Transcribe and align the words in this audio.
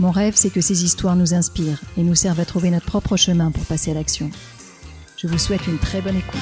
Mon 0.00 0.10
rêve, 0.10 0.34
c'est 0.34 0.50
que 0.50 0.60
ces 0.60 0.82
histoires 0.82 1.14
nous 1.14 1.34
inspirent 1.34 1.80
et 1.96 2.02
nous 2.02 2.16
servent 2.16 2.40
à 2.40 2.44
trouver 2.44 2.70
notre 2.70 2.86
propre 2.86 3.16
chemin 3.16 3.52
pour 3.52 3.64
passer 3.64 3.92
à 3.92 3.94
l'action. 3.94 4.28
Je 5.16 5.28
vous 5.28 5.38
souhaite 5.38 5.66
une 5.68 5.78
très 5.78 6.02
bonne 6.02 6.16
écoute. 6.16 6.40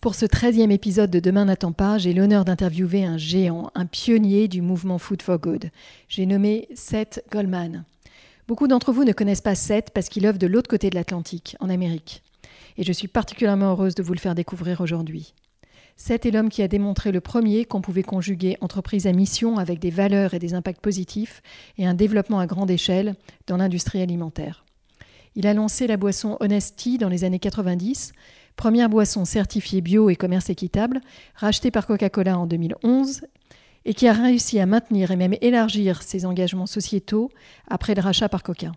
Pour 0.00 0.16
ce 0.16 0.26
13e 0.26 0.70
épisode 0.70 1.10
de 1.10 1.20
Demain 1.20 1.46
n'attend 1.46 1.72
pas, 1.72 1.98
j'ai 1.98 2.12
l'honneur 2.12 2.44
d'interviewer 2.44 3.04
un 3.04 3.16
géant, 3.16 3.70
un 3.74 3.86
pionnier 3.86 4.48
du 4.48 4.60
mouvement 4.60 4.98
Food 4.98 5.22
for 5.22 5.38
Good. 5.38 5.70
J'ai 6.08 6.26
nommé 6.26 6.68
Seth 6.74 7.24
Goldman. 7.30 7.84
Beaucoup 8.46 8.68
d'entre 8.68 8.92
vous 8.92 9.04
ne 9.04 9.12
connaissent 9.12 9.40
pas 9.40 9.54
Seth 9.54 9.90
parce 9.94 10.10
qu'il 10.10 10.26
œuvre 10.26 10.38
de 10.38 10.46
l'autre 10.46 10.68
côté 10.68 10.90
de 10.90 10.94
l'Atlantique, 10.94 11.56
en 11.60 11.70
Amérique. 11.70 12.22
Et 12.76 12.84
je 12.84 12.92
suis 12.92 13.08
particulièrement 13.08 13.70
heureuse 13.70 13.94
de 13.94 14.02
vous 14.02 14.12
le 14.12 14.18
faire 14.18 14.34
découvrir 14.34 14.82
aujourd'hui. 14.82 15.32
Seth 15.96 16.26
est 16.26 16.30
l'homme 16.30 16.50
qui 16.50 16.62
a 16.62 16.68
démontré 16.68 17.10
le 17.10 17.22
premier 17.22 17.64
qu'on 17.64 17.80
pouvait 17.80 18.02
conjuguer 18.02 18.58
entreprise 18.60 19.06
à 19.06 19.12
mission 19.12 19.56
avec 19.56 19.78
des 19.78 19.88
valeurs 19.88 20.34
et 20.34 20.38
des 20.38 20.52
impacts 20.52 20.82
positifs 20.82 21.40
et 21.78 21.86
un 21.86 21.94
développement 21.94 22.38
à 22.38 22.46
grande 22.46 22.70
échelle 22.70 23.14
dans 23.46 23.56
l'industrie 23.56 24.02
alimentaire. 24.02 24.66
Il 25.36 25.46
a 25.46 25.54
lancé 25.54 25.86
la 25.86 25.96
boisson 25.96 26.36
Honesty 26.40 26.98
dans 26.98 27.08
les 27.08 27.24
années 27.24 27.38
90, 27.38 28.12
première 28.56 28.90
boisson 28.90 29.24
certifiée 29.24 29.80
bio 29.80 30.10
et 30.10 30.16
commerce 30.16 30.50
équitable, 30.50 31.00
rachetée 31.34 31.70
par 31.70 31.86
Coca-Cola 31.86 32.38
en 32.38 32.46
2011 32.46 33.22
et 33.84 33.94
qui 33.94 34.08
a 34.08 34.12
réussi 34.12 34.58
à 34.58 34.66
maintenir 34.66 35.10
et 35.10 35.16
même 35.16 35.36
élargir 35.40 36.02
ses 36.02 36.26
engagements 36.26 36.66
sociétaux 36.66 37.30
après 37.68 37.94
le 37.94 38.02
rachat 38.02 38.28
par 38.28 38.42
Coca. 38.42 38.72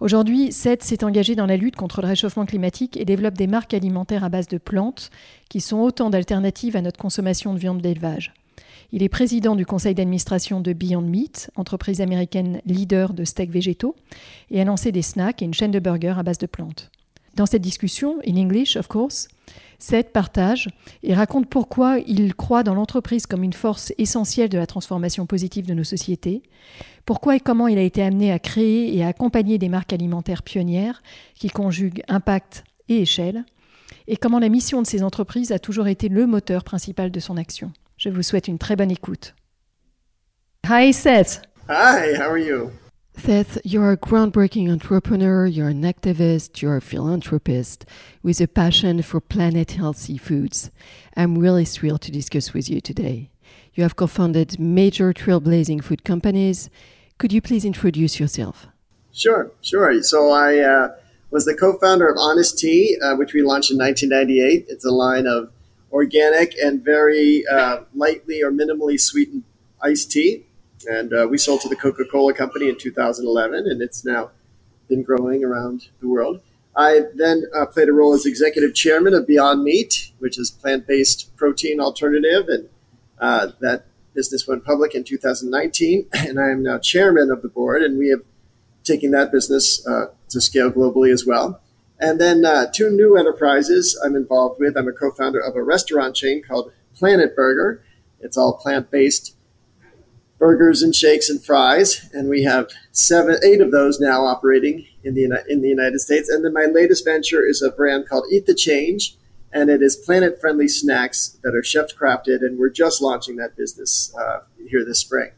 Aujourd'hui, 0.00 0.52
Seth 0.52 0.82
s'est 0.82 1.04
engagé 1.04 1.36
dans 1.36 1.46
la 1.46 1.56
lutte 1.56 1.76
contre 1.76 2.02
le 2.02 2.08
réchauffement 2.08 2.46
climatique 2.46 2.96
et 2.96 3.04
développe 3.04 3.34
des 3.38 3.46
marques 3.46 3.74
alimentaires 3.74 4.24
à 4.24 4.28
base 4.28 4.48
de 4.48 4.58
plantes 4.58 5.10
qui 5.48 5.60
sont 5.60 5.78
autant 5.78 6.10
d'alternatives 6.10 6.76
à 6.76 6.82
notre 6.82 6.98
consommation 6.98 7.54
de 7.54 7.58
viande 7.58 7.80
d'élevage. 7.80 8.32
Il 8.90 9.02
est 9.02 9.08
président 9.08 9.56
du 9.56 9.64
conseil 9.64 9.94
d'administration 9.94 10.60
de 10.60 10.72
Beyond 10.72 11.02
Meat, 11.02 11.50
entreprise 11.56 12.00
américaine 12.00 12.60
leader 12.66 13.14
de 13.14 13.24
steaks 13.24 13.50
végétaux, 13.50 13.96
et 14.50 14.60
a 14.60 14.64
lancé 14.64 14.92
des 14.92 15.02
snacks 15.02 15.40
et 15.40 15.44
une 15.44 15.54
chaîne 15.54 15.70
de 15.70 15.78
burgers 15.78 16.18
à 16.18 16.22
base 16.22 16.38
de 16.38 16.46
plantes. 16.46 16.90
Dans 17.34 17.46
cette 17.46 17.62
discussion, 17.62 18.18
in 18.26 18.36
English 18.36 18.76
of 18.76 18.88
course, 18.88 19.28
Seth 19.82 20.12
partage 20.12 20.68
et 21.02 21.12
raconte 21.12 21.48
pourquoi 21.48 21.98
il 22.06 22.36
croit 22.36 22.62
dans 22.62 22.74
l'entreprise 22.74 23.26
comme 23.26 23.42
une 23.42 23.52
force 23.52 23.92
essentielle 23.98 24.48
de 24.48 24.56
la 24.56 24.68
transformation 24.68 25.26
positive 25.26 25.66
de 25.66 25.74
nos 25.74 25.82
sociétés, 25.82 26.44
pourquoi 27.04 27.34
et 27.34 27.40
comment 27.40 27.66
il 27.66 27.78
a 27.78 27.82
été 27.82 28.00
amené 28.00 28.30
à 28.30 28.38
créer 28.38 28.96
et 28.96 29.02
à 29.02 29.08
accompagner 29.08 29.58
des 29.58 29.68
marques 29.68 29.92
alimentaires 29.92 30.44
pionnières 30.44 31.02
qui 31.34 31.50
conjuguent 31.50 32.04
impact 32.06 32.62
et 32.88 33.02
échelle, 33.02 33.44
et 34.06 34.16
comment 34.16 34.38
la 34.38 34.48
mission 34.48 34.82
de 34.82 34.86
ces 34.86 35.02
entreprises 35.02 35.50
a 35.50 35.58
toujours 35.58 35.88
été 35.88 36.08
le 36.08 36.28
moteur 36.28 36.62
principal 36.62 37.10
de 37.10 37.18
son 37.18 37.36
action. 37.36 37.72
Je 37.96 38.08
vous 38.08 38.22
souhaite 38.22 38.46
une 38.46 38.58
très 38.58 38.76
bonne 38.76 38.92
écoute. 38.92 39.34
Hi 40.68 40.92
Seth. 40.92 41.42
Hi, 41.68 42.14
how 42.16 42.30
are 42.30 42.38
you? 42.38 42.70
Seth, 43.16 43.58
you're 43.62 43.92
a 43.92 43.96
groundbreaking 43.96 44.70
entrepreneur, 44.70 45.46
you're 45.46 45.68
an 45.68 45.82
activist, 45.82 46.60
you're 46.60 46.76
a 46.76 46.80
philanthropist 46.80 47.84
with 48.22 48.40
a 48.40 48.48
passion 48.48 49.00
for 49.02 49.20
planet 49.20 49.72
healthy 49.72 50.18
foods. 50.18 50.70
I'm 51.16 51.38
really 51.38 51.64
thrilled 51.64 52.02
to 52.02 52.10
discuss 52.10 52.52
with 52.52 52.68
you 52.68 52.80
today. 52.80 53.30
You 53.74 53.84
have 53.84 53.96
co 53.96 54.06
founded 54.06 54.58
major 54.58 55.12
trailblazing 55.12 55.84
food 55.84 56.04
companies. 56.04 56.68
Could 57.18 57.32
you 57.32 57.40
please 57.40 57.64
introduce 57.64 58.18
yourself? 58.18 58.66
Sure, 59.12 59.52
sure. 59.60 60.02
So 60.02 60.30
I 60.30 60.58
uh, 60.58 60.94
was 61.30 61.44
the 61.44 61.54
co 61.54 61.78
founder 61.78 62.08
of 62.08 62.16
Honest 62.18 62.58
Tea, 62.58 62.96
uh, 63.00 63.14
which 63.14 63.34
we 63.34 63.42
launched 63.42 63.70
in 63.70 63.78
1998. 63.78 64.66
It's 64.68 64.84
a 64.84 64.90
line 64.90 65.26
of 65.26 65.52
organic 65.92 66.56
and 66.58 66.82
very 66.82 67.44
uh, 67.46 67.82
lightly 67.94 68.42
or 68.42 68.50
minimally 68.50 69.00
sweetened 69.00 69.44
iced 69.80 70.10
tea 70.10 70.46
and 70.86 71.12
uh, 71.12 71.26
we 71.28 71.38
sold 71.38 71.60
to 71.62 71.68
the 71.68 71.76
Coca 71.76 72.04
Cola 72.04 72.34
Company 72.34 72.68
in 72.68 72.78
2011, 72.78 73.66
and 73.66 73.82
it's 73.82 74.04
now 74.04 74.30
been 74.88 75.02
growing 75.02 75.44
around 75.44 75.88
the 76.00 76.08
world. 76.08 76.40
I 76.74 77.02
then 77.14 77.44
uh, 77.54 77.66
played 77.66 77.88
a 77.88 77.92
role 77.92 78.14
as 78.14 78.24
executive 78.24 78.74
chairman 78.74 79.14
of 79.14 79.26
Beyond 79.26 79.62
Meat, 79.62 80.12
which 80.18 80.38
is 80.38 80.50
plant 80.50 80.86
based 80.86 81.34
protein 81.36 81.80
alternative, 81.80 82.48
and 82.48 82.68
uh, 83.18 83.48
that 83.60 83.86
business 84.14 84.46
went 84.46 84.64
public 84.64 84.94
in 84.94 85.04
2019. 85.04 86.06
And 86.14 86.40
I 86.40 86.50
am 86.50 86.62
now 86.62 86.78
chairman 86.78 87.30
of 87.30 87.42
the 87.42 87.48
board, 87.48 87.82
and 87.82 87.98
we 87.98 88.08
have 88.08 88.22
taken 88.84 89.10
that 89.12 89.30
business 89.30 89.86
uh, 89.86 90.06
to 90.30 90.40
scale 90.40 90.70
globally 90.70 91.12
as 91.12 91.26
well. 91.26 91.60
And 92.00 92.20
then 92.20 92.44
uh, 92.44 92.66
two 92.72 92.90
new 92.90 93.16
enterprises 93.16 93.98
I'm 94.04 94.16
involved 94.16 94.58
with. 94.58 94.76
I'm 94.76 94.88
a 94.88 94.92
co 94.92 95.10
founder 95.12 95.38
of 95.38 95.54
a 95.54 95.62
restaurant 95.62 96.16
chain 96.16 96.42
called 96.42 96.72
PLNT 97.00 97.36
Burger. 97.36 97.82
It's 98.20 98.36
all 98.36 98.54
plant 98.54 98.90
based 98.90 99.36
burgers 100.42 100.82
and 100.82 100.92
shakes 100.92 101.30
and 101.30 101.40
fries, 101.40 102.10
and 102.12 102.28
we 102.28 102.42
have 102.42 102.68
seven, 102.90 103.36
eight 103.44 103.60
of 103.60 103.70
those 103.70 104.00
now 104.00 104.26
operating 104.26 104.84
in 105.04 105.14
the 105.14 105.24
in 105.48 105.62
the 105.62 105.68
United 105.68 106.00
States. 106.00 106.28
And 106.28 106.44
then 106.44 106.52
my 106.52 106.66
latest 106.80 107.04
venture 107.04 107.46
is 107.46 107.62
a 107.62 107.70
brand 107.70 108.08
called 108.08 108.24
Eat 108.28 108.46
the 108.46 108.54
Change, 108.68 109.16
and 109.52 109.70
it 109.70 109.80
is 109.82 109.94
planet-friendly 109.94 110.66
snacks 110.66 111.38
that 111.44 111.54
are 111.54 111.62
chef 111.62 111.94
crafted, 111.94 112.40
and 112.44 112.58
we're 112.58 112.76
just 112.84 113.00
launching 113.00 113.36
that 113.36 113.56
business 113.56 114.12
uh, 114.20 114.40
here 114.68 114.84
this 114.84 114.98
spring. 114.98 115.30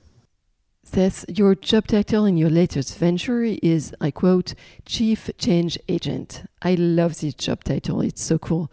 Seth, 0.84 1.26
your 1.28 1.54
job 1.54 1.86
title 1.86 2.24
in 2.24 2.38
your 2.38 2.50
latest 2.50 2.96
venture 2.96 3.42
is, 3.42 3.94
I 4.00 4.10
quote, 4.10 4.54
Chief 4.86 5.30
Change 5.36 5.78
Agent. 5.86 6.44
I 6.62 6.76
love 6.76 7.20
this 7.20 7.34
job 7.34 7.62
title. 7.64 8.00
It's 8.00 8.24
so 8.24 8.38
cool. 8.38 8.70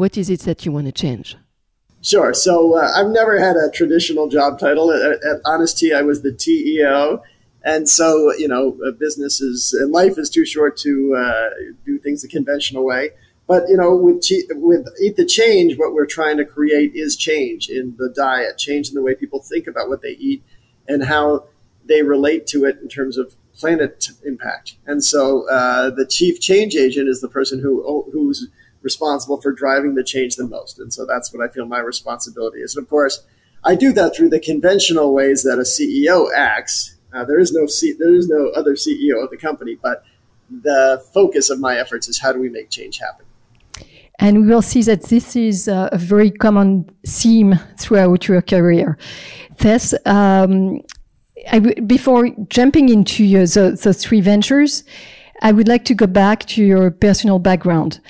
What 0.00 0.16
is 0.16 0.30
it 0.30 0.40
that 0.40 0.64
you 0.64 0.72
want 0.72 0.86
to 0.86 0.92
change? 0.92 1.36
Sure. 2.04 2.34
So 2.34 2.76
uh, 2.76 2.92
I've 2.94 3.08
never 3.08 3.38
had 3.38 3.56
a 3.56 3.70
traditional 3.70 4.28
job 4.28 4.58
title. 4.58 4.92
At, 4.92 5.24
at 5.24 5.40
Honest 5.46 5.78
Tea, 5.78 5.94
I 5.94 6.02
was 6.02 6.20
the 6.20 6.32
TeaEO. 6.32 7.22
And 7.64 7.88
so, 7.88 8.30
you 8.34 8.46
know, 8.46 8.76
business 8.98 9.40
is, 9.40 9.72
and 9.72 9.90
life 9.90 10.18
is 10.18 10.28
too 10.28 10.44
short 10.44 10.76
to 10.78 11.16
uh, 11.18 11.48
do 11.86 11.98
things 11.98 12.20
the 12.20 12.28
conventional 12.28 12.84
way. 12.84 13.12
But, 13.46 13.70
you 13.70 13.76
know, 13.78 13.96
with, 13.96 14.22
with 14.50 14.86
Eat 15.02 15.16
the 15.16 15.24
Change, 15.24 15.78
what 15.78 15.94
we're 15.94 16.04
trying 16.04 16.36
to 16.36 16.44
create 16.44 16.92
is 16.94 17.16
change 17.16 17.70
in 17.70 17.94
the 17.96 18.10
diet, 18.14 18.58
change 18.58 18.90
in 18.90 18.94
the 18.94 19.02
way 19.02 19.14
people 19.14 19.40
think 19.40 19.66
about 19.66 19.88
what 19.88 20.02
they 20.02 20.16
eat 20.18 20.42
and 20.86 21.04
how 21.04 21.46
they 21.86 22.02
relate 22.02 22.46
to 22.48 22.66
it 22.66 22.78
in 22.82 22.88
terms 22.88 23.16
of 23.16 23.34
planet 23.54 24.08
impact. 24.26 24.76
And 24.86 25.02
so 25.02 25.48
uh, 25.48 25.88
the 25.88 26.06
chief 26.06 26.38
change 26.38 26.76
agent 26.76 27.08
is 27.08 27.22
the 27.22 27.28
person 27.28 27.60
who 27.60 28.10
who's 28.12 28.48
responsible 28.84 29.40
for 29.40 29.50
driving 29.50 29.96
the 29.96 30.04
change 30.04 30.36
the 30.36 30.46
most. 30.46 30.78
And 30.78 30.92
so 30.92 31.04
that's 31.04 31.32
what 31.32 31.42
I 31.42 31.52
feel 31.52 31.66
my 31.66 31.80
responsibility 31.80 32.58
is. 32.60 32.76
And 32.76 32.84
of 32.84 32.90
course, 32.90 33.24
I 33.64 33.74
do 33.74 33.92
that 33.92 34.14
through 34.14 34.28
the 34.28 34.38
conventional 34.38 35.12
ways 35.12 35.42
that 35.42 35.58
a 35.58 35.62
CEO 35.62 36.28
acts. 36.36 36.96
Uh, 37.12 37.24
there 37.24 37.38
is 37.38 37.52
no 37.52 37.66
C- 37.66 37.96
there 37.98 38.14
is 38.14 38.28
no 38.28 38.48
other 38.48 38.74
CEO 38.74 39.24
of 39.24 39.30
the 39.30 39.38
company, 39.38 39.78
but 39.80 40.04
the 40.50 41.02
focus 41.14 41.48
of 41.48 41.58
my 41.58 41.76
efforts 41.76 42.08
is 42.08 42.20
how 42.20 42.32
do 42.32 42.38
we 42.38 42.50
make 42.50 42.68
change 42.70 42.98
happen. 42.98 43.24
And 44.20 44.42
we 44.42 44.46
will 44.46 44.62
see 44.62 44.82
that 44.82 45.04
this 45.04 45.34
is 45.34 45.66
a 45.66 45.90
very 45.94 46.30
common 46.30 46.88
theme 47.06 47.58
throughout 47.78 48.28
your 48.28 48.42
career. 48.42 48.96
This, 49.58 49.94
um, 50.06 50.82
before 51.86 52.30
jumping 52.48 52.90
into 52.90 53.26
the, 53.26 53.78
the 53.82 53.92
three 53.92 54.20
ventures, 54.20 54.84
I 55.44 55.52
would 55.52 55.68
like 55.68 55.84
to 55.84 55.94
go 55.94 56.06
back 56.06 56.46
to 56.46 56.64
your 56.64 56.90
personal 56.90 57.38
background. 57.38 58.00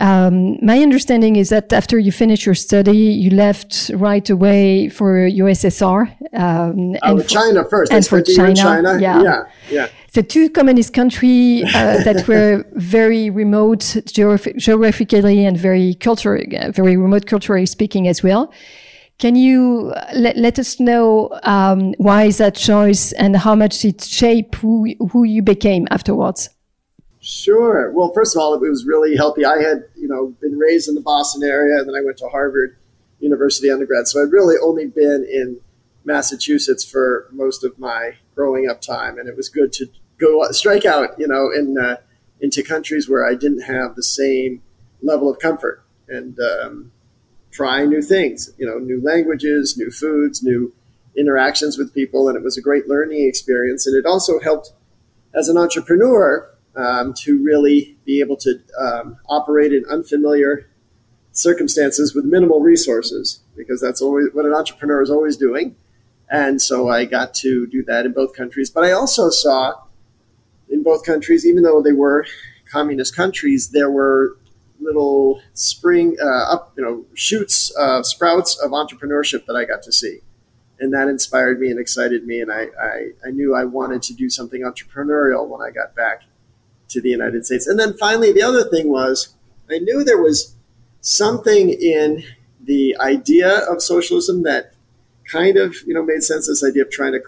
Um, 0.00 0.58
my 0.60 0.80
understanding 0.80 1.36
is 1.36 1.50
that 1.50 1.72
after 1.72 1.96
you 1.96 2.10
finished 2.10 2.44
your 2.44 2.56
study, 2.56 2.98
you 2.98 3.30
left 3.30 3.92
right 3.94 4.28
away 4.28 4.88
for 4.88 5.14
USSR. 5.14 6.10
Um, 6.34 6.96
and 7.02 7.22
for, 7.22 7.28
China 7.28 7.64
first. 7.64 7.92
And 7.92 8.04
for 8.04 8.20
China. 8.20 8.54
China. 8.56 8.98
Yeah. 9.00 9.22
yeah. 9.22 9.44
yeah. 9.70 9.88
The 10.14 10.24
two 10.24 10.50
communist 10.50 10.92
countries 10.92 11.72
uh, 11.72 12.02
that 12.04 12.26
were 12.26 12.66
very 12.72 13.30
remote 13.30 13.96
geographically 14.06 15.44
and 15.44 15.56
very 15.56 15.94
culturally, 15.94 16.58
very 16.70 16.96
remote 16.96 17.26
culturally 17.26 17.66
speaking 17.66 18.08
as 18.08 18.24
well. 18.24 18.52
Can 19.20 19.36
you 19.36 19.94
let, 20.14 20.36
let 20.36 20.58
us 20.58 20.80
know 20.80 21.30
um, 21.44 21.94
why 21.98 22.24
is 22.24 22.38
that 22.38 22.56
choice 22.56 23.12
and 23.12 23.36
how 23.36 23.54
much 23.54 23.84
it 23.84 24.02
shaped 24.02 24.56
who, 24.56 24.92
who 25.12 25.22
you 25.22 25.42
became 25.42 25.86
afterwards? 25.92 26.48
Sure. 27.32 27.90
Well, 27.92 28.12
first 28.12 28.36
of 28.36 28.42
all, 28.42 28.52
it 28.52 28.60
was 28.60 28.84
really 28.84 29.16
healthy. 29.16 29.44
I 29.46 29.58
had, 29.62 29.84
you 29.96 30.06
know, 30.06 30.34
been 30.42 30.58
raised 30.58 30.86
in 30.86 30.94
the 30.94 31.00
Boston 31.00 31.42
area, 31.42 31.78
and 31.78 31.88
then 31.88 31.96
I 31.96 32.04
went 32.04 32.18
to 32.18 32.28
Harvard 32.28 32.76
University 33.20 33.70
undergrad. 33.70 34.06
So 34.06 34.22
I'd 34.22 34.30
really 34.30 34.56
only 34.62 34.86
been 34.86 35.26
in 35.28 35.58
Massachusetts 36.04 36.84
for 36.84 37.28
most 37.32 37.64
of 37.64 37.78
my 37.78 38.16
growing 38.34 38.68
up 38.68 38.82
time, 38.82 39.18
and 39.18 39.30
it 39.30 39.36
was 39.36 39.48
good 39.48 39.72
to 39.74 39.86
go 40.18 40.44
strike 40.50 40.84
out, 40.84 41.18
you 41.18 41.26
know, 41.26 41.50
in 41.50 41.78
uh, 41.78 41.96
into 42.42 42.62
countries 42.62 43.08
where 43.08 43.26
I 43.26 43.34
didn't 43.34 43.62
have 43.62 43.96
the 43.96 44.02
same 44.02 44.62
level 45.00 45.30
of 45.30 45.38
comfort 45.38 45.82
and 46.08 46.38
um, 46.38 46.92
try 47.50 47.86
new 47.86 48.02
things, 48.02 48.52
you 48.58 48.66
know, 48.66 48.78
new 48.78 49.00
languages, 49.00 49.78
new 49.78 49.90
foods, 49.90 50.42
new 50.42 50.74
interactions 51.16 51.78
with 51.78 51.94
people, 51.94 52.28
and 52.28 52.36
it 52.36 52.42
was 52.42 52.58
a 52.58 52.62
great 52.62 52.88
learning 52.88 53.26
experience. 53.26 53.86
And 53.86 53.96
it 53.96 54.04
also 54.04 54.38
helped 54.38 54.72
as 55.34 55.48
an 55.48 55.56
entrepreneur 55.56 56.51
um, 56.76 57.14
to 57.14 57.42
really 57.42 57.96
be 58.04 58.20
able 58.20 58.36
to 58.38 58.60
um, 58.78 59.16
operate 59.28 59.72
in 59.72 59.84
unfamiliar 59.90 60.68
circumstances 61.32 62.14
with 62.14 62.24
minimal 62.24 62.60
resources, 62.60 63.40
because 63.56 63.80
that's 63.80 64.02
always 64.02 64.28
what 64.32 64.44
an 64.44 64.54
entrepreneur 64.54 65.02
is 65.02 65.10
always 65.10 65.36
doing. 65.36 65.76
And 66.30 66.60
so 66.60 66.88
I 66.88 67.04
got 67.04 67.34
to 67.34 67.66
do 67.66 67.84
that 67.84 68.06
in 68.06 68.12
both 68.12 68.34
countries. 68.34 68.70
But 68.70 68.84
I 68.84 68.92
also 68.92 69.28
saw 69.30 69.74
in 70.68 70.82
both 70.82 71.04
countries, 71.04 71.46
even 71.46 71.62
though 71.62 71.82
they 71.82 71.92
were 71.92 72.26
communist 72.70 73.14
countries, 73.14 73.70
there 73.70 73.90
were 73.90 74.38
little 74.80 75.42
spring 75.52 76.16
uh, 76.22 76.52
up, 76.52 76.72
you 76.76 76.82
know, 76.82 77.04
shoots, 77.14 77.74
uh, 77.76 78.02
sprouts 78.02 78.56
of 78.58 78.70
entrepreneurship 78.70 79.46
that 79.46 79.54
I 79.54 79.64
got 79.64 79.82
to 79.84 79.92
see 79.92 80.20
and 80.82 80.92
that 80.92 81.06
inspired 81.06 81.60
me 81.60 81.70
and 81.70 81.78
excited 81.78 82.26
me. 82.26 82.40
And 82.40 82.50
I, 82.50 82.66
I, 82.80 83.10
I, 83.24 83.30
knew 83.30 83.54
I 83.54 83.64
wanted 83.64 84.02
to 84.02 84.14
do 84.14 84.28
something 84.28 84.62
entrepreneurial 84.62 85.46
when 85.46 85.60
I 85.60 85.70
got 85.70 85.94
back 85.94 86.22
to 86.92 87.00
the 87.00 87.10
United 87.10 87.44
States. 87.46 87.66
And 87.66 87.78
then 87.78 87.94
finally, 87.94 88.32
the 88.32 88.42
other 88.42 88.64
thing 88.64 88.90
was 88.90 89.34
I 89.70 89.78
knew 89.78 90.04
there 90.04 90.20
was 90.20 90.54
something 91.00 91.70
in 91.70 92.24
the 92.62 92.96
idea 93.00 93.58
of 93.70 93.82
socialism 93.82 94.42
that 94.44 94.74
kind 95.30 95.56
of, 95.56 95.74
you 95.86 95.94
know, 95.94 96.04
made 96.04 96.22
sense. 96.22 96.46
This 96.46 96.64
idea 96.64 96.82
of 96.82 96.90
trying 96.90 97.12
to 97.12 97.22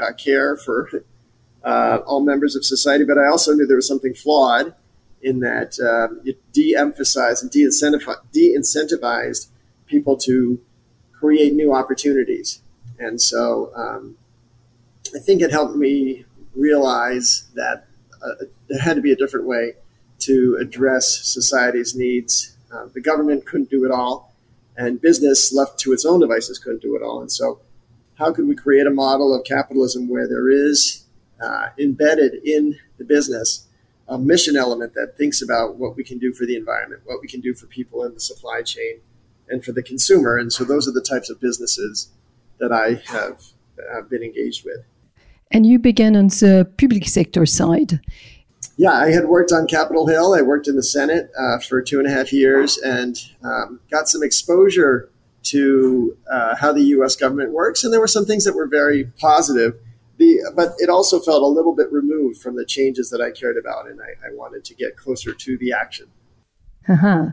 uh, 0.00 0.12
care 0.12 0.56
for 0.56 1.04
uh, 1.64 1.98
all 2.06 2.20
members 2.20 2.56
of 2.56 2.64
society, 2.64 3.04
but 3.04 3.18
I 3.18 3.26
also 3.26 3.52
knew 3.52 3.66
there 3.66 3.76
was 3.76 3.88
something 3.88 4.14
flawed 4.14 4.74
in 5.22 5.40
that 5.40 5.78
um, 5.80 6.20
it 6.24 6.40
de-emphasized 6.52 7.42
and 7.42 7.50
de-incentivized 7.50 9.48
people 9.86 10.16
to 10.16 10.60
create 11.12 11.52
new 11.52 11.74
opportunities. 11.74 12.62
And 12.98 13.20
so 13.20 13.70
um, 13.76 14.16
I 15.14 15.18
think 15.18 15.42
it 15.42 15.50
helped 15.50 15.76
me 15.76 16.24
realize 16.54 17.44
that 17.54 17.86
uh, 18.22 18.44
there 18.68 18.80
had 18.80 18.96
to 18.96 19.02
be 19.02 19.12
a 19.12 19.16
different 19.16 19.46
way 19.46 19.74
to 20.20 20.58
address 20.60 21.24
society's 21.24 21.94
needs. 21.94 22.56
Uh, 22.72 22.86
the 22.92 23.00
government 23.00 23.46
couldn't 23.46 23.70
do 23.70 23.84
it 23.84 23.90
all, 23.90 24.34
and 24.76 25.00
business 25.00 25.52
left 25.52 25.78
to 25.80 25.92
its 25.92 26.04
own 26.04 26.20
devices 26.20 26.58
couldn't 26.58 26.82
do 26.82 26.94
it 26.96 27.02
all. 27.02 27.20
And 27.20 27.32
so, 27.32 27.60
how 28.14 28.32
could 28.32 28.46
we 28.46 28.54
create 28.54 28.86
a 28.86 28.90
model 28.90 29.34
of 29.34 29.44
capitalism 29.44 30.08
where 30.08 30.28
there 30.28 30.50
is 30.50 31.04
uh, 31.42 31.68
embedded 31.78 32.34
in 32.44 32.78
the 32.98 33.04
business 33.04 33.66
a 34.08 34.18
mission 34.18 34.56
element 34.56 34.92
that 34.94 35.16
thinks 35.16 35.40
about 35.40 35.76
what 35.76 35.96
we 35.96 36.02
can 36.02 36.18
do 36.18 36.32
for 36.32 36.44
the 36.44 36.56
environment, 36.56 37.00
what 37.04 37.20
we 37.22 37.28
can 37.28 37.40
do 37.40 37.54
for 37.54 37.66
people 37.66 38.02
in 38.04 38.12
the 38.12 38.20
supply 38.20 38.60
chain, 38.60 39.00
and 39.48 39.64
for 39.64 39.72
the 39.72 39.82
consumer? 39.82 40.36
And 40.36 40.52
so, 40.52 40.64
those 40.64 40.86
are 40.86 40.92
the 40.92 41.02
types 41.02 41.30
of 41.30 41.40
businesses 41.40 42.10
that 42.58 42.72
I 42.72 43.00
have 43.10 43.42
uh, 43.78 44.02
been 44.02 44.22
engaged 44.22 44.64
with. 44.64 44.84
And 45.50 45.66
you 45.66 45.78
began 45.78 46.16
on 46.16 46.28
the 46.28 46.68
public 46.78 47.08
sector 47.08 47.44
side. 47.44 48.00
Yeah, 48.76 48.92
I 48.92 49.10
had 49.10 49.26
worked 49.26 49.52
on 49.52 49.66
Capitol 49.66 50.06
Hill. 50.06 50.34
I 50.34 50.42
worked 50.42 50.68
in 50.68 50.76
the 50.76 50.82
Senate 50.82 51.30
uh, 51.38 51.58
for 51.58 51.82
two 51.82 51.98
and 51.98 52.06
a 52.06 52.10
half 52.10 52.32
years 52.32 52.78
and 52.78 53.16
um, 53.42 53.80
got 53.90 54.08
some 54.08 54.22
exposure 54.22 55.10
to 55.42 56.16
uh, 56.30 56.56
how 56.56 56.72
the 56.72 56.82
U.S. 56.82 57.16
government 57.16 57.52
works. 57.52 57.84
And 57.84 57.92
there 57.92 58.00
were 58.00 58.06
some 58.06 58.24
things 58.24 58.44
that 58.44 58.54
were 58.54 58.66
very 58.66 59.04
positive. 59.18 59.74
The, 60.18 60.52
but 60.54 60.74
it 60.78 60.88
also 60.88 61.18
felt 61.18 61.42
a 61.42 61.46
little 61.46 61.74
bit 61.74 61.90
removed 61.90 62.40
from 62.40 62.56
the 62.56 62.64
changes 62.64 63.10
that 63.10 63.22
I 63.22 63.30
cared 63.30 63.56
about, 63.56 63.88
and 63.88 64.00
I, 64.00 64.26
I 64.26 64.34
wanted 64.34 64.64
to 64.66 64.74
get 64.74 64.96
closer 64.96 65.32
to 65.32 65.58
the 65.58 65.72
action. 65.72 66.08
Uh-huh. 66.88 67.26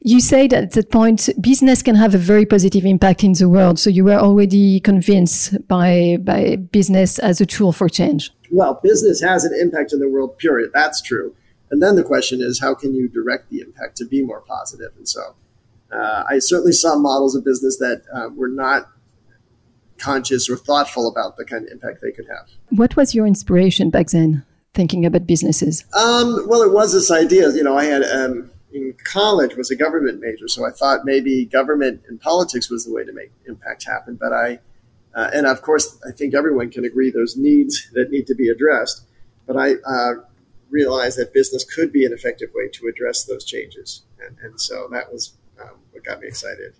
You 0.00 0.20
said 0.20 0.52
at 0.52 0.72
that 0.72 0.90
point, 0.90 1.28
business 1.40 1.82
can 1.82 1.96
have 1.96 2.14
a 2.14 2.18
very 2.18 2.46
positive 2.46 2.84
impact 2.84 3.24
in 3.24 3.32
the 3.32 3.48
world. 3.48 3.78
So 3.78 3.90
you 3.90 4.04
were 4.04 4.14
already 4.14 4.80
convinced 4.80 5.66
by 5.68 6.18
by 6.22 6.56
business 6.56 7.18
as 7.18 7.40
a 7.40 7.46
tool 7.46 7.72
for 7.72 7.88
change. 7.88 8.30
Well, 8.50 8.80
business 8.82 9.20
has 9.20 9.44
an 9.44 9.52
impact 9.60 9.92
in 9.92 9.98
the 9.98 10.08
world. 10.08 10.38
Period. 10.38 10.70
That's 10.72 11.02
true. 11.02 11.34
And 11.70 11.82
then 11.82 11.96
the 11.96 12.04
question 12.04 12.40
is, 12.40 12.60
how 12.60 12.74
can 12.74 12.94
you 12.94 13.08
direct 13.08 13.50
the 13.50 13.60
impact 13.60 13.96
to 13.96 14.06
be 14.06 14.22
more 14.22 14.40
positive? 14.40 14.92
And 14.96 15.08
so, 15.08 15.34
uh, 15.90 16.22
I 16.30 16.38
certainly 16.38 16.72
saw 16.72 16.96
models 16.96 17.34
of 17.34 17.44
business 17.44 17.78
that 17.78 18.02
uh, 18.14 18.28
were 18.34 18.48
not 18.48 18.88
conscious 19.98 20.48
or 20.48 20.56
thoughtful 20.56 21.08
about 21.08 21.36
the 21.36 21.44
kind 21.44 21.64
of 21.66 21.72
impact 21.72 22.02
they 22.02 22.12
could 22.12 22.28
have. 22.28 22.48
What 22.70 22.96
was 22.96 23.14
your 23.16 23.26
inspiration 23.26 23.90
back 23.90 24.08
then, 24.10 24.44
thinking 24.74 25.04
about 25.04 25.26
businesses? 25.26 25.84
Um, 25.92 26.46
well, 26.46 26.62
it 26.62 26.72
was 26.72 26.92
this 26.92 27.10
idea. 27.10 27.50
You 27.50 27.64
know, 27.64 27.76
I 27.76 27.84
had. 27.84 28.04
Um, 28.04 28.52
in 28.76 28.94
college 29.04 29.56
was 29.56 29.70
a 29.70 29.76
government 29.76 30.20
major, 30.20 30.48
so 30.48 30.66
I 30.66 30.70
thought 30.70 31.04
maybe 31.04 31.46
government 31.46 32.02
and 32.08 32.20
politics 32.20 32.70
was 32.70 32.84
the 32.84 32.92
way 32.92 33.04
to 33.04 33.12
make 33.12 33.32
impact 33.46 33.84
happen. 33.84 34.16
But 34.20 34.32
I, 34.32 34.58
uh, 35.14 35.30
and 35.32 35.46
of 35.46 35.62
course, 35.62 35.98
I 36.06 36.12
think 36.12 36.34
everyone 36.34 36.70
can 36.70 36.84
agree 36.84 37.10
there's 37.10 37.36
needs 37.36 37.88
that 37.94 38.10
need 38.10 38.26
to 38.26 38.34
be 38.34 38.48
addressed. 38.48 39.06
But 39.46 39.56
I 39.56 39.74
uh, 39.86 40.14
realized 40.70 41.18
that 41.18 41.32
business 41.32 41.64
could 41.64 41.92
be 41.92 42.04
an 42.04 42.12
effective 42.12 42.50
way 42.54 42.68
to 42.74 42.88
address 42.88 43.24
those 43.24 43.44
changes, 43.44 44.02
and, 44.20 44.36
and 44.42 44.60
so 44.60 44.88
that 44.92 45.12
was 45.12 45.34
um, 45.60 45.78
what 45.92 46.04
got 46.04 46.20
me 46.20 46.28
excited. 46.28 46.74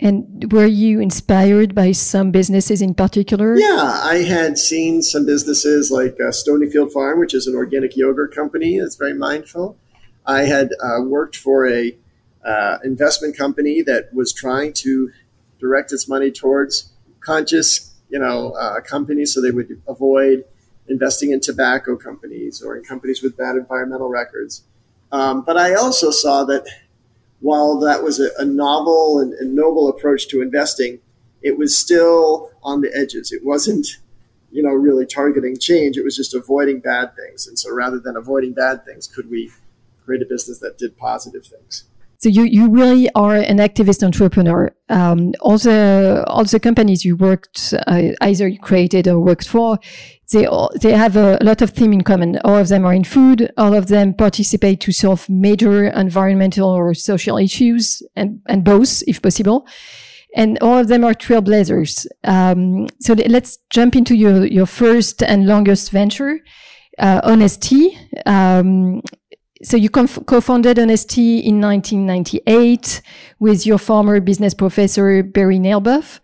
And 0.00 0.52
were 0.52 0.66
you 0.66 0.98
inspired 0.98 1.74
by 1.74 1.92
some 1.92 2.32
businesses 2.32 2.82
in 2.82 2.94
particular? 2.94 3.56
Yeah, 3.56 4.00
I 4.02 4.24
had 4.26 4.58
seen 4.58 5.02
some 5.02 5.24
businesses 5.24 5.92
like 5.92 6.14
uh, 6.14 6.30
Stonyfield 6.30 6.92
Farm, 6.92 7.20
which 7.20 7.34
is 7.34 7.46
an 7.46 7.54
organic 7.54 7.96
yogurt 7.96 8.34
company 8.34 8.80
that's 8.80 8.96
very 8.96 9.14
mindful. 9.14 9.76
I 10.26 10.42
had 10.42 10.70
uh, 10.82 11.02
worked 11.02 11.36
for 11.36 11.68
a 11.68 11.96
uh, 12.44 12.78
investment 12.84 13.36
company 13.36 13.82
that 13.82 14.12
was 14.12 14.32
trying 14.32 14.72
to 14.74 15.10
direct 15.60 15.92
its 15.92 16.08
money 16.08 16.30
towards 16.30 16.92
conscious, 17.20 17.92
you 18.08 18.18
know, 18.18 18.52
uh, 18.52 18.80
companies, 18.80 19.32
so 19.32 19.40
they 19.40 19.50
would 19.50 19.80
avoid 19.86 20.44
investing 20.88 21.30
in 21.30 21.40
tobacco 21.40 21.96
companies 21.96 22.62
or 22.62 22.76
in 22.76 22.82
companies 22.82 23.22
with 23.22 23.36
bad 23.36 23.56
environmental 23.56 24.08
records. 24.08 24.64
Um, 25.12 25.42
but 25.42 25.56
I 25.56 25.74
also 25.74 26.10
saw 26.10 26.44
that 26.44 26.66
while 27.40 27.78
that 27.80 28.02
was 28.02 28.18
a, 28.18 28.30
a 28.38 28.44
novel 28.44 29.18
and, 29.20 29.32
and 29.34 29.54
noble 29.54 29.88
approach 29.88 30.28
to 30.28 30.42
investing, 30.42 31.00
it 31.42 31.58
was 31.58 31.76
still 31.76 32.50
on 32.62 32.80
the 32.80 32.90
edges. 32.94 33.32
It 33.32 33.44
wasn't 33.44 33.86
you 34.52 34.62
know, 34.62 34.70
really 34.70 35.06
targeting 35.06 35.58
change. 35.58 35.96
It 35.96 36.04
was 36.04 36.14
just 36.14 36.34
avoiding 36.34 36.80
bad 36.80 37.16
things. 37.16 37.46
And 37.46 37.58
so 37.58 37.74
rather 37.74 37.98
than 37.98 38.16
avoiding 38.16 38.52
bad 38.52 38.84
things, 38.84 39.06
could 39.06 39.30
we 39.30 39.50
create 40.04 40.22
a 40.22 40.26
business 40.26 40.58
that 40.60 40.78
did 40.78 40.96
positive 40.96 41.46
things. 41.46 41.84
So 42.22 42.28
you, 42.28 42.44
you 42.44 42.70
really 42.70 43.10
are 43.16 43.34
an 43.34 43.58
activist 43.58 44.04
entrepreneur. 44.04 44.72
Um, 44.88 45.32
all 45.40 45.58
the 45.58 46.22
all 46.28 46.44
the 46.44 46.60
companies 46.60 47.04
you 47.04 47.16
worked 47.16 47.74
uh, 47.88 48.12
either 48.20 48.46
you 48.46 48.60
created 48.60 49.08
or 49.08 49.18
worked 49.18 49.48
for, 49.48 49.80
they 50.30 50.46
all, 50.46 50.70
they 50.80 50.92
have 50.92 51.16
a, 51.16 51.36
lot 51.42 51.62
of 51.62 51.70
theme 51.70 51.92
in 51.92 52.02
common. 52.02 52.38
All 52.44 52.56
of 52.56 52.68
them 52.68 52.84
are 52.84 52.94
in 52.94 53.02
food. 53.02 53.50
All 53.56 53.74
of 53.74 53.88
them 53.88 54.14
participate 54.14 54.80
to 54.82 54.92
solve 54.92 55.28
major 55.28 55.88
environmental 55.88 56.70
or 56.70 56.94
social 56.94 57.38
issues, 57.38 58.02
and 58.14 58.40
and 58.46 58.62
both 58.62 59.02
if 59.08 59.20
possible. 59.20 59.66
And 60.36 60.58
all 60.62 60.78
of 60.78 60.86
them 60.86 61.04
are 61.04 61.14
trailblazers. 61.14 62.06
Um, 62.22 62.86
so 63.00 63.14
let's 63.14 63.58
jump 63.70 63.96
into 63.96 64.14
your 64.14 64.46
your 64.46 64.66
first 64.66 65.24
and 65.24 65.48
longest 65.48 65.90
venture, 65.90 66.38
uh, 67.00 67.20
Honest 67.24 67.62
Tea. 67.62 67.98
Um, 68.26 69.02
so 69.62 69.76
you 69.76 69.88
co-founded 69.90 70.78
Honest 70.78 71.10
Tea 71.10 71.38
in 71.38 71.60
1998 71.60 73.00
with 73.38 73.66
your 73.66 73.78
former 73.78 74.20
business 74.20 74.54
professor 74.54 75.22
Barry 75.22 75.58
Nalebuff. 75.58 76.20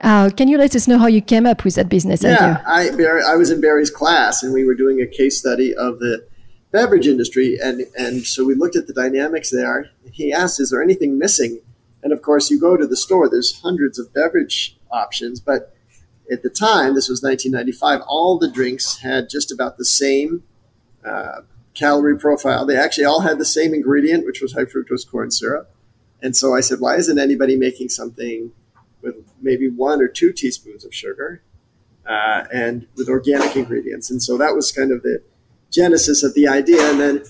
Uh, 0.00 0.30
can 0.30 0.46
you 0.46 0.56
let 0.56 0.76
us 0.76 0.86
know 0.86 0.98
how 0.98 1.08
you 1.08 1.20
came 1.20 1.46
up 1.46 1.64
with 1.64 1.74
that 1.74 1.88
business 1.88 2.22
yeah, 2.22 2.62
idea? 2.66 3.24
I, 3.26 3.32
I 3.32 3.36
was 3.36 3.50
in 3.50 3.60
Barry's 3.60 3.90
class 3.90 4.44
and 4.44 4.54
we 4.54 4.64
were 4.64 4.74
doing 4.74 5.00
a 5.00 5.06
case 5.06 5.38
study 5.38 5.74
of 5.74 5.98
the 5.98 6.26
beverage 6.70 7.08
industry. 7.08 7.58
And, 7.60 7.82
and 7.98 8.24
so 8.24 8.44
we 8.44 8.54
looked 8.54 8.76
at 8.76 8.86
the 8.86 8.92
dynamics 8.92 9.50
there. 9.50 9.90
He 10.12 10.32
asked, 10.32 10.60
is 10.60 10.70
there 10.70 10.82
anything 10.82 11.18
missing? 11.18 11.60
And 12.02 12.12
of 12.12 12.22
course, 12.22 12.50
you 12.50 12.60
go 12.60 12.76
to 12.76 12.86
the 12.86 12.96
store, 12.96 13.28
there's 13.28 13.60
hundreds 13.60 13.98
of 13.98 14.14
beverage 14.14 14.78
options. 14.92 15.40
But 15.40 15.74
at 16.30 16.42
the 16.42 16.50
time, 16.50 16.94
this 16.94 17.08
was 17.08 17.22
1995, 17.22 18.02
all 18.06 18.38
the 18.38 18.50
drinks 18.50 18.98
had 18.98 19.28
just 19.28 19.50
about 19.50 19.78
the 19.78 19.84
same 19.84 20.44
uh, 21.04 21.40
calorie 21.78 22.18
profile. 22.18 22.66
They 22.66 22.76
actually 22.76 23.04
all 23.04 23.20
had 23.20 23.38
the 23.38 23.44
same 23.44 23.72
ingredient, 23.72 24.26
which 24.26 24.40
was 24.40 24.52
high 24.52 24.64
fructose 24.64 25.08
corn 25.08 25.30
syrup. 25.30 25.70
And 26.20 26.36
so 26.36 26.54
I 26.54 26.60
said, 26.60 26.80
why 26.80 26.96
isn't 26.96 27.18
anybody 27.18 27.56
making 27.56 27.90
something 27.90 28.52
with 29.02 29.14
maybe 29.40 29.68
one 29.68 30.02
or 30.02 30.08
two 30.08 30.32
teaspoons 30.32 30.84
of 30.84 30.92
sugar 30.92 31.42
uh, 32.06 32.44
and 32.52 32.86
with 32.96 33.08
organic 33.08 33.54
ingredients? 33.54 34.10
And 34.10 34.20
so 34.22 34.36
that 34.38 34.54
was 34.54 34.72
kind 34.72 34.90
of 34.90 35.02
the 35.02 35.22
genesis 35.70 36.24
of 36.24 36.34
the 36.34 36.48
idea. 36.48 36.90
And 36.90 37.00
then 37.00 37.24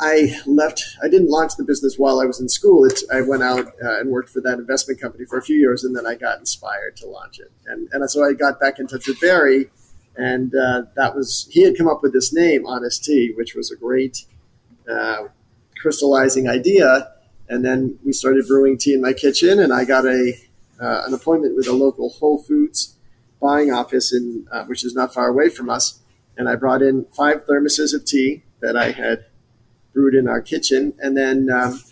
I 0.00 0.40
left. 0.46 0.82
I 1.02 1.08
didn't 1.08 1.28
launch 1.28 1.52
the 1.56 1.64
business 1.64 1.96
while 1.96 2.18
I 2.20 2.24
was 2.24 2.40
in 2.40 2.48
school. 2.48 2.84
It's, 2.84 3.04
I 3.12 3.20
went 3.20 3.42
out 3.42 3.66
uh, 3.84 4.00
and 4.00 4.10
worked 4.10 4.30
for 4.30 4.40
that 4.40 4.58
investment 4.58 5.00
company 5.00 5.24
for 5.26 5.38
a 5.38 5.42
few 5.42 5.56
years, 5.56 5.84
and 5.84 5.94
then 5.94 6.06
I 6.06 6.14
got 6.14 6.40
inspired 6.40 6.96
to 6.96 7.06
launch 7.06 7.38
it. 7.38 7.52
And 7.66 7.88
and 7.92 8.10
so 8.10 8.24
I 8.24 8.32
got 8.32 8.58
back 8.58 8.78
in 8.80 8.86
touch 8.86 9.06
with 9.06 9.20
Barry, 9.20 9.70
and 10.16 10.54
uh, 10.54 10.82
that 10.94 11.14
was 11.14 11.48
he 11.50 11.62
had 11.62 11.76
come 11.76 11.88
up 11.88 12.02
with 12.02 12.12
this 12.12 12.32
name, 12.32 12.66
Honest 12.66 13.04
Tea, 13.04 13.32
which 13.36 13.54
was 13.54 13.70
a 13.70 13.76
great 13.76 14.24
uh, 14.90 15.28
crystallizing 15.76 16.48
idea. 16.48 17.12
And 17.48 17.64
then 17.64 17.98
we 18.04 18.12
started 18.12 18.46
brewing 18.46 18.78
tea 18.78 18.94
in 18.94 19.02
my 19.02 19.12
kitchen, 19.12 19.58
and 19.58 19.72
I 19.72 19.84
got 19.84 20.06
a 20.06 20.34
uh, 20.80 21.02
an 21.06 21.14
appointment 21.14 21.56
with 21.56 21.66
a 21.66 21.72
local 21.72 22.10
Whole 22.10 22.42
Foods 22.42 22.96
buying 23.40 23.72
office 23.72 24.12
in 24.12 24.46
uh, 24.52 24.64
which 24.64 24.84
is 24.84 24.94
not 24.94 25.12
far 25.12 25.28
away 25.28 25.48
from 25.48 25.68
us. 25.68 26.00
And 26.36 26.48
I 26.48 26.56
brought 26.56 26.82
in 26.82 27.06
five 27.16 27.44
thermoses 27.46 27.94
of 27.94 28.04
tea 28.04 28.42
that 28.60 28.76
I 28.76 28.92
had 28.92 29.26
brewed 29.92 30.14
in 30.14 30.28
our 30.28 30.40
kitchen, 30.40 30.94
and 30.98 31.16
then 31.16 31.50
um, 31.50 31.82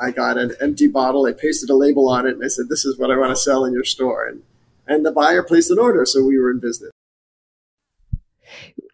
I 0.00 0.10
got 0.10 0.38
an 0.38 0.52
empty 0.60 0.86
bottle. 0.86 1.26
I 1.26 1.32
pasted 1.32 1.68
a 1.68 1.74
label 1.74 2.08
on 2.08 2.26
it, 2.26 2.34
and 2.34 2.44
I 2.44 2.48
said, 2.48 2.68
"This 2.68 2.84
is 2.84 2.98
what 2.98 3.10
I 3.10 3.16
want 3.16 3.30
to 3.30 3.36
sell 3.36 3.64
in 3.64 3.72
your 3.72 3.84
store." 3.84 4.26
And 4.26 4.42
and 4.86 5.04
the 5.04 5.12
buyer 5.12 5.42
placed 5.42 5.70
an 5.70 5.78
order, 5.78 6.04
so 6.04 6.24
we 6.24 6.38
were 6.38 6.50
in 6.50 6.60
business. 6.60 6.90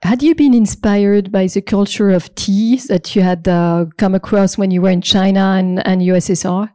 Had 0.03 0.23
you 0.23 0.35
been 0.35 0.55
inspired 0.55 1.33
by 1.33 1.47
the 1.47 1.63
culture 1.63 2.11
of 2.11 2.35
tea 2.35 2.77
that 2.89 3.17
you 3.17 3.23
had 3.23 3.49
uh, 3.49 3.87
come 3.97 4.15
across 4.15 4.59
when 4.59 4.71
you 4.71 4.83
were 4.83 4.91
in 4.91 5.01
China 5.01 5.55
and, 5.59 5.87
and 5.87 6.03
USSR? 6.03 6.71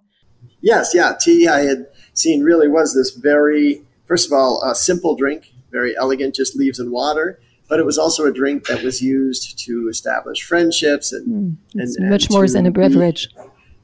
Yes, 0.61 0.91
yeah. 0.93 1.13
Tea 1.19 1.47
I 1.47 1.61
had 1.61 1.87
seen 2.13 2.43
really 2.43 2.67
was 2.67 2.93
this 2.93 3.11
very, 3.11 3.83
first 4.05 4.27
of 4.27 4.33
all, 4.33 4.61
a 4.63 4.75
simple 4.75 5.15
drink, 5.15 5.53
very 5.71 5.95
elegant, 5.97 6.35
just 6.35 6.55
leaves 6.55 6.79
and 6.79 6.91
water. 6.91 7.39
But 7.67 7.79
it 7.79 7.85
was 7.85 7.97
also 7.97 8.25
a 8.25 8.33
drink 8.33 8.67
that 8.67 8.83
was 8.83 9.01
used 9.01 9.57
to 9.65 9.87
establish 9.89 10.43
friendships 10.43 11.13
and, 11.13 11.27
mm, 11.27 11.81
and, 11.81 11.95
and 11.97 12.09
much 12.09 12.29
more 12.29 12.47
than 12.47 12.65
a 12.65 12.71
beverage. 12.71 13.29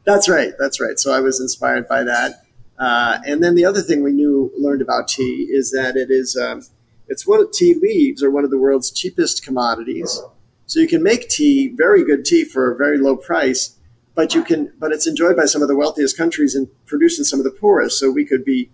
That's 0.04 0.28
right. 0.28 0.54
That's 0.60 0.82
right. 0.82 1.00
So 1.00 1.14
I 1.14 1.22
was 1.22 1.40
inspired 1.40 1.88
by 1.88 2.04
that. 2.04 2.44
Uh, 2.78 3.20
and 3.26 3.44
then 3.44 3.56
the 3.56 3.66
other 3.66 3.82
thing 3.82 4.04
we 4.04 4.12
knew 4.12 4.52
learned 4.58 4.82
about 4.82 5.08
tea 5.08 5.48
is 5.50 5.72
that 5.72 5.96
it 5.96 6.12
is 6.12 6.36
um, 6.36 6.64
it's 7.08 7.28
what 7.28 7.54
tea 7.54 7.74
leaves 7.74 8.24
are 8.24 8.32
one 8.32 8.44
of 8.44 8.50
the 8.50 8.58
world's 8.58 8.92
cheapest 8.92 9.44
commodities. 9.44 10.22
So 10.66 10.80
you 10.80 10.88
can 10.88 11.02
make 11.02 11.30
tea, 11.30 11.70
very 11.70 12.04
good 12.04 12.26
tea, 12.26 12.44
for 12.44 12.72
a 12.72 12.76
very 12.76 12.98
low 12.98 13.16
price, 13.16 13.76
but 14.16 14.34
you 14.34 14.44
can, 14.44 14.74
but 14.78 14.92
it's 14.92 15.08
enjoyed 15.08 15.38
by 15.38 15.46
some 15.46 15.62
of 15.62 15.68
the 15.68 15.76
wealthiest 15.76 16.18
countries 16.18 16.56
and 16.56 16.68
produced 16.86 17.20
in 17.20 17.26
some 17.26 17.40
of 17.40 17.46
the 17.46 17.52
poorest. 17.52 18.00
So 18.00 18.10
we 18.10 18.26
could 18.26 18.44
be 18.44 18.72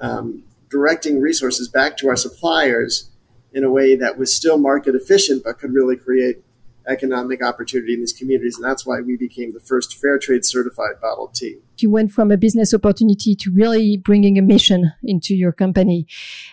um, 0.00 0.44
directing 0.70 1.20
resources 1.20 1.68
back 1.68 1.96
to 1.98 2.08
our 2.08 2.16
suppliers 2.16 3.10
in 3.52 3.64
a 3.64 3.70
way 3.70 3.96
that 3.96 4.18
was 4.18 4.34
still 4.34 4.58
market 4.58 4.94
efficient, 4.94 5.44
but 5.44 5.58
could 5.58 5.72
really 5.72 5.96
create 5.96 6.43
economic 6.88 7.42
opportunity 7.42 7.94
in 7.94 8.00
these 8.00 8.12
communities. 8.12 8.56
And 8.56 8.64
that's 8.64 8.84
why 8.86 9.00
we 9.00 9.16
became 9.16 9.52
the 9.52 9.60
first 9.60 9.96
fair 9.96 10.18
trade 10.18 10.44
certified 10.44 11.00
bottled 11.00 11.34
tea. 11.34 11.58
You 11.78 11.90
went 11.90 12.12
from 12.12 12.30
a 12.30 12.36
business 12.36 12.72
opportunity 12.72 13.34
to 13.36 13.50
really 13.50 13.96
bringing 13.96 14.38
a 14.38 14.42
mission 14.42 14.92
into 15.02 15.34
your 15.34 15.52
company 15.52 16.06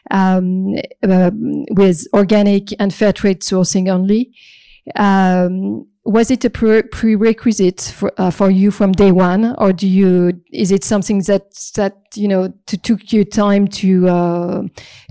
um, 0.09 0.75
uh, 1.03 1.31
with 1.71 2.07
organic 2.13 2.69
and 2.79 2.93
fair 2.93 3.13
trade 3.13 3.41
sourcing 3.41 3.89
only. 3.89 4.33
Um, 4.95 5.87
was 6.03 6.31
it 6.31 6.43
a 6.43 6.49
pre- 6.49 6.81
prerequisite 6.81 7.93
for, 7.95 8.11
uh, 8.17 8.31
for 8.31 8.49
you 8.49 8.71
from 8.71 8.91
day 8.91 9.11
one, 9.11 9.55
or 9.59 9.71
do 9.71 9.87
you? 9.87 10.41
Is 10.51 10.71
it 10.71 10.83
something 10.83 11.19
that 11.23 11.53
that 11.75 11.95
you 12.15 12.27
know 12.27 12.51
to, 12.65 12.77
took 12.77 13.13
you 13.13 13.23
time 13.23 13.67
to 13.67 14.07
uh, 14.07 14.63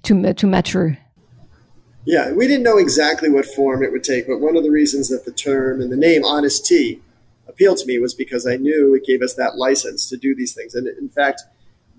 to 0.02 0.34
to 0.34 0.46
mature? 0.46 0.98
Yeah, 2.06 2.32
we 2.32 2.46
didn't 2.46 2.62
know 2.62 2.78
exactly 2.78 3.28
what 3.28 3.44
form 3.44 3.82
it 3.82 3.92
would 3.92 4.04
take, 4.04 4.26
but 4.26 4.40
one 4.40 4.56
of 4.56 4.62
the 4.62 4.70
reasons 4.70 5.08
that 5.10 5.26
the 5.26 5.32
term 5.32 5.82
and 5.82 5.92
the 5.92 5.96
name 5.96 6.24
Honest 6.24 6.64
Tea 6.64 7.00
appealed 7.46 7.76
to 7.78 7.86
me 7.86 7.98
was 7.98 8.14
because 8.14 8.46
I 8.46 8.56
knew 8.56 8.94
it 8.94 9.04
gave 9.04 9.20
us 9.20 9.34
that 9.34 9.56
license 9.56 10.08
to 10.08 10.16
do 10.16 10.34
these 10.34 10.54
things. 10.54 10.74
And 10.74 10.86
in 10.86 11.10
fact, 11.10 11.42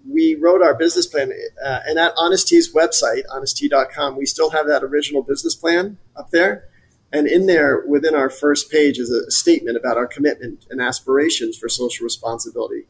we 0.09 0.33
wrote 0.33 0.63
our 0.63 0.73
business 0.73 1.05
plan, 1.05 1.31
uh, 1.63 1.79
and 1.85 1.99
at 1.99 2.13
Honest 2.17 2.47
Tea's 2.47 2.73
website, 2.73 3.23
honesttea.com, 3.27 4.17
we 4.17 4.25
still 4.25 4.49
have 4.49 4.67
that 4.67 4.83
original 4.83 5.21
business 5.21 5.53
plan 5.53 5.97
up 6.15 6.31
there. 6.31 6.67
And 7.13 7.27
in 7.27 7.45
there, 7.45 7.83
within 7.87 8.15
our 8.15 8.29
first 8.29 8.71
page, 8.71 8.97
is 8.97 9.11
a 9.11 9.29
statement 9.29 9.77
about 9.77 9.97
our 9.97 10.07
commitment 10.07 10.65
and 10.71 10.81
aspirations 10.81 11.57
for 11.57 11.69
social 11.69 12.05
responsibility. 12.05 12.87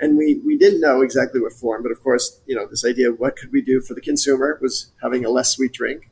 And 0.00 0.16
we, 0.16 0.40
we 0.46 0.56
didn't 0.56 0.80
know 0.80 1.02
exactly 1.02 1.40
what 1.40 1.52
form, 1.52 1.82
but 1.82 1.92
of 1.92 2.02
course, 2.02 2.40
you 2.46 2.54
know, 2.56 2.66
this 2.66 2.84
idea 2.84 3.10
of 3.10 3.18
what 3.18 3.36
could 3.36 3.52
we 3.52 3.60
do 3.60 3.82
for 3.82 3.92
the 3.92 4.00
consumer 4.00 4.58
was 4.62 4.92
having 5.02 5.24
a 5.24 5.30
less 5.30 5.50
sweet 5.50 5.72
drink 5.72 6.08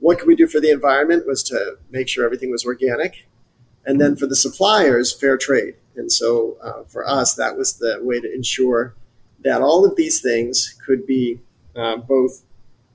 what 0.00 0.18
could 0.18 0.28
we 0.28 0.34
do 0.34 0.46
for 0.46 0.60
the 0.60 0.70
environment 0.70 1.26
was 1.26 1.42
to 1.44 1.76
make 1.90 2.08
sure 2.08 2.24
everything 2.24 2.50
was 2.50 2.64
organic. 2.64 3.28
And 3.86 4.00
then 4.00 4.16
for 4.16 4.26
the 4.26 4.36
suppliers, 4.36 5.12
fair 5.12 5.36
trade. 5.36 5.74
And 5.96 6.10
so 6.10 6.56
uh, 6.62 6.84
for 6.84 7.08
us, 7.08 7.34
that 7.34 7.56
was 7.56 7.74
the 7.74 7.98
way 8.02 8.20
to 8.20 8.34
ensure 8.34 8.94
that 9.42 9.62
all 9.62 9.84
of 9.84 9.96
these 9.96 10.20
things 10.20 10.76
could 10.84 11.06
be 11.06 11.40
uh, 11.76 11.96
both 11.96 12.42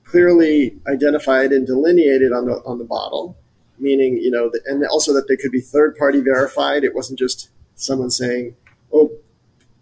clearly 0.04 0.76
identified 0.86 1.52
and 1.52 1.66
delineated 1.66 2.32
on 2.32 2.46
the, 2.46 2.62
on 2.64 2.78
the 2.78 2.84
bottle, 2.84 3.36
meaning, 3.78 4.16
you 4.16 4.30
know, 4.30 4.50
and 4.66 4.84
also 4.86 5.12
that 5.12 5.26
they 5.28 5.36
could 5.36 5.50
be 5.50 5.60
third 5.60 5.96
party 5.96 6.20
verified. 6.20 6.84
It 6.84 6.94
wasn't 6.94 7.18
just 7.18 7.50
someone 7.74 8.10
saying, 8.10 8.54
oh, 8.92 9.10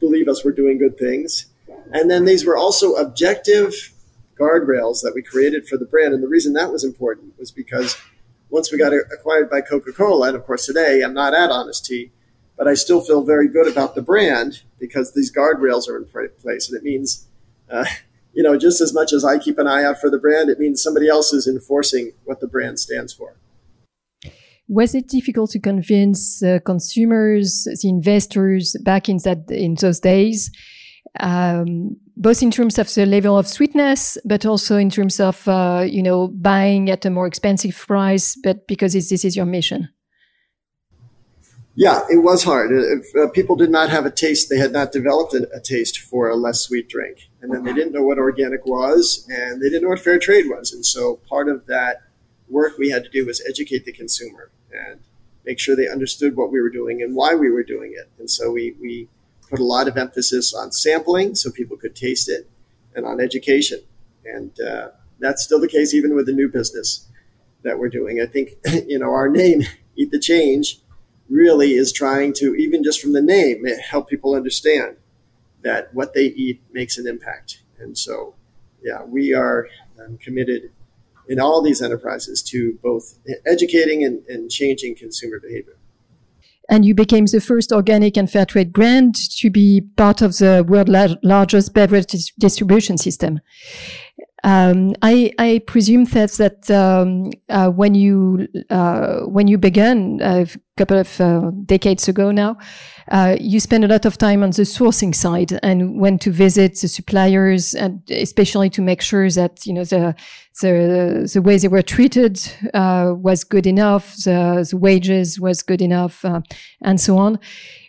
believe 0.00 0.28
us, 0.28 0.44
we're 0.44 0.52
doing 0.52 0.78
good 0.78 0.98
things. 0.98 1.46
And 1.92 2.10
then 2.10 2.24
these 2.24 2.44
were 2.44 2.56
also 2.56 2.94
objective 2.94 3.93
guardrails 4.38 5.02
that 5.02 5.12
we 5.14 5.22
created 5.22 5.66
for 5.66 5.76
the 5.76 5.84
brand. 5.84 6.14
And 6.14 6.22
the 6.22 6.28
reason 6.28 6.52
that 6.54 6.72
was 6.72 6.84
important 6.84 7.38
was 7.38 7.50
because 7.50 7.96
once 8.50 8.70
we 8.70 8.78
got 8.78 8.92
acquired 8.92 9.50
by 9.50 9.60
Coca 9.60 9.92
Cola, 9.92 10.28
and 10.28 10.36
of 10.36 10.44
course 10.44 10.66
today 10.66 11.02
I'm 11.02 11.14
not 11.14 11.34
at 11.34 11.50
Honest 11.50 11.84
Tea, 11.84 12.12
but 12.56 12.68
I 12.68 12.74
still 12.74 13.00
feel 13.00 13.24
very 13.24 13.48
good 13.48 13.66
about 13.66 13.94
the 13.94 14.02
brand 14.02 14.62
because 14.78 15.12
these 15.12 15.32
guardrails 15.32 15.88
are 15.88 15.96
in 15.96 16.04
place. 16.04 16.68
And 16.68 16.78
it 16.78 16.84
means, 16.84 17.26
uh, 17.70 17.84
you 18.32 18.42
know, 18.42 18.56
just 18.56 18.80
as 18.80 18.94
much 18.94 19.12
as 19.12 19.24
I 19.24 19.38
keep 19.38 19.58
an 19.58 19.66
eye 19.66 19.84
out 19.84 20.00
for 20.00 20.10
the 20.10 20.18
brand, 20.18 20.50
it 20.50 20.58
means 20.58 20.82
somebody 20.82 21.08
else 21.08 21.32
is 21.32 21.48
enforcing 21.48 22.12
what 22.24 22.40
the 22.40 22.46
brand 22.46 22.78
stands 22.78 23.12
for. 23.12 23.36
Was 24.66 24.94
it 24.94 25.08
difficult 25.08 25.50
to 25.50 25.58
convince 25.58 26.42
uh, 26.42 26.58
consumers, 26.64 27.64
the 27.64 27.88
investors 27.88 28.74
back 28.82 29.08
in 29.08 29.18
that 29.24 29.50
in 29.50 29.74
those 29.74 30.00
days 30.00 30.50
um, 31.20 31.96
both 32.16 32.42
in 32.42 32.50
terms 32.50 32.78
of 32.78 32.92
the 32.94 33.06
level 33.06 33.36
of 33.36 33.46
sweetness, 33.46 34.18
but 34.24 34.46
also 34.46 34.76
in 34.76 34.90
terms 34.90 35.20
of 35.20 35.46
uh, 35.48 35.84
you 35.86 36.02
know 36.02 36.28
buying 36.28 36.90
at 36.90 37.04
a 37.04 37.10
more 37.10 37.26
expensive 37.26 37.76
price, 37.76 38.36
but 38.42 38.66
because 38.66 38.92
this 38.92 39.24
is 39.24 39.36
your 39.36 39.46
mission. 39.46 39.88
Yeah, 41.76 42.02
it 42.08 42.22
was 42.22 42.44
hard. 42.44 42.70
If 42.72 43.16
uh, 43.16 43.28
people 43.30 43.56
did 43.56 43.70
not 43.70 43.90
have 43.90 44.06
a 44.06 44.10
taste, 44.10 44.48
they 44.48 44.58
had 44.58 44.70
not 44.70 44.92
developed 44.92 45.34
a, 45.34 45.48
a, 45.52 45.60
taste 45.60 45.98
for 45.98 46.28
a 46.28 46.36
less 46.36 46.60
sweet 46.60 46.88
drink, 46.88 47.28
and 47.42 47.52
then 47.52 47.64
they 47.64 47.72
didn't 47.72 47.92
know 47.92 48.04
what 48.04 48.16
organic 48.16 48.64
was, 48.64 49.26
and 49.28 49.60
they 49.60 49.70
didn't 49.70 49.82
know 49.82 49.88
what 49.88 49.98
fair 49.98 50.20
trade 50.20 50.46
was. 50.48 50.72
And 50.72 50.86
so, 50.86 51.16
part 51.28 51.48
of 51.48 51.66
that 51.66 52.02
work 52.48 52.78
we 52.78 52.90
had 52.90 53.02
to 53.04 53.10
do 53.10 53.26
was 53.26 53.42
educate 53.48 53.84
the 53.84 53.92
consumer 53.92 54.52
and 54.70 55.00
make 55.44 55.58
sure 55.58 55.74
they 55.74 55.88
understood 55.88 56.36
what 56.36 56.52
we 56.52 56.60
were 56.60 56.70
doing 56.70 57.02
and 57.02 57.16
why 57.16 57.34
we 57.34 57.50
were 57.50 57.64
doing 57.64 57.92
it. 57.92 58.08
And 58.20 58.30
so, 58.30 58.52
we 58.52 58.76
we 58.80 59.08
put 59.48 59.60
a 59.60 59.64
lot 59.64 59.88
of 59.88 59.96
emphasis 59.96 60.54
on 60.54 60.72
sampling 60.72 61.34
so 61.34 61.50
people 61.50 61.76
could 61.76 61.94
taste 61.94 62.28
it 62.28 62.48
and 62.94 63.06
on 63.06 63.20
education. 63.20 63.80
And 64.24 64.58
uh, 64.60 64.88
that's 65.18 65.42
still 65.42 65.60
the 65.60 65.68
case 65.68 65.94
even 65.94 66.14
with 66.14 66.26
the 66.26 66.32
new 66.32 66.48
business 66.48 67.08
that 67.62 67.78
we're 67.78 67.88
doing. 67.88 68.20
I 68.20 68.26
think, 68.26 68.50
you 68.86 68.98
know, 68.98 69.10
our 69.10 69.28
name, 69.28 69.62
Eat 69.96 70.10
the 70.10 70.18
Change, 70.18 70.80
really 71.28 71.72
is 71.72 71.92
trying 71.92 72.32
to, 72.34 72.54
even 72.54 72.84
just 72.84 73.00
from 73.00 73.12
the 73.12 73.22
name, 73.22 73.64
help 73.90 74.08
people 74.08 74.34
understand 74.34 74.96
that 75.62 75.92
what 75.94 76.12
they 76.12 76.26
eat 76.26 76.62
makes 76.72 76.98
an 76.98 77.06
impact. 77.06 77.62
And 77.78 77.96
so, 77.96 78.34
yeah, 78.82 79.02
we 79.02 79.32
are 79.32 79.68
um, 79.98 80.18
committed 80.18 80.70
in 81.26 81.40
all 81.40 81.62
these 81.62 81.80
enterprises 81.80 82.42
to 82.42 82.78
both 82.82 83.18
educating 83.46 84.04
and, 84.04 84.24
and 84.26 84.50
changing 84.50 84.94
consumer 84.94 85.40
behavior 85.40 85.76
and 86.70 86.84
you 86.84 86.94
became 86.94 87.26
the 87.26 87.40
first 87.40 87.72
organic 87.72 88.16
and 88.16 88.30
fair 88.30 88.46
trade 88.46 88.72
brand 88.72 89.14
to 89.14 89.50
be 89.50 89.82
part 89.96 90.22
of 90.22 90.38
the 90.38 90.64
world 90.66 90.88
largest 91.22 91.74
beverage 91.74 92.06
dis 92.06 92.32
distribution 92.38 92.96
system. 92.96 93.40
Um, 94.44 94.94
I, 95.00 95.32
I, 95.38 95.62
presume 95.66 96.04
that 96.04 96.32
that 96.32 96.70
um, 96.70 97.30
uh, 97.48 97.70
when 97.70 97.94
you 97.94 98.46
uh, 98.68 99.20
when 99.20 99.48
you 99.48 99.56
began 99.56 100.20
a 100.20 100.46
couple 100.76 100.98
of 100.98 101.18
uh, 101.18 101.50
decades 101.64 102.08
ago 102.08 102.30
now, 102.30 102.58
uh, 103.10 103.36
you 103.40 103.58
spent 103.58 103.84
a 103.84 103.88
lot 103.88 104.04
of 104.04 104.18
time 104.18 104.42
on 104.42 104.50
the 104.50 104.64
sourcing 104.64 105.14
side 105.14 105.58
and 105.62 105.98
went 105.98 106.20
to 106.22 106.30
visit 106.30 106.78
the 106.78 106.88
suppliers, 106.88 107.74
and 107.74 108.02
especially 108.10 108.68
to 108.68 108.82
make 108.82 109.00
sure 109.00 109.30
that 109.30 109.64
you 109.64 109.72
know 109.72 109.84
the 109.84 110.14
the 110.60 111.30
the 111.32 111.40
way 111.40 111.56
they 111.56 111.68
were 111.68 111.80
treated 111.80 112.38
uh, 112.74 113.14
was 113.16 113.44
good 113.44 113.66
enough, 113.66 114.14
the, 114.24 114.66
the, 114.70 114.76
wages 114.76 115.40
was 115.40 115.62
good 115.62 115.80
enough, 115.80 116.22
and 116.82 117.00
so 117.00 117.16
on. 117.16 117.38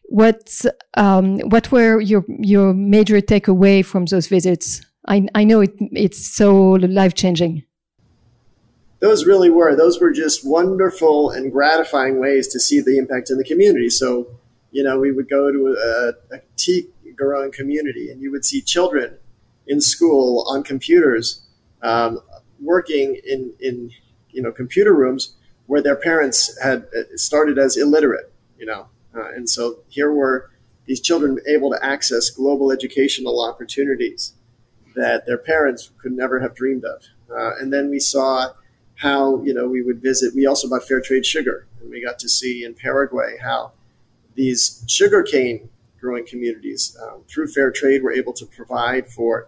What 0.06 0.64
um, 0.96 1.40
what 1.50 1.70
were 1.70 2.00
your 2.00 2.24
your 2.30 2.74
major 2.74 3.20
takeaway 3.20 3.84
from 3.84 4.06
those 4.06 4.28
visits? 4.28 4.82
I, 5.08 5.28
I 5.36 5.44
know 5.44 5.62
it, 5.62 5.74
it's 5.80 6.36
so 6.36 6.54
life 6.74 7.14
changing. 7.14 7.64
those 9.00 9.26
really 9.26 9.50
were. 9.50 9.76
Those 9.76 10.00
were 10.00 10.12
just 10.12 10.48
wonderful 10.48 11.30
and 11.30 11.52
gratifying 11.52 12.20
ways 12.20 12.48
to 12.50 12.60
see 12.60 12.82
the 12.82 12.98
impact 12.98 13.30
in 13.30 13.38
the 13.38 13.44
community. 13.44 13.90
So, 13.90 14.28
you 14.72 14.84
know, 14.84 15.00
we 15.00 15.12
would 15.12 15.30
go 15.30 15.52
to 15.52 15.78
a, 16.32 16.36
a 16.36 16.40
tea 16.56 16.88
growing 17.16 17.52
community 17.52 18.10
and 18.10 18.22
you 18.22 18.32
would 18.32 18.44
see 18.44 18.62
children 18.62 19.18
in 19.68 19.80
school 19.80 20.46
on 20.50 20.64
computers 20.64 21.46
um, 21.82 22.20
working 22.60 23.20
in, 23.26 23.54
in, 23.60 23.92
you 24.32 24.42
know, 24.42 24.52
computer 24.52 24.94
rooms 24.94 25.36
where 25.68 25.82
their 25.82 25.96
parents 25.96 26.58
had 26.62 26.88
uh, 26.98 27.04
started 27.16 27.58
as 27.58 27.78
illiterate, 27.78 28.32
you 28.58 28.66
know. 28.66 28.88
Uh, 29.16 29.30
and 29.36 29.50
so 29.50 29.80
here 29.88 30.12
were 30.12 30.52
these 30.88 31.00
children 31.00 31.40
able 31.48 31.72
to 31.72 31.84
access 31.84 32.30
global 32.30 32.72
educational 32.72 33.44
opportunities 33.44 34.34
that 34.96 35.26
their 35.26 35.38
parents 35.38 35.92
could 35.98 36.12
never 36.12 36.40
have 36.40 36.56
dreamed 36.56 36.86
of. 36.86 37.04
Uh, 37.30 37.56
and 37.60 37.72
then 37.72 37.90
we 37.90 38.00
saw 38.00 38.50
how 38.96 39.44
you 39.44 39.54
know 39.54 39.68
we 39.68 39.82
would 39.82 40.02
visit. 40.02 40.34
We 40.36 40.46
also 40.46 40.70
bought 40.70 40.88
fair 40.88 41.02
trade 41.02 41.26
sugar, 41.26 41.68
and 41.82 41.90
we 41.90 42.04
got 42.04 42.20
to 42.20 42.30
see 42.30 42.64
in 42.64 42.74
Paraguay 42.74 43.36
how 43.42 43.74
these 44.36 44.84
sugarcane 44.88 45.70
growing 46.00 46.26
communities 46.26 46.98
um, 47.02 47.24
through 47.28 47.48
fair 47.48 47.72
trade 47.72 48.04
were 48.04 48.12
able 48.12 48.34
to 48.34 48.46
provide 48.46 49.10
for 49.10 49.48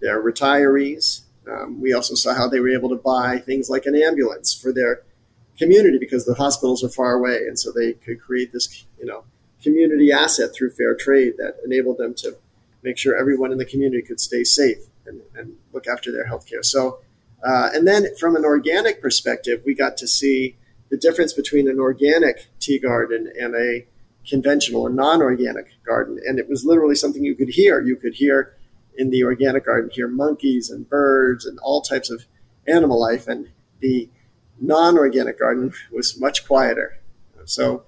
their 0.00 0.22
retirees. 0.22 1.22
Um, 1.50 1.80
we 1.80 1.92
also 1.92 2.14
saw 2.14 2.34
how 2.34 2.48
they 2.48 2.60
were 2.60 2.70
able 2.70 2.88
to 2.88 2.96
buy 2.96 3.38
things 3.38 3.70
like 3.70 3.86
an 3.86 3.94
ambulance 3.94 4.52
for 4.52 4.72
their 4.72 5.02
community 5.56 5.98
because 5.98 6.26
the 6.26 6.34
hospitals 6.34 6.82
are 6.82 6.88
far 6.88 7.14
away, 7.14 7.36
and 7.46 7.58
so 7.58 7.72
they 7.72 7.92
could 7.92 8.20
create 8.20 8.52
this 8.52 8.84
you 8.98 9.06
know 9.06 9.24
community 9.62 10.12
asset 10.12 10.50
through 10.54 10.70
fair 10.70 10.94
trade 10.94 11.34
that 11.38 11.56
enabled 11.64 11.98
them 11.98 12.14
to 12.14 12.36
make 12.86 12.96
sure 12.96 13.12
everyone 13.16 13.50
in 13.52 13.58
the 13.58 13.70
community 13.72 14.02
could 14.08 14.20
stay 14.20 14.44
safe 14.44 14.82
and, 15.06 15.20
and 15.34 15.56
look 15.74 15.86
after 15.86 16.10
their 16.10 16.26
health 16.26 16.46
care. 16.50 16.62
So 16.62 17.00
uh, 17.46 17.68
and 17.74 17.86
then 17.86 18.14
from 18.16 18.34
an 18.36 18.44
organic 18.44 19.00
perspective, 19.00 19.62
we 19.64 19.74
got 19.74 19.96
to 19.98 20.08
see 20.08 20.56
the 20.90 20.96
difference 20.96 21.32
between 21.32 21.68
an 21.68 21.78
organic 21.78 22.48
tea 22.58 22.78
garden 22.78 23.30
and 23.38 23.54
a 23.54 23.86
conventional 24.28 24.82
or 24.82 24.90
non-organic 24.90 25.66
garden. 25.84 26.18
And 26.26 26.38
it 26.38 26.48
was 26.48 26.64
literally 26.64 26.96
something 26.96 27.24
you 27.24 27.36
could 27.36 27.50
hear. 27.50 27.80
You 27.80 27.96
could 27.96 28.14
hear 28.14 28.56
in 28.96 29.10
the 29.10 29.22
organic 29.24 29.66
garden, 29.66 29.90
hear 29.92 30.08
monkeys 30.08 30.70
and 30.70 30.88
birds 30.88 31.44
and 31.44 31.58
all 31.60 31.82
types 31.82 32.10
of 32.10 32.24
animal 32.66 33.00
life. 33.00 33.28
And 33.28 33.48
the 33.80 34.08
non-organic 34.60 35.38
garden 35.38 35.72
was 35.92 36.18
much 36.18 36.46
quieter. 36.46 36.98
So 37.44 37.84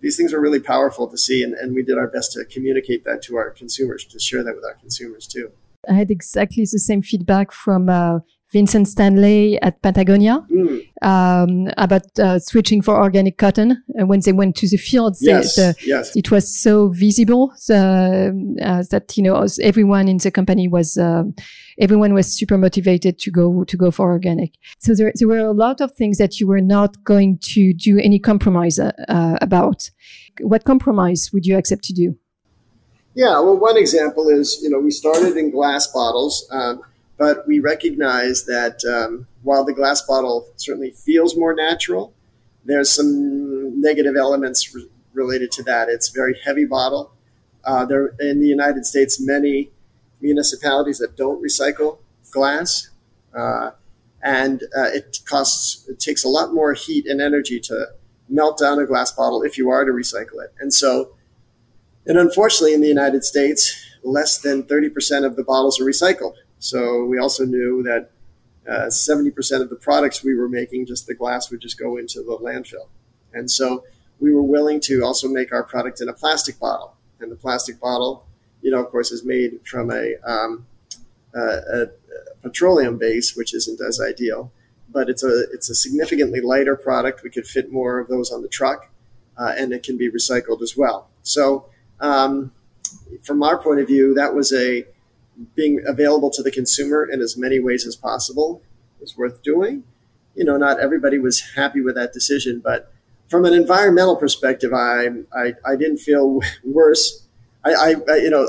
these 0.00 0.16
things 0.16 0.32
were 0.32 0.40
really 0.40 0.60
powerful 0.60 1.06
to 1.08 1.18
see. 1.18 1.42
And, 1.42 1.54
and 1.54 1.74
we 1.74 1.82
did 1.82 1.98
our 1.98 2.08
best 2.08 2.32
to 2.32 2.44
communicate 2.44 3.04
that 3.04 3.22
to 3.22 3.36
our 3.36 3.50
consumers, 3.50 4.04
to 4.06 4.18
share 4.18 4.42
that 4.44 4.54
with 4.54 4.64
our 4.64 4.74
consumers 4.74 5.26
too. 5.26 5.52
I 5.88 5.94
had 5.94 6.10
exactly 6.10 6.64
the 6.64 6.78
same 6.78 7.02
feedback 7.02 7.52
from 7.52 7.88
uh, 7.88 8.20
Vincent 8.56 8.88
Stanley 8.88 9.60
at 9.60 9.82
Patagonia 9.82 10.42
mm. 10.50 10.80
um, 11.02 11.70
about 11.76 12.06
uh, 12.18 12.38
switching 12.38 12.80
for 12.80 12.96
organic 12.96 13.36
cotton. 13.36 13.84
Uh, 14.00 14.06
when 14.06 14.20
they 14.20 14.32
went 14.32 14.56
to 14.56 14.66
the 14.66 14.78
fields, 14.78 15.18
yes, 15.20 15.56
the, 15.56 15.74
yes. 15.84 16.16
it 16.16 16.30
was 16.30 16.44
so 16.58 16.88
visible 16.88 17.52
uh, 17.70 18.32
that 18.92 19.12
you 19.14 19.22
know 19.22 19.46
everyone 19.60 20.08
in 20.08 20.16
the 20.16 20.30
company 20.30 20.68
was 20.68 20.96
uh, 20.96 21.24
everyone 21.78 22.14
was 22.14 22.26
super 22.38 22.56
motivated 22.56 23.18
to 23.18 23.30
go 23.30 23.64
to 23.64 23.76
go 23.76 23.90
for 23.90 24.10
organic. 24.10 24.52
So 24.78 24.94
there, 24.94 25.12
there 25.14 25.28
were 25.28 25.46
a 25.52 25.52
lot 25.52 25.82
of 25.82 25.92
things 25.92 26.16
that 26.16 26.40
you 26.40 26.46
were 26.48 26.62
not 26.62 27.04
going 27.04 27.38
to 27.54 27.74
do 27.74 27.98
any 27.98 28.18
compromise 28.18 28.78
uh, 28.78 28.92
about. 29.42 29.90
What 30.40 30.64
compromise 30.64 31.30
would 31.32 31.44
you 31.44 31.58
accept 31.58 31.84
to 31.84 31.92
do? 31.92 32.16
Yeah, 33.14 33.38
well, 33.40 33.58
one 33.58 33.76
example 33.76 34.30
is 34.30 34.58
you 34.62 34.70
know 34.70 34.80
we 34.80 34.90
started 34.90 35.36
in 35.36 35.50
glass 35.50 35.86
bottles. 35.92 36.48
Um, 36.50 36.80
but 37.18 37.46
we 37.46 37.60
recognize 37.60 38.44
that 38.44 38.84
um, 38.84 39.26
while 39.42 39.64
the 39.64 39.72
glass 39.72 40.02
bottle 40.02 40.48
certainly 40.56 40.90
feels 40.90 41.36
more 41.36 41.54
natural, 41.54 42.12
there's 42.64 42.90
some 42.90 43.80
negative 43.80 44.16
elements 44.16 44.74
re- 44.74 44.88
related 45.14 45.50
to 45.52 45.62
that. 45.64 45.88
It's 45.88 46.08
very 46.08 46.36
heavy 46.44 46.64
bottle. 46.64 47.12
Uh, 47.64 47.84
there 47.84 48.14
in 48.20 48.40
the 48.40 48.46
United 48.46 48.84
States, 48.84 49.20
many 49.20 49.70
municipalities 50.20 50.98
that 50.98 51.16
don't 51.16 51.42
recycle 51.42 51.98
glass, 52.30 52.90
uh, 53.34 53.70
and 54.22 54.62
uh, 54.76 54.90
it 54.92 55.20
costs 55.24 55.88
it 55.88 55.98
takes 55.98 56.24
a 56.24 56.28
lot 56.28 56.52
more 56.52 56.74
heat 56.74 57.06
and 57.06 57.20
energy 57.20 57.58
to 57.60 57.88
melt 58.28 58.58
down 58.58 58.78
a 58.78 58.86
glass 58.86 59.12
bottle 59.12 59.42
if 59.42 59.56
you 59.56 59.70
are 59.70 59.84
to 59.84 59.92
recycle 59.92 60.42
it. 60.44 60.52
And 60.60 60.72
so, 60.72 61.14
and 62.06 62.18
unfortunately, 62.18 62.74
in 62.74 62.80
the 62.80 62.88
United 62.88 63.24
States, 63.24 63.84
less 64.02 64.38
than 64.38 64.62
30% 64.64 65.24
of 65.24 65.36
the 65.36 65.44
bottles 65.44 65.80
are 65.80 65.84
recycled. 65.84 66.34
So 66.58 67.04
we 67.04 67.18
also 67.18 67.44
knew 67.44 67.82
that 67.82 68.10
uh, 68.68 68.86
70% 68.86 69.60
of 69.60 69.70
the 69.70 69.76
products 69.76 70.24
we 70.24 70.34
were 70.34 70.48
making, 70.48 70.86
just 70.86 71.06
the 71.06 71.14
glass 71.14 71.50
would 71.50 71.60
just 71.60 71.78
go 71.78 71.96
into 71.96 72.20
the 72.22 72.36
landfill. 72.38 72.88
And 73.32 73.50
so 73.50 73.84
we 74.18 74.34
were 74.34 74.42
willing 74.42 74.80
to 74.80 75.02
also 75.02 75.28
make 75.28 75.52
our 75.52 75.62
product 75.62 76.00
in 76.00 76.08
a 76.08 76.12
plastic 76.12 76.58
bottle. 76.58 76.96
And 77.20 77.30
the 77.30 77.36
plastic 77.36 77.80
bottle, 77.80 78.26
you 78.62 78.70
know, 78.70 78.82
of 78.82 78.90
course, 78.90 79.12
is 79.12 79.24
made 79.24 79.60
from 79.64 79.90
a, 79.90 80.14
um, 80.24 80.66
a, 81.34 81.40
a 81.40 81.86
petroleum 82.42 82.98
base, 82.98 83.36
which 83.36 83.54
isn't 83.54 83.80
as 83.80 84.00
ideal. 84.00 84.52
But 84.88 85.10
it's 85.10 85.24
a 85.24 85.44
it's 85.52 85.68
a 85.68 85.74
significantly 85.74 86.40
lighter 86.40 86.76
product. 86.76 87.22
We 87.22 87.30
could 87.30 87.46
fit 87.46 87.72
more 87.72 87.98
of 87.98 88.08
those 88.08 88.30
on 88.30 88.42
the 88.42 88.48
truck, 88.48 88.88
uh, 89.36 89.52
and 89.56 89.72
it 89.72 89.82
can 89.82 89.96
be 89.98 90.10
recycled 90.10 90.62
as 90.62 90.76
well. 90.76 91.08
So, 91.22 91.68
um, 92.00 92.52
from 93.22 93.42
our 93.42 93.58
point 93.58 93.80
of 93.80 93.88
view, 93.88 94.14
that 94.14 94.34
was 94.34 94.52
a 94.52 94.86
being 95.54 95.82
available 95.86 96.30
to 96.30 96.42
the 96.42 96.50
consumer 96.50 97.04
in 97.04 97.20
as 97.20 97.36
many 97.36 97.58
ways 97.58 97.86
as 97.86 97.96
possible 97.96 98.62
is 99.00 99.16
worth 99.16 99.42
doing. 99.42 99.84
You 100.34 100.44
know, 100.44 100.56
not 100.56 100.80
everybody 100.80 101.18
was 101.18 101.40
happy 101.54 101.80
with 101.80 101.94
that 101.94 102.12
decision, 102.12 102.60
but 102.62 102.92
from 103.28 103.44
an 103.44 103.54
environmental 103.54 104.16
perspective, 104.16 104.72
I 104.72 105.08
I, 105.34 105.54
I 105.64 105.76
didn't 105.76 105.98
feel 105.98 106.40
worse. 106.64 107.22
I, 107.64 107.96
I 108.08 108.16
you 108.16 108.30
know 108.30 108.48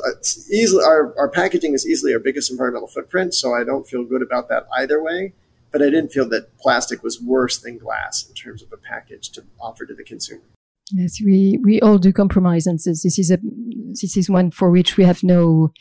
easily 0.51 0.83
our, 0.83 1.17
our 1.17 1.27
packaging 1.29 1.73
is 1.73 1.87
easily 1.87 2.13
our 2.13 2.19
biggest 2.19 2.51
environmental 2.51 2.87
footprint, 2.87 3.33
so 3.33 3.53
I 3.53 3.63
don't 3.63 3.87
feel 3.87 4.03
good 4.03 4.21
about 4.21 4.47
that 4.49 4.67
either 4.77 5.01
way. 5.01 5.33
But 5.71 5.81
I 5.81 5.85
didn't 5.85 6.11
feel 6.11 6.29
that 6.29 6.57
plastic 6.57 7.03
was 7.03 7.21
worse 7.21 7.57
than 7.57 7.77
glass 7.77 8.25
in 8.27 8.33
terms 8.33 8.61
of 8.61 8.71
a 8.71 8.77
package 8.77 9.29
to 9.31 9.43
offer 9.59 9.85
to 9.85 9.93
the 9.93 10.03
consumer. 10.03 10.43
Yes, 10.91 11.19
we 11.19 11.59
we 11.63 11.81
all 11.81 11.97
do 11.97 12.13
compromise, 12.13 12.67
and 12.67 12.79
this, 12.79 13.03
this 13.03 13.19
is 13.19 13.31
a 13.31 13.39
this 13.89 14.15
is 14.15 14.29
one 14.29 14.51
for 14.51 14.69
which 14.69 14.97
we 14.97 15.03
have 15.03 15.23
no 15.23 15.73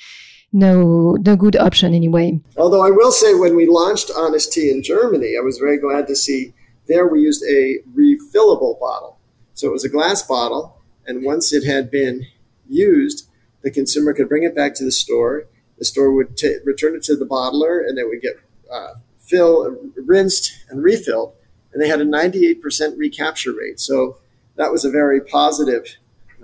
no 0.53 1.17
no 1.21 1.37
good 1.37 1.57
option 1.57 1.95
anyway. 1.95 2.41
Although 2.57 2.85
I 2.85 2.91
will 2.91 3.13
say, 3.13 3.35
when 3.35 3.57
we 3.57 3.67
launched 3.67 4.11
Honest 4.17 4.53
Tea 4.53 4.71
in 4.71 4.83
Germany, 4.83 5.37
I 5.39 5.43
was 5.43 5.59
very 5.59 5.79
glad 5.79 6.07
to 6.09 6.17
see 6.17 6.55
there 6.87 7.07
we 7.07 7.21
used 7.21 7.45
a 7.45 7.79
refillable 7.95 8.79
bottle. 8.79 9.19
So 9.55 9.69
it 9.69 9.73
was 9.73 9.85
a 9.85 9.89
glass 9.89 10.23
bottle, 10.23 10.83
and 11.07 11.25
once 11.25 11.53
it 11.53 11.65
had 11.65 11.91
been 11.91 12.27
used, 12.69 13.29
the 13.63 13.71
consumer 13.71 14.13
could 14.13 14.29
bring 14.29 14.45
it 14.45 14.55
back 14.55 14.75
to 14.77 14.85
the 14.85 14.93
store. 14.93 15.47
The 15.79 15.85
store 15.85 16.13
would 16.13 16.37
t- 16.37 16.59
return 16.65 16.95
it 16.95 17.03
to 17.05 17.17
the 17.17 17.27
bottler, 17.27 17.87
and 17.87 17.99
it 17.99 18.07
would 18.09 18.21
get 18.21 18.35
uh, 18.73 18.95
fill, 19.19 19.77
rinsed, 19.97 20.53
and 20.71 20.83
refilled. 20.83 21.35
And 21.73 21.83
they 21.83 21.89
had 21.89 22.01
a 22.01 22.07
98% 22.07 22.97
recapture 22.97 23.53
rate. 23.53 23.81
So 23.81 24.19
that 24.57 24.73
was 24.73 24.85
a 24.85 24.91
very 24.91 25.21
positive 25.21 25.97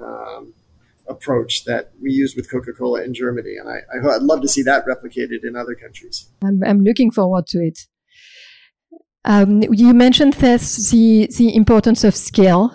um, 0.02 0.54
approach 1.08 1.64
that 1.64 1.92
we 2.00 2.10
used 2.12 2.36
with 2.36 2.50
Coca 2.50 2.72
Cola 2.72 3.02
in 3.02 3.14
Germany. 3.14 3.56
And 3.58 3.68
I, 3.68 3.78
I, 3.94 4.18
would 4.18 4.22
love 4.22 4.40
to 4.42 4.48
see 4.48 4.62
that 4.62 4.84
replicated 4.86 5.44
in 5.44 5.56
other 5.56 5.74
countries. 5.74 6.30
I'm, 6.42 6.62
I'm 6.64 6.82
looking 6.82 7.10
forward 7.10 7.46
to 7.48 7.58
it. 7.58 7.86
Um, 9.24 9.62
you 9.62 9.94
mentioned 9.94 10.34
this, 10.34 10.90
the, 10.90 11.28
the 11.36 11.54
importance 11.54 12.04
of 12.04 12.14
scale. 12.14 12.74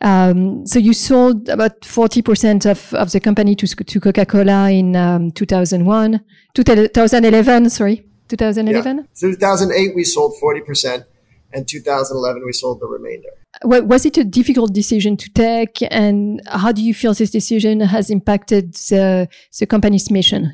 Um, 0.00 0.66
so 0.66 0.78
you 0.78 0.92
sold 0.92 1.48
about 1.48 1.80
40% 1.80 2.70
of, 2.70 2.94
of 2.94 3.12
the 3.12 3.20
company 3.20 3.54
to, 3.56 3.66
to 3.66 4.00
Coca-Cola 4.00 4.70
in 4.70 4.94
um, 4.96 5.32
2001, 5.32 6.20
2011, 6.54 7.70
sorry, 7.70 8.06
2011? 8.28 8.96
Yeah. 8.98 9.02
2008, 9.14 9.94
we 9.94 10.04
sold 10.04 10.34
40% 10.42 11.04
and 11.52 11.66
2011 11.66 12.44
we 12.44 12.52
sold 12.52 12.80
the 12.80 12.86
remainder. 12.86 13.30
Was 13.64 14.04
it 14.04 14.16
a 14.18 14.24
difficult 14.24 14.72
decision 14.72 15.16
to 15.16 15.30
take, 15.30 15.78
and 15.90 16.40
how 16.46 16.72
do 16.72 16.82
you 16.82 16.94
feel 16.94 17.14
this 17.14 17.30
decision 17.30 17.80
has 17.80 18.10
impacted 18.10 18.74
the, 18.74 19.28
the 19.58 19.66
company's 19.66 20.10
mission? 20.10 20.52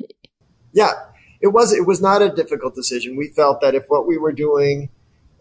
Yeah, 0.72 0.92
it 1.40 1.48
was. 1.48 1.72
It 1.72 1.86
was 1.86 2.00
not 2.00 2.22
a 2.22 2.30
difficult 2.30 2.74
decision. 2.74 3.16
We 3.16 3.28
felt 3.28 3.60
that 3.60 3.74
if 3.74 3.84
what 3.88 4.06
we 4.06 4.16
were 4.16 4.32
doing 4.32 4.88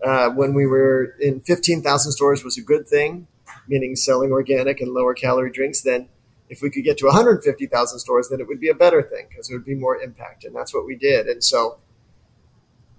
uh, 0.03 0.29
when 0.29 0.53
we 0.53 0.65
were 0.65 1.15
in 1.19 1.39
15,000 1.41 2.11
stores 2.11 2.43
was 2.43 2.57
a 2.57 2.61
good 2.61 2.87
thing, 2.87 3.27
meaning 3.67 3.95
selling 3.95 4.31
organic 4.31 4.81
and 4.81 4.91
lower 4.91 5.13
calorie 5.13 5.51
drinks, 5.51 5.81
then 5.81 6.09
if 6.49 6.61
we 6.61 6.69
could 6.69 6.83
get 6.83 6.97
to 6.97 7.05
150,000 7.05 7.99
stores, 7.99 8.29
then 8.29 8.39
it 8.39 8.47
would 8.47 8.59
be 8.59 8.69
a 8.69 8.75
better 8.75 9.01
thing 9.01 9.27
because 9.29 9.49
it 9.49 9.53
would 9.53 9.65
be 9.65 9.75
more 9.75 9.97
impact, 9.97 10.43
and 10.43 10.55
that's 10.55 10.73
what 10.73 10.85
we 10.85 10.95
did. 10.95 11.27
And 11.27 11.43
so 11.43 11.77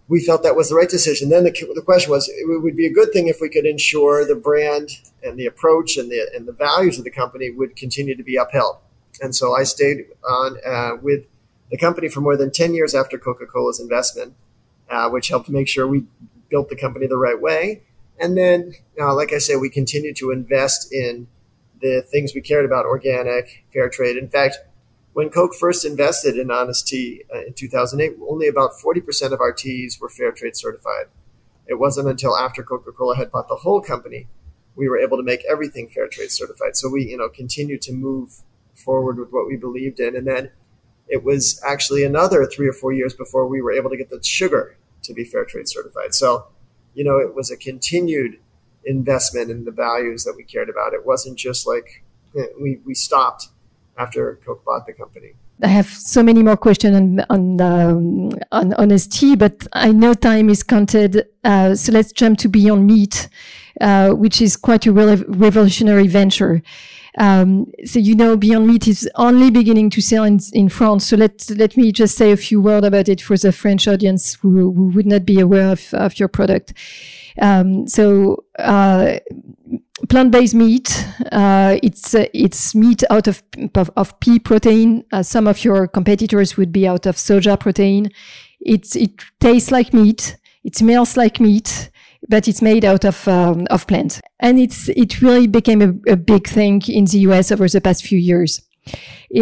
we 0.06 0.24
felt 0.24 0.42
that 0.42 0.56
was 0.56 0.68
the 0.68 0.74
right 0.74 0.88
decision. 0.88 1.30
Then 1.30 1.44
the, 1.44 1.72
the 1.74 1.82
question 1.82 2.10
was, 2.10 2.28
it 2.28 2.62
would 2.62 2.76
be 2.76 2.86
a 2.86 2.92
good 2.92 3.12
thing 3.12 3.28
if 3.28 3.38
we 3.40 3.48
could 3.48 3.64
ensure 3.64 4.26
the 4.26 4.34
brand 4.34 4.90
and 5.22 5.38
the 5.38 5.46
approach 5.46 5.96
and 5.96 6.10
the 6.10 6.28
and 6.34 6.46
the 6.46 6.52
values 6.52 6.98
of 6.98 7.04
the 7.04 7.10
company 7.10 7.50
would 7.50 7.74
continue 7.76 8.14
to 8.14 8.22
be 8.22 8.36
upheld. 8.36 8.76
And 9.22 9.34
so 9.34 9.54
I 9.54 9.62
stayed 9.64 10.06
on 10.28 10.58
uh, 10.66 10.96
with 11.00 11.24
the 11.70 11.78
company 11.78 12.08
for 12.08 12.20
more 12.20 12.36
than 12.36 12.50
ten 12.50 12.74
years 12.74 12.94
after 12.94 13.18
Coca 13.18 13.46
Cola's 13.46 13.80
investment, 13.80 14.34
uh, 14.90 15.08
which 15.08 15.28
helped 15.28 15.48
make 15.48 15.68
sure 15.68 15.86
we 15.86 16.04
built 16.50 16.68
the 16.68 16.76
company 16.76 17.06
the 17.06 17.16
right 17.16 17.40
way. 17.40 17.82
And 18.18 18.36
then, 18.36 18.74
uh, 19.00 19.14
like 19.14 19.32
I 19.32 19.38
said, 19.38 19.56
we 19.56 19.70
continued 19.70 20.16
to 20.16 20.30
invest 20.30 20.92
in 20.92 21.26
the 21.80 22.02
things 22.02 22.32
we 22.34 22.40
cared 22.40 22.64
about 22.64 22.84
organic, 22.86 23.64
fair 23.72 23.88
trade. 23.88 24.16
In 24.16 24.28
fact, 24.28 24.58
when 25.14 25.30
Coke 25.30 25.54
first 25.54 25.84
invested 25.84 26.36
in 26.36 26.50
Honest 26.50 26.86
Tea 26.86 27.22
uh, 27.34 27.46
in 27.46 27.54
2008, 27.54 28.18
only 28.28 28.48
about 28.48 28.72
40% 28.72 29.32
of 29.32 29.40
our 29.40 29.52
teas 29.52 29.98
were 30.00 30.08
fair 30.08 30.32
trade 30.32 30.56
certified. 30.56 31.06
It 31.66 31.78
wasn't 31.78 32.08
until 32.08 32.36
after 32.36 32.62
Coca 32.62 32.92
Cola 32.92 33.16
had 33.16 33.30
bought 33.30 33.48
the 33.48 33.56
whole 33.56 33.80
company 33.80 34.28
we 34.76 34.88
were 34.88 34.98
able 34.98 35.16
to 35.16 35.22
make 35.22 35.44
everything 35.48 35.88
fair 35.88 36.08
trade 36.08 36.30
certified. 36.30 36.76
So 36.76 36.88
we, 36.88 37.04
you 37.04 37.16
know, 37.16 37.28
continued 37.28 37.82
to 37.82 37.92
move 37.92 38.42
forward 38.74 39.18
with 39.18 39.30
what 39.30 39.46
we 39.46 39.56
believed 39.56 40.00
in. 40.00 40.16
And 40.16 40.26
then 40.26 40.50
it 41.08 41.22
was 41.22 41.60
actually 41.64 42.04
another 42.04 42.46
three 42.46 42.68
or 42.68 42.72
four 42.72 42.92
years 42.92 43.14
before 43.14 43.46
we 43.46 43.62
were 43.62 43.72
able 43.72 43.90
to 43.90 43.96
get 43.96 44.10
the 44.10 44.22
sugar 44.22 44.76
to 45.02 45.14
be 45.14 45.24
fair 45.24 45.44
trade 45.44 45.68
certified. 45.68 46.14
So, 46.14 46.46
you 46.94 47.04
know, 47.04 47.18
it 47.18 47.34
was 47.34 47.50
a 47.50 47.56
continued 47.56 48.38
investment 48.84 49.50
in 49.50 49.64
the 49.64 49.70
values 49.70 50.24
that 50.24 50.34
we 50.36 50.44
cared 50.44 50.68
about. 50.68 50.92
It 50.92 51.06
wasn't 51.06 51.38
just 51.38 51.66
like 51.66 52.04
eh, 52.36 52.46
we, 52.60 52.80
we 52.84 52.94
stopped 52.94 53.48
after 53.98 54.38
Coke 54.44 54.64
bought 54.64 54.86
the 54.86 54.92
company. 54.92 55.32
I 55.62 55.68
have 55.68 55.86
so 55.86 56.22
many 56.22 56.42
more 56.42 56.56
questions 56.56 56.96
on 56.96 57.24
on, 57.30 57.60
um, 57.60 58.32
on 58.50 58.74
Honest 58.74 59.12
Tea, 59.12 59.36
but 59.36 59.66
I 59.72 59.92
know 59.92 60.14
time 60.14 60.50
is 60.50 60.62
counted. 60.62 61.28
Uh, 61.44 61.74
so 61.74 61.92
let's 61.92 62.12
jump 62.12 62.38
to 62.40 62.48
Beyond 62.48 62.86
Meat, 62.86 63.28
uh, 63.80 64.10
which 64.10 64.42
is 64.42 64.56
quite 64.56 64.86
a 64.86 64.92
revolutionary 64.92 66.08
venture. 66.08 66.62
Um, 67.16 67.70
so 67.84 68.00
you 68.00 68.16
know, 68.16 68.36
Beyond 68.36 68.66
Meat 68.66 68.88
is 68.88 69.08
only 69.14 69.50
beginning 69.50 69.90
to 69.90 70.00
sell 70.00 70.24
in, 70.24 70.40
in 70.52 70.68
France. 70.68 71.06
So 71.06 71.16
let 71.16 71.48
let 71.50 71.76
me 71.76 71.92
just 71.92 72.16
say 72.16 72.32
a 72.32 72.36
few 72.36 72.60
words 72.60 72.86
about 72.86 73.08
it 73.08 73.20
for 73.20 73.36
the 73.36 73.52
French 73.52 73.86
audience 73.86 74.34
who, 74.34 74.72
who 74.72 74.88
would 74.88 75.06
not 75.06 75.24
be 75.24 75.38
aware 75.38 75.70
of, 75.70 75.94
of 75.94 76.18
your 76.18 76.28
product. 76.28 76.74
Um, 77.40 77.86
so 77.86 78.44
uh, 78.58 79.18
plant-based 80.08 80.54
meat. 80.54 81.06
Uh, 81.32 81.78
it's 81.82 82.14
uh, 82.14 82.26
it's 82.34 82.74
meat 82.74 83.02
out 83.10 83.28
of 83.28 83.42
of, 83.74 83.90
of 83.96 84.18
pea 84.20 84.38
protein. 84.38 85.04
Uh, 85.12 85.22
some 85.22 85.46
of 85.46 85.64
your 85.64 85.86
competitors 85.86 86.56
would 86.56 86.72
be 86.72 86.86
out 86.86 87.06
of 87.06 87.16
soja 87.16 87.58
protein. 87.58 88.10
It's 88.60 88.96
it 88.96 89.22
tastes 89.40 89.70
like 89.70 89.94
meat. 89.94 90.36
It 90.64 90.76
smells 90.76 91.16
like 91.16 91.40
meat, 91.40 91.90
but 92.28 92.48
it's 92.48 92.62
made 92.62 92.84
out 92.84 93.04
of 93.04 93.28
um, 93.28 93.66
of 93.70 93.86
plants. 93.86 94.20
And 94.40 94.58
it's 94.58 94.88
it 94.88 95.20
really 95.20 95.46
became 95.46 95.82
a, 95.82 96.12
a, 96.12 96.16
big 96.16 96.48
thing 96.48 96.82
in 96.88 97.04
the 97.04 97.18
US 97.18 97.52
over 97.52 97.68
the 97.68 97.80
past 97.80 98.04
few 98.04 98.18
years. 98.18 98.60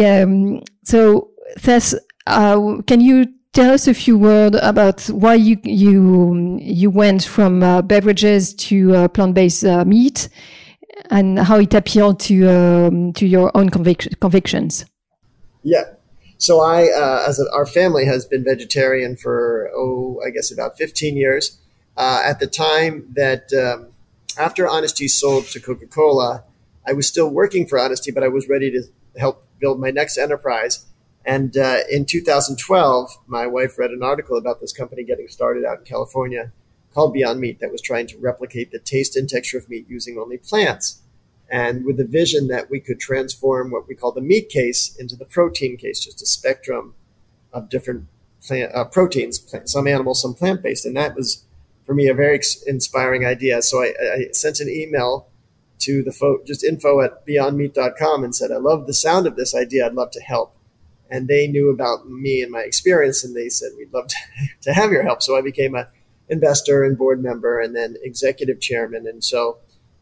Um, 0.03 0.61
so, 0.83 1.31
Thess, 1.57 1.95
uh, 2.27 2.81
can 2.87 3.01
you 3.01 3.27
tell 3.53 3.71
us 3.71 3.87
a 3.87 3.93
few 3.93 4.17
words 4.17 4.57
about 4.61 5.05
why 5.05 5.35
you 5.35 5.57
you 5.63 6.57
you 6.59 6.89
went 6.89 7.23
from 7.23 7.63
uh, 7.63 7.81
beverages 7.81 8.53
to 8.55 8.95
uh, 8.95 9.07
plant-based 9.07 9.63
uh, 9.63 9.85
meat 9.85 10.27
and 11.09 11.39
how 11.39 11.59
it 11.59 11.73
appealed 11.73 12.19
to 12.19 12.49
um, 12.49 13.13
to 13.13 13.25
your 13.25 13.55
own 13.55 13.69
convic- 13.69 14.19
convictions. 14.19 14.85
Yeah. 15.61 15.83
So 16.37 16.59
I, 16.59 16.89
uh, 16.91 17.23
as 17.25 17.39
a, 17.39 17.49
our 17.53 17.65
family 17.65 18.05
has 18.05 18.25
been 18.25 18.43
vegetarian 18.43 19.15
for 19.15 19.69
oh, 19.73 20.21
I 20.25 20.29
guess 20.29 20.51
about 20.51 20.77
15 20.77 21.15
years. 21.15 21.59
Uh, 21.95 22.21
at 22.25 22.39
the 22.39 22.47
time 22.47 23.05
that 23.15 23.53
um, 23.53 23.93
after 24.37 24.67
Honest 24.67 24.97
Tea 24.97 25.07
sold 25.07 25.45
to 25.49 25.59
Coca 25.59 25.85
Cola, 25.85 26.43
I 26.87 26.93
was 26.93 27.07
still 27.07 27.29
working 27.29 27.67
for 27.67 27.79
Honest 27.79 28.03
Tea, 28.03 28.11
but 28.11 28.23
I 28.23 28.27
was 28.29 28.49
ready 28.49 28.71
to 28.71 28.83
help 29.17 29.47
build 29.59 29.79
my 29.79 29.91
next 29.91 30.17
enterprise 30.17 30.85
and 31.25 31.55
uh, 31.55 31.79
in 31.89 32.05
2012, 32.05 33.17
my 33.27 33.47
wife 33.47 33.77
read 33.77 33.91
an 33.91 34.03
article 34.03 34.37
about 34.37 34.59
this 34.59 34.73
company 34.73 35.03
getting 35.03 35.27
started 35.27 35.63
out 35.63 35.79
in 35.79 35.85
California 35.85 36.51
called 36.93 37.13
Beyond 37.13 37.39
Meat 37.39 37.59
that 37.59 37.71
was 37.71 37.81
trying 37.81 38.07
to 38.07 38.17
replicate 38.17 38.71
the 38.71 38.79
taste 38.79 39.15
and 39.15 39.27
texture 39.27 39.57
of 39.57 39.69
meat 39.69 39.85
using 39.89 40.17
only 40.17 40.37
plants. 40.37 41.01
And 41.49 41.85
with 41.85 41.97
the 41.97 42.05
vision 42.05 42.47
that 42.49 42.69
we 42.69 42.79
could 42.79 42.99
transform 42.99 43.71
what 43.71 43.87
we 43.87 43.95
call 43.95 44.11
the 44.11 44.21
meat 44.21 44.49
case 44.49 44.95
into 44.95 45.15
the 45.15 45.25
protein 45.25 45.77
case, 45.77 46.03
just 46.03 46.21
a 46.21 46.25
spectrum 46.25 46.93
of 47.51 47.69
different 47.69 48.07
plant, 48.45 48.73
uh, 48.75 48.85
proteins, 48.85 49.45
some 49.65 49.87
animal, 49.87 50.15
some 50.15 50.33
plant 50.33 50.61
based. 50.61 50.85
And 50.85 50.97
that 50.97 51.15
was, 51.15 51.45
for 51.85 51.93
me, 51.93 52.07
a 52.07 52.13
very 52.13 52.39
inspiring 52.67 53.25
idea. 53.25 53.61
So 53.61 53.81
I, 53.81 53.93
I 54.01 54.27
sent 54.31 54.59
an 54.59 54.69
email 54.69 55.27
to 55.79 56.03
the 56.03 56.11
fo- 56.11 56.43
just 56.45 56.63
info 56.63 57.01
at 57.01 57.25
beyondmeat.com 57.25 58.23
and 58.23 58.35
said, 58.35 58.51
I 58.51 58.57
love 58.57 58.87
the 58.87 58.93
sound 58.93 59.27
of 59.27 59.35
this 59.35 59.55
idea. 59.55 59.85
I'd 59.85 59.93
love 59.93 60.11
to 60.11 60.21
help 60.21 60.55
and 61.13 61.27
they 61.27 61.47
knew 61.47 61.69
about 61.69 62.09
me 62.09 62.41
and 62.41 62.51
my 62.51 62.61
experience 62.61 63.23
and 63.23 63.35
they 63.35 63.47
said 63.47 63.69
we'd 63.77 63.93
love 63.93 64.07
to, 64.07 64.15
to 64.61 64.73
have 64.73 64.91
your 64.91 65.03
help. 65.03 65.21
So 65.21 65.37
i 65.37 65.41
became 65.41 65.75
a 65.75 65.87
investor 66.27 66.83
and 66.83 66.97
board 66.97 67.21
member 67.21 67.59
and 67.59 67.75
then 67.75 67.95
executive 68.01 68.59
chairman. 68.59 69.05
And 69.05 69.23
so 69.23 69.59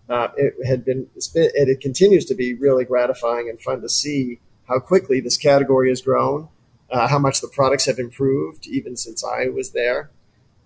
uh, 0.07 0.29
it 0.37 0.53
had 0.65 0.85
been, 0.85 1.07
been 1.33 1.49
it 1.53 1.81
continues 1.81 2.25
to 2.25 2.35
be 2.35 2.53
really 2.53 2.85
gratifying 2.85 3.49
and 3.49 3.59
fun 3.59 3.81
to 3.81 3.89
see 3.89 4.39
how 4.67 4.79
quickly 4.79 5.19
this 5.19 5.37
category 5.37 5.89
has 5.89 6.01
grown 6.01 6.47
uh, 6.91 7.07
how 7.07 7.19
much 7.19 7.41
the 7.41 7.47
products 7.47 7.85
have 7.85 7.99
improved 7.99 8.67
even 8.67 8.95
since 8.95 9.23
i 9.23 9.47
was 9.47 9.71
there 9.71 10.11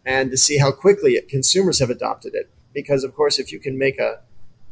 and 0.06 0.32
to 0.32 0.38
see 0.38 0.58
how 0.58 0.72
quickly 0.72 1.14
it, 1.14 1.28
consumers 1.28 1.80
have 1.80 1.90
adopted 1.90 2.36
it. 2.36 2.50
Because 2.74 3.04
of 3.04 3.16
course 3.16 3.40
if 3.40 3.52
you 3.52 3.60
can 3.60 3.78
make 3.78 4.00
a, 4.00 4.20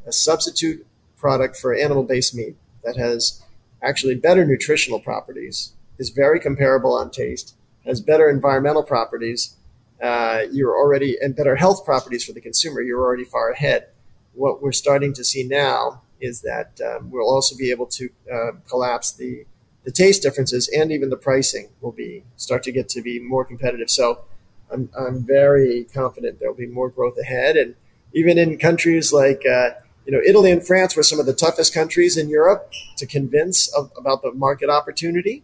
a 0.06 0.12
substitute 0.12 0.86
product 1.18 1.58
for 1.58 1.74
animal-based 1.74 2.36
meat 2.36 2.56
that 2.84 2.98
has 2.98 3.42
actually 3.84 4.16
better 4.16 4.46
nutritional 4.46 5.00
properties, 5.00 5.74
is 6.00 6.10
very 6.10 6.40
comparable 6.40 6.94
on 6.94 7.12
taste, 7.12 7.56
has 7.86 8.02
better 8.02 8.30
environmental 8.30 8.84
properties. 8.84 9.56
Uh, 10.02 10.44
you're 10.52 10.76
already 10.76 11.18
and 11.22 11.36
better 11.36 11.56
health 11.56 11.86
properties 11.86 12.24
for 12.26 12.34
the 12.34 12.42
consumer. 12.42 12.82
You're 12.82 13.02
already 13.02 13.24
far 13.24 13.52
ahead. 13.52 13.88
What 14.34 14.62
we're 14.62 14.72
starting 14.72 15.14
to 15.14 15.24
see 15.24 15.44
now 15.44 16.02
is 16.20 16.42
that 16.42 16.80
um, 16.82 17.12
we'll 17.12 17.30
also 17.30 17.56
be 17.56 17.70
able 17.70 17.86
to 17.88 18.10
uh, 18.34 18.52
collapse 18.68 19.12
the 19.12 19.46
the 19.84 19.92
taste 19.92 20.22
differences 20.22 20.70
and 20.70 20.92
even 20.94 21.10
the 21.10 21.18
pricing 21.18 21.70
will 21.82 21.92
be 21.92 22.24
start 22.38 22.64
to 22.64 22.72
get 22.72 22.88
to 22.90 23.02
be 23.02 23.20
more 23.20 23.44
competitive. 23.44 23.90
So 23.90 24.24
I'm, 24.72 24.90
I'm 24.98 25.26
very 25.26 25.86
confident 25.94 26.40
there'll 26.40 26.56
be 26.56 26.68
more 26.68 26.90
growth 26.90 27.18
ahead. 27.18 27.58
And 27.58 27.76
even 28.14 28.38
in 28.38 28.58
countries 28.58 29.12
like 29.12 29.44
uh, 29.46 29.72
you 30.06 30.12
know, 30.12 30.22
Italy 30.26 30.52
and 30.52 30.66
France 30.66 30.96
were 30.96 31.04
some 31.04 31.20
of 31.20 31.26
the 31.26 31.34
toughest 31.34 31.74
countries 31.74 32.18
in 32.18 32.30
Europe 32.30 32.72
to 32.98 33.06
convince 33.06 33.68
of, 33.74 33.92
about 33.98 34.22
the 34.22 34.32
market 34.32 34.70
opportunity. 34.70 35.44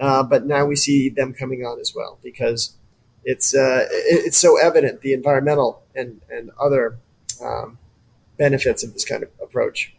Uh, 0.00 0.22
but 0.22 0.46
now 0.46 0.64
we 0.64 0.76
see 0.76 1.08
them 1.08 1.34
coming 1.34 1.64
on 1.64 1.80
as 1.80 1.92
well 1.94 2.18
because 2.22 2.76
it's 3.24 3.54
uh, 3.54 3.86
it, 3.90 4.26
it's 4.26 4.38
so 4.38 4.56
evident 4.56 5.00
the 5.00 5.12
environmental 5.12 5.82
and 5.94 6.20
and 6.30 6.50
other 6.60 6.98
um, 7.44 7.78
benefits 8.36 8.84
of 8.84 8.92
this 8.92 9.04
kind 9.04 9.22
of 9.24 9.30
approach. 9.42 9.94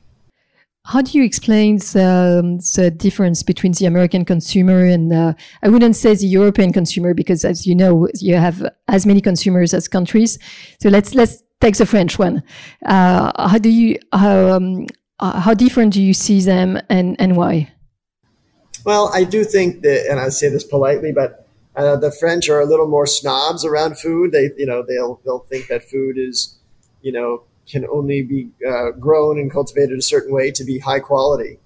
How 0.85 1.01
do 1.01 1.17
you 1.17 1.23
explain 1.23 1.77
the, 1.77 2.63
the 2.75 2.89
difference 2.89 3.43
between 3.43 3.73
the 3.73 3.85
American 3.85 4.25
consumer 4.25 4.85
and 4.85 5.13
uh, 5.13 5.33
I 5.61 5.69
wouldn't 5.69 5.95
say 5.95 6.15
the 6.15 6.25
European 6.25 6.73
consumer 6.73 7.13
because, 7.13 7.45
as 7.45 7.67
you 7.67 7.75
know, 7.75 8.07
you 8.15 8.37
have 8.37 8.65
as 8.87 9.05
many 9.05 9.21
consumers 9.21 9.73
as 9.73 9.87
countries. 9.87 10.39
So 10.81 10.89
let's 10.89 11.13
let's 11.13 11.43
take 11.61 11.77
the 11.77 11.85
French 11.85 12.17
one. 12.17 12.43
Uh, 12.85 13.49
how 13.49 13.57
do 13.57 13.69
you 13.69 13.97
um, 14.11 14.87
uh, 15.19 15.39
how 15.39 15.53
different 15.53 15.93
do 15.93 16.01
you 16.01 16.13
see 16.13 16.41
them 16.41 16.79
and 16.89 17.15
and 17.19 17.35
why? 17.35 17.71
Well, 18.85 19.11
I 19.13 19.23
do 19.25 19.43
think 19.43 19.81
that, 19.81 20.07
and 20.09 20.19
I 20.19 20.29
say 20.29 20.49
this 20.49 20.63
politely, 20.63 21.11
but 21.11 21.47
uh, 21.75 21.97
the 21.97 22.11
French 22.11 22.49
are 22.49 22.59
a 22.59 22.65
little 22.65 22.87
more 22.87 23.05
snobs 23.05 23.65
around 23.65 23.99
food. 23.99 24.31
They, 24.31 24.51
you 24.57 24.65
know, 24.65 24.83
they'll 24.87 25.19
they'll 25.25 25.45
think 25.49 25.67
that 25.67 25.89
food 25.89 26.17
is, 26.17 26.57
you 27.01 27.11
know, 27.11 27.43
can 27.69 27.85
only 27.87 28.21
be 28.21 28.49
uh, 28.67 28.91
grown 28.91 29.37
and 29.37 29.51
cultivated 29.51 29.97
a 29.97 30.01
certain 30.01 30.33
way 30.33 30.51
to 30.51 30.63
be 30.63 30.79
high 30.79 30.99
quality. 30.99 31.59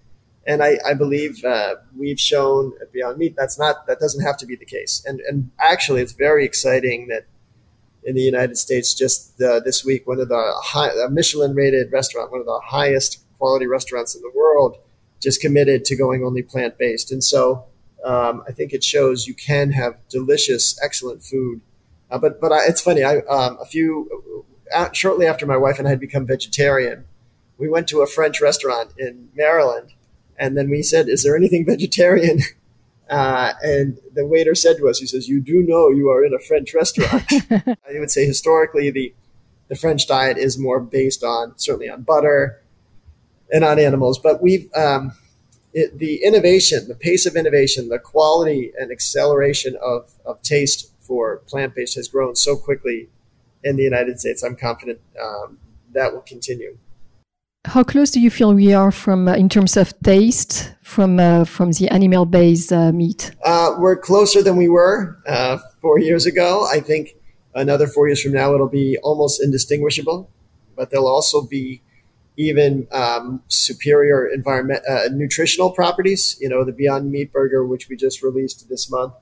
And 0.45 0.62
I, 0.62 0.77
I 0.86 0.93
believe 0.93 1.43
uh, 1.45 1.75
we've 1.97 2.19
shown 2.19 2.73
at 2.82 2.91
Beyond 2.91 3.17
Meat 3.17 3.36
that's 3.38 3.58
not 3.58 3.88
that 3.88 3.99
doesn't 3.99 4.25
have 4.25 4.38
to 4.38 4.45
be 4.45 4.56
the 4.56 4.65
case. 4.65 5.03
And 5.06 5.21
and 5.21 5.51
actually, 5.60 6.01
it's 6.01 6.13
very 6.13 6.45
exciting 6.45 7.08
that 7.08 7.25
in 8.06 8.16
the 8.16 8.22
United 8.22 8.58
States 8.58 8.94
just 8.94 9.42
uh, 9.42 9.60
this 9.60 9.84
week. 9.84 10.08
One 10.08 10.20
of 10.20 10.30
the 10.30 10.54
high, 10.63 10.92
Michelin 11.10 11.56
rated 11.56 11.92
restaurant, 11.92 12.32
one 12.32 12.39
of 12.39 12.46
the 12.46 12.62
highest 12.66 13.24
quality 13.38 13.68
restaurants 13.68 14.16
in 14.16 14.22
the 14.22 14.32
world, 14.36 14.78
just 15.20 15.42
committed 15.42 15.86
to 15.86 15.96
going 15.96 16.24
only 16.24 16.42
plant 16.42 16.78
based. 16.78 17.12
And 17.12 17.24
so 17.24 17.66
um, 18.04 18.44
I 18.48 18.52
think 18.52 18.74
it 18.74 18.84
shows 18.84 19.28
you 19.28 19.34
can 19.34 19.72
have 19.72 19.96
delicious, 20.10 20.78
excellent 20.84 21.24
food. 21.24 21.62
Uh, 22.12 22.18
but 22.18 22.39
but 22.39 22.52
I, 22.52 22.66
it's 22.68 22.82
funny. 22.82 23.04
I 23.04 23.20
um, 23.20 23.58
a 23.60 23.66
few 23.66 24.46
uh, 24.74 24.92
shortly 24.92 25.26
after 25.26 25.46
my 25.46 25.58
wife 25.58 25.80
and 25.80 25.88
I 25.88 25.92
had 25.92 26.00
become 26.00 26.26
vegetarian, 26.26 27.06
we 27.58 27.70
went 27.70 27.88
to 27.89 28.02
a 28.02 28.08
French 28.08 28.42
restaurant 28.42 28.92
in 28.98 29.30
Maryland, 29.36 29.94
and 30.38 30.58
then 30.58 30.70
we 30.70 30.84
said, 30.84 31.08
"Is 31.08 31.24
there 31.24 31.36
anything 31.36 31.66
vegetarian?" 31.66 32.39
Uh, 33.10 33.54
and 33.62 34.00
the 34.13 34.26
waiter 34.26 34.56
said 34.56 34.78
to 34.78 34.89
us, 34.89 35.00
he 35.00 35.06
says, 35.06 35.28
you 35.28 35.42
do 35.42 35.63
know 35.63 35.89
you 35.89 36.10
are 36.10 36.24
in 36.24 36.34
a 36.34 36.39
French 36.39 36.74
restaurant. 36.74 37.24
I 37.52 38.00
would 38.00 38.12
say 38.12 38.26
historically, 38.26 38.89
the, 38.92 39.13
the 39.68 39.76
French 39.76 40.08
diet 40.08 40.38
is 40.38 40.58
more 40.58 40.80
based 40.80 41.24
on, 41.24 41.58
certainly 41.58 41.89
on 41.89 42.04
butter 42.04 42.62
and 43.52 43.63
on 43.63 43.78
animals, 43.78 44.18
but 44.20 44.42
we've, 44.42 44.70
um, 44.74 45.13
it, 45.74 45.98
the 46.00 46.24
innovation, 46.24 46.88
the 46.88 46.96
pace 46.96 47.26
of 47.26 47.36
innovation, 47.36 47.89
the 47.89 48.00
quality 48.00 48.72
and 48.80 48.92
acceleration 48.92 49.76
of, 49.82 50.12
of 50.26 50.42
taste 50.42 50.92
for 51.00 51.38
plant-based 51.48 51.96
has 51.96 52.08
grown 52.08 52.36
so 52.36 52.56
quickly 52.56 53.10
in 53.63 53.76
the 53.76 53.84
United 53.84 54.20
States. 54.20 54.44
I'm 54.44 54.56
confident 54.56 55.00
um, 55.22 55.60
that 55.92 56.13
will 56.13 56.22
continue. 56.22 56.78
How 57.65 57.82
close 57.82 58.12
do 58.12 58.19
you 58.19 58.30
feel 58.30 58.54
we 58.54 58.73
are 58.73 58.91
from, 58.91 59.28
uh, 59.28 59.36
in 59.36 59.47
terms 59.47 59.78
of 59.78 59.93
taste, 60.02 60.73
from 60.82 61.17
uh, 61.17 61.45
from 61.45 61.71
the 61.71 61.88
animal-based 61.89 62.73
uh, 62.73 62.91
meat? 62.91 63.32
Uh, 63.43 63.76
we're 63.80 63.95
closer 63.95 64.43
than 64.43 64.58
we 64.58 64.67
were 64.67 65.17
uh, 65.26 65.58
four 65.82 65.97
years 65.97 66.26
ago. 66.26 66.67
I 66.69 66.82
think 66.82 67.15
another 67.56 67.88
four 67.88 68.08
years 68.08 68.21
from 68.21 68.34
now, 68.34 68.54
it'll 68.54 68.67
be 68.67 68.97
almost 69.02 69.41
indistinguishable. 69.41 70.30
But 70.76 70.91
there'll 70.91 71.08
also 71.08 71.41
be 71.41 71.82
even 72.36 72.86
um, 72.91 73.41
superior 73.47 74.28
environment 74.28 74.84
uh, 74.89 75.08
nutritional 75.13 75.71
properties. 75.71 76.36
You 76.41 76.49
know, 76.49 76.65
the 76.65 76.73
Beyond 76.73 77.12
Meat 77.12 77.32
burger, 77.32 77.65
which 77.65 77.88
we 77.88 77.95
just 77.95 78.21
released 78.21 78.67
this 78.67 78.91
month, 78.91 79.13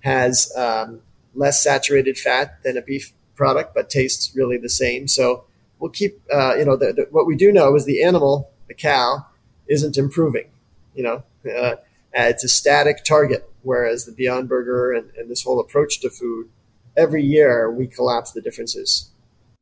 has 0.00 0.54
um, 0.54 1.00
less 1.34 1.62
saturated 1.62 2.18
fat 2.18 2.62
than 2.62 2.76
a 2.76 2.82
beef 2.82 3.14
product, 3.36 3.74
but 3.74 3.88
tastes 3.88 4.36
really 4.36 4.58
the 4.58 4.68
same. 4.68 5.08
So 5.08 5.44
we'll 5.78 5.90
keep, 5.90 6.20
uh, 6.32 6.54
you 6.56 6.64
know, 6.64 6.76
the, 6.76 6.92
the, 6.92 7.06
what 7.10 7.26
we 7.26 7.36
do 7.36 7.52
know 7.52 7.74
is 7.74 7.84
the 7.84 8.02
animal, 8.02 8.50
the 8.68 8.74
cow, 8.74 9.26
isn't 9.68 9.96
improving. 9.96 10.48
You 10.94 11.02
know, 11.02 11.22
uh, 11.50 11.76
it's 12.14 12.44
a 12.44 12.48
static 12.48 13.04
target, 13.04 13.48
whereas 13.62 14.04
the 14.04 14.12
Beyond 14.12 14.48
Burger 14.48 14.92
and, 14.92 15.10
and 15.16 15.30
this 15.30 15.42
whole 15.42 15.60
approach 15.60 16.00
to 16.00 16.10
food, 16.10 16.48
every 16.96 17.22
year 17.22 17.70
we 17.70 17.86
collapse 17.86 18.32
the 18.32 18.40
differences. 18.40 19.10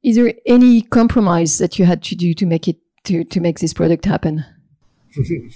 Is 0.03 0.17
there 0.17 0.35
any 0.47 0.83
compromise 0.83 1.59
that 1.59 1.79
you 1.79 1.87
had 1.87 2.03
to 2.05 2.15
do 2.15 2.35
to 2.35 2.47
make 2.47 2.69
it 2.69 2.77
to 3.05 3.25
to 3.25 3.41
make 3.41 3.59
this 3.59 3.73
product 3.73 4.05
happen? 4.05 4.45
you 5.17 5.51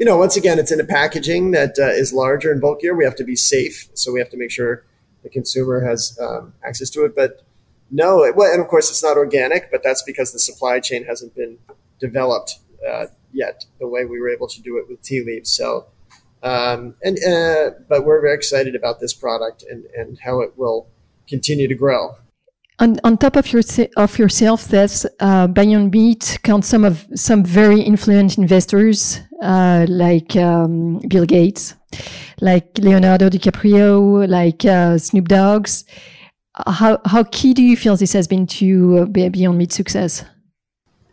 know, 0.00 0.16
once 0.16 0.36
again, 0.36 0.58
it's 0.58 0.72
in 0.72 0.80
a 0.80 0.84
packaging 0.84 1.50
that 1.50 1.78
uh, 1.78 1.88
is 1.88 2.12
larger 2.12 2.50
and 2.50 2.60
bulkier. 2.60 2.94
We 2.94 3.04
have 3.04 3.16
to 3.16 3.24
be 3.24 3.36
safe, 3.36 3.88
so 3.94 4.12
we 4.12 4.18
have 4.18 4.30
to 4.30 4.38
make 4.38 4.50
sure 4.50 4.84
the 5.22 5.28
consumer 5.28 5.86
has 5.86 6.18
um, 6.20 6.54
access 6.64 6.88
to 6.90 7.04
it. 7.04 7.14
But 7.14 7.42
no, 7.90 8.22
it, 8.24 8.36
well, 8.36 8.52
and 8.52 8.60
of 8.60 8.68
course, 8.68 8.90
it's 8.90 9.02
not 9.02 9.16
organic, 9.16 9.70
but 9.70 9.82
that's 9.82 10.02
because 10.02 10.32
the 10.32 10.38
supply 10.38 10.80
chain 10.80 11.04
hasn't 11.04 11.34
been 11.34 11.58
developed 11.98 12.58
uh, 12.88 13.06
yet 13.32 13.64
the 13.78 13.88
way 13.88 14.04
we 14.04 14.20
were 14.20 14.30
able 14.30 14.48
to 14.48 14.62
do 14.62 14.76
it 14.78 14.88
with 14.88 15.02
tea 15.02 15.22
leaves. 15.24 15.50
So, 15.50 15.86
um, 16.42 16.94
and 17.02 17.18
uh, 17.24 17.70
but 17.88 18.04
we're 18.04 18.20
very 18.20 18.34
excited 18.34 18.74
about 18.74 19.00
this 19.00 19.12
product 19.12 19.64
and 19.68 19.84
and 19.96 20.18
how 20.20 20.40
it 20.40 20.56
will 20.56 20.88
continue 21.28 21.68
to 21.68 21.74
grow. 21.74 22.16
On, 22.78 22.98
on 23.04 23.18
top 23.18 23.36
of 23.36 23.52
your 23.52 23.62
of 23.96 24.18
yourself, 24.18 24.68
there's 24.68 25.04
uh, 25.20 25.48
Beyond 25.48 25.90
Meat 25.92 26.38
counts 26.42 26.68
some 26.68 26.84
of 26.84 27.06
some 27.14 27.44
very 27.44 27.82
influential 27.82 28.42
investors 28.42 29.20
uh, 29.42 29.84
like 29.88 30.34
um, 30.36 31.00
Bill 31.08 31.26
Gates, 31.26 31.74
like 32.40 32.78
Leonardo 32.78 33.28
DiCaprio, 33.28 34.26
like 34.26 34.64
uh, 34.64 34.96
Snoop 34.96 35.28
Dogg's. 35.28 35.84
How 36.66 37.00
how 37.04 37.24
key 37.24 37.54
do 37.54 37.62
you 37.62 37.76
feel 37.76 37.96
this 37.96 38.12
has 38.12 38.26
been 38.26 38.46
to 38.46 38.98
uh, 38.98 39.04
Beyond 39.06 39.58
Meat 39.58 39.72
success? 39.72 40.24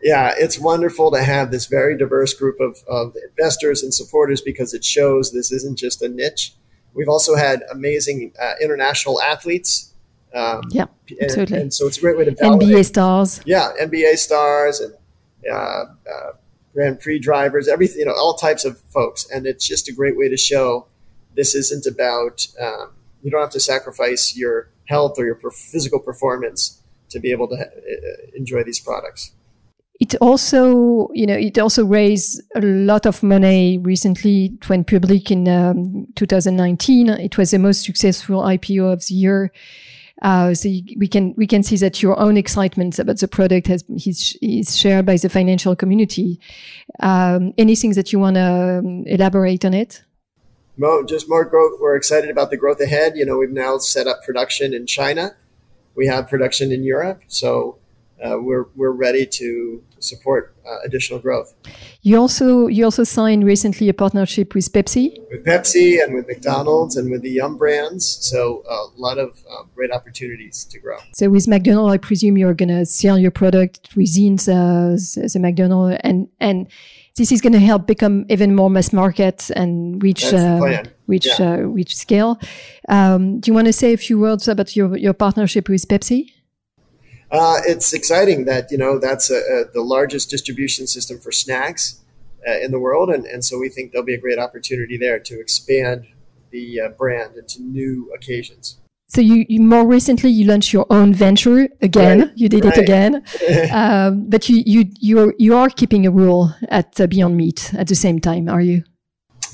Yeah, 0.01 0.33
it's 0.37 0.59
wonderful 0.59 1.11
to 1.11 1.23
have 1.23 1.51
this 1.51 1.65
very 1.65 1.97
diverse 1.97 2.33
group 2.33 2.59
of, 2.59 2.77
of 2.87 3.15
investors 3.29 3.81
and 3.81 3.91
supporters 3.93 4.41
because 4.41 4.73
it 4.73 4.85
shows 4.85 5.31
this 5.31 5.51
isn't 5.51 5.77
just 5.77 6.01
a 6.03 6.07
niche. 6.07 6.53
We've 6.93 7.09
also 7.09 7.35
had 7.35 7.63
amazing 7.71 8.31
uh, 8.39 8.53
international 8.61 9.21
athletes 9.21 9.93
um, 10.33 10.63
yeah, 10.69 10.85
absolutely. 11.21 11.55
And, 11.55 11.63
and, 11.63 11.73
so 11.73 11.87
it's 11.87 11.97
a 11.97 12.01
great 12.01 12.17
way 12.17 12.25
to 12.25 12.31
validate. 12.31 12.69
NBA 12.69 12.85
stars. 12.85 13.41
Yeah, 13.45 13.71
NBA 13.81 14.17
stars 14.17 14.79
and 14.79 14.93
uh, 15.51 15.55
uh, 15.55 16.31
Grand 16.73 16.99
Prix 16.99 17.19
drivers, 17.19 17.67
everything, 17.67 17.99
you 17.99 18.05
know, 18.05 18.13
all 18.13 18.35
types 18.35 18.65
of 18.65 18.79
folks. 18.93 19.27
And 19.31 19.47
it's 19.47 19.65
just 19.65 19.87
a 19.87 19.93
great 19.93 20.17
way 20.17 20.29
to 20.29 20.37
show 20.37 20.87
this 21.35 21.55
isn't 21.55 21.85
about, 21.85 22.47
um, 22.59 22.91
you 23.23 23.31
don't 23.31 23.41
have 23.41 23.51
to 23.51 23.59
sacrifice 23.59 24.35
your 24.35 24.69
health 24.87 25.15
or 25.17 25.25
your 25.25 25.39
physical 25.71 25.99
performance 25.99 26.81
to 27.09 27.19
be 27.19 27.31
able 27.31 27.47
to 27.47 27.55
uh, 27.55 27.67
enjoy 28.35 28.63
these 28.63 28.79
products. 28.79 29.31
It 29.99 30.13
also, 30.21 31.09
you 31.13 31.25
know, 31.25 31.35
it 31.35 31.57
also 31.57 31.83
raised 31.83 32.41
a 32.55 32.61
lot 32.61 33.07
of 33.07 33.23
money 33.23 33.79
recently. 33.79 34.45
It 34.45 34.69
went 34.69 34.87
public 34.87 35.31
in 35.31 35.47
um, 35.47 36.07
2019. 36.15 37.09
It 37.09 37.37
was 37.37 37.51
the 37.51 37.59
most 37.59 37.83
successful 37.83 38.41
IPO 38.41 38.93
of 38.93 39.05
the 39.07 39.15
year. 39.15 39.51
Uh, 40.21 40.53
so 40.53 40.67
we 40.97 41.07
can 41.07 41.33
we 41.37 41.45
can 41.45 41.61
see 41.61 41.77
that 41.77 42.01
your 42.01 42.19
own 42.19 42.37
excitement 42.37 42.97
about 42.97 43.19
the 43.19 43.27
product 43.27 43.67
has 43.67 43.83
is, 43.87 44.35
is 44.41 44.75
shared 44.75 45.05
by 45.05 45.15
the 45.15 45.29
financial 45.29 45.75
community. 45.75 46.39
Um, 46.99 47.53
anything 47.57 47.93
that 47.93 48.11
you 48.11 48.19
want 48.19 48.35
to 48.35 48.79
um, 48.79 49.03
elaborate 49.05 49.63
on 49.63 49.75
it? 49.75 50.03
No, 50.77 51.03
just 51.03 51.27
more 51.27 51.43
growth. 51.43 51.79
We're 51.79 51.95
excited 51.95 52.29
about 52.29 52.51
the 52.51 52.57
growth 52.57 52.79
ahead. 52.79 53.17
You 53.17 53.25
know, 53.25 53.37
we've 53.37 53.49
now 53.49 53.77
set 53.79 54.07
up 54.07 54.23
production 54.23 54.73
in 54.73 54.85
China. 54.85 55.35
We 55.95 56.07
have 56.07 56.29
production 56.29 56.71
in 56.71 56.83
Europe, 56.83 57.23
so 57.27 57.79
uh, 58.23 58.37
we're 58.39 58.65
we're 58.75 58.91
ready 58.91 59.25
to 59.25 59.83
support 59.99 60.55
uh, 60.67 60.77
additional 60.85 61.19
growth. 61.19 61.53
You 62.01 62.17
also 62.17 62.67
you 62.67 62.83
also 62.85 63.03
signed 63.03 63.43
recently 63.43 63.89
a 63.89 63.93
partnership 63.93 64.53
with 64.55 64.71
Pepsi. 64.71 65.17
With 65.31 65.45
Pepsi 65.45 66.03
and 66.03 66.13
with 66.13 66.27
McDonald's 66.27 66.95
and 66.97 67.11
with 67.11 67.21
the 67.21 67.31
Yum 67.31 67.57
brands. 67.57 68.05
So 68.05 68.63
a 68.69 68.99
lot 68.99 69.17
of 69.17 69.43
uh, 69.49 69.63
great 69.75 69.91
opportunities 69.91 70.65
to 70.65 70.79
grow. 70.79 70.97
So 71.13 71.29
with 71.29 71.47
McDonald's, 71.47 71.93
I 71.93 71.97
presume 71.97 72.37
you're 72.37 72.53
going 72.53 72.69
to 72.69 72.85
sell 72.85 73.17
your 73.17 73.31
product 73.31 73.95
within 73.95 74.35
the, 74.35 75.29
the 75.33 75.39
McDonald's 75.39 75.99
and 76.03 76.27
and 76.39 76.67
this 77.17 77.31
is 77.31 77.41
going 77.41 77.53
to 77.53 77.59
help 77.59 77.87
become 77.87 78.25
even 78.29 78.55
more 78.55 78.69
mass 78.69 78.93
market 78.93 79.49
and 79.55 80.01
reach 80.01 80.33
uh, 80.33 80.83
reach 81.07 81.27
yeah. 81.27 81.53
uh, 81.53 81.57
reach 81.57 81.95
scale. 81.95 82.39
Um, 82.87 83.39
do 83.39 83.49
you 83.49 83.55
want 83.55 83.67
to 83.67 83.73
say 83.73 83.93
a 83.93 83.97
few 83.97 84.19
words 84.19 84.47
about 84.47 84.75
your 84.75 84.95
your 84.97 85.13
partnership 85.13 85.67
with 85.67 85.87
Pepsi? 85.87 86.31
Uh, 87.29 87.59
it's 87.65 87.91
exciting 87.91 88.45
that 88.45 88.71
you 88.71 88.77
know 88.77 88.99
that's 88.99 89.29
a, 89.29 89.39
a, 89.39 89.65
the 89.73 89.81
largest 89.81 90.29
distribution 90.29 90.87
system 90.87 91.19
for 91.19 91.31
snacks 91.31 91.99
uh, 92.47 92.57
in 92.59 92.71
the 92.71 92.79
world, 92.79 93.09
and, 93.09 93.25
and 93.25 93.43
so 93.43 93.57
we 93.57 93.67
think 93.69 93.91
there'll 93.91 94.05
be 94.05 94.13
a 94.13 94.21
great 94.21 94.39
opportunity 94.39 94.97
there 94.97 95.19
to 95.19 95.39
expand 95.39 96.05
the 96.51 96.79
uh, 96.79 96.89
brand 96.89 97.35
into 97.35 97.61
new 97.61 98.11
occasions. 98.15 98.77
So 99.09 99.21
you, 99.21 99.45
you, 99.47 99.61
more 99.61 99.87
recently 99.87 100.29
you 100.29 100.45
launched 100.45 100.73
your 100.73 100.85
own 100.89 101.13
venture 101.13 101.69
again. 101.81 102.19
Right, 102.19 102.31
you 102.35 102.49
did 102.49 102.65
right. 102.65 102.77
it 102.77 102.81
again, 102.81 103.23
um, 103.71 104.29
but 104.29 104.49
you 104.49 104.63
you 104.65 104.85
you 104.99 105.19
are, 105.19 105.33
you 105.37 105.55
are 105.55 105.69
keeping 105.69 106.05
a 106.05 106.11
rule 106.11 106.53
at 106.69 106.99
uh, 106.99 107.07
Beyond 107.07 107.37
Meat 107.37 107.73
at 107.73 107.87
the 107.87 107.95
same 107.95 108.19
time, 108.19 108.49
are 108.49 108.61
you? 108.61 108.83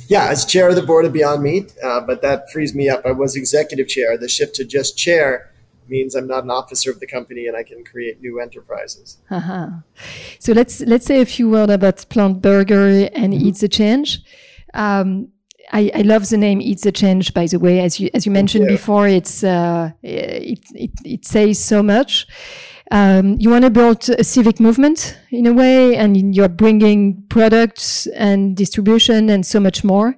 Yeah, 0.08 0.26
as 0.26 0.46
chair 0.46 0.70
of 0.70 0.76
the 0.76 0.82
board 0.82 1.06
of 1.06 1.14
Beyond 1.14 1.44
Meat, 1.44 1.74
uh, 1.84 2.02
but 2.02 2.22
that 2.24 2.52
frees 2.52 2.74
me 2.74 2.90
up. 2.90 3.06
I 3.06 3.12
was 3.12 3.36
executive 3.36 3.88
chair. 3.88 4.18
The 4.18 4.28
shift 4.28 4.56
to 4.56 4.66
just 4.66 4.98
chair 4.98 5.52
means 5.88 6.16
I'm 6.16 6.28
not 6.28 6.44
an 6.44 6.50
officer 6.50 6.90
of 6.92 7.00
the 7.00 7.08
company 7.08 7.48
and 7.48 7.56
I 7.56 7.64
can 7.64 7.84
create 7.84 8.22
new 8.22 8.40
enterprises. 8.40 9.18
Uh-huh. 9.30 9.68
So 10.40 10.54
let's 10.54 10.82
let's 10.82 11.06
say 11.06 11.22
a 11.22 11.26
few 11.26 11.50
words 11.50 11.72
about 11.72 12.06
Plant 12.10 12.42
Burger 12.42 13.10
and 13.14 13.34
mm-hmm. 13.34 13.48
Eat 13.48 13.58
the 13.58 13.68
Change. 13.68 14.20
Um, 14.74 15.30
I, 15.74 15.92
I, 15.96 16.02
love 16.04 16.30
the 16.30 16.38
name 16.38 16.62
"Eat 16.62 16.82
the 16.82 16.92
Change, 16.92 17.34
by 17.34 17.48
the 17.48 17.58
way. 17.58 17.80
As 17.80 18.00
you 18.00 18.10
as 18.14 18.26
you 18.26 18.32
mentioned 18.32 18.66
you. 18.66 18.78
before, 18.78 19.08
it's 19.08 19.44
uh, 19.44 19.92
it, 20.04 20.60
it 20.76 20.92
it 21.04 21.26
says 21.26 21.64
so 21.64 21.82
much. 21.82 22.28
Um, 22.92 23.38
you 23.40 23.50
want 23.50 23.64
to 23.64 23.72
build 23.72 24.08
a 24.10 24.24
civic 24.24 24.60
movement 24.60 25.18
in 25.32 25.48
a 25.48 25.54
way, 25.54 25.96
and 25.96 26.36
you're 26.36 26.48
bringing 26.48 27.24
products 27.24 28.06
and 28.08 28.56
distribution 28.56 29.30
and 29.30 29.46
so 29.46 29.60
much 29.60 29.84
more. 29.84 30.16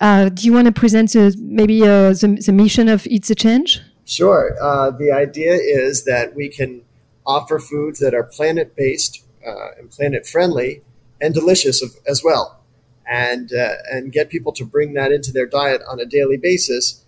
Uh, 0.00 0.28
do 0.28 0.44
you 0.44 0.52
want 0.52 0.66
to 0.66 0.72
present 0.72 1.16
uh, 1.16 1.30
maybe 1.38 1.82
uh, 1.82 2.10
the, 2.10 2.38
the 2.44 2.52
mission 2.52 2.88
of 2.88 3.06
"Eat 3.06 3.24
the 3.24 3.34
Change? 3.34 3.80
Sure. 4.04 4.54
Uh, 4.60 4.90
the 4.90 5.10
idea 5.10 5.54
is 5.54 6.04
that 6.04 6.34
we 6.34 6.50
can 6.50 6.82
offer 7.26 7.58
foods 7.58 8.00
that 8.00 8.14
are 8.14 8.22
planet 8.22 8.76
based 8.76 9.24
uh, 9.46 9.70
and 9.78 9.90
planet 9.90 10.26
friendly 10.26 10.82
and 11.20 11.32
delicious 11.32 11.82
as 12.06 12.22
well, 12.22 12.60
and 13.06 13.52
uh, 13.52 13.74
and 13.90 14.12
get 14.12 14.30
people 14.30 14.52
to 14.52 14.64
bring 14.64 14.94
that 14.94 15.12
into 15.12 15.32
their 15.32 15.46
diet 15.46 15.82
on 15.88 16.00
a 16.00 16.06
daily 16.06 16.36
basis. 16.36 17.04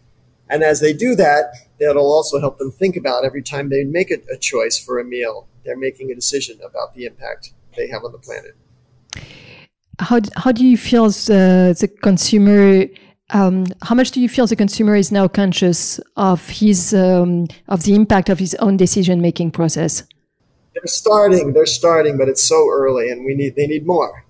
And 0.49 0.63
as 0.63 0.81
they 0.81 0.93
do 0.93 1.15
that, 1.17 1.55
that'll 1.81 2.13
also 2.13 2.39
help 2.39 2.59
them 2.59 2.71
think 2.71 2.97
about 2.97 3.25
every 3.25 3.43
time 3.43 3.69
they 3.69 3.85
make 3.85 4.11
a, 4.11 4.19
a 4.33 4.39
choice 4.39 4.79
for 4.79 4.99
a 4.99 5.05
meal, 5.05 5.49
they're 5.65 5.77
making 5.77 6.11
a 6.13 6.15
decision 6.15 6.59
about 6.65 6.95
the 6.95 7.05
impact 7.05 7.53
they 7.77 7.89
have 7.89 8.05
on 8.05 8.13
the 8.13 8.19
planet. 8.19 8.57
How, 9.99 10.21
how 10.37 10.53
do 10.53 10.65
you 10.65 10.77
feel 10.77 11.09
the, 11.09 11.77
the 11.79 11.89
consumer 11.89 12.87
um, 13.31 13.67
how 13.83 13.95
much 13.95 14.13
do 14.13 14.21
you 14.21 14.29
feel 14.29 14.47
the 14.47 14.55
consumer 14.55 14.95
is 14.95 15.11
now 15.11 15.27
conscious 15.27 15.99
of 16.17 16.49
his 16.49 16.95
um, 16.95 17.49
of 17.69 17.83
the 17.83 17.95
impact 17.95 18.29
of 18.29 18.39
his 18.39 18.55
own 18.57 18.77
decision 18.77 19.21
making 19.21 19.51
process? 19.51 20.05
They're 20.75 20.87
starting. 20.87 21.53
They're 21.53 21.67
starting, 21.67 22.19
but 22.19 22.29
it's 22.29 22.43
so 22.43 22.69
early, 22.71 23.11
and 23.11 23.25
we 23.25 23.35
need 23.35 23.57
they 23.57 23.67
need 23.67 23.85
more. 23.85 24.25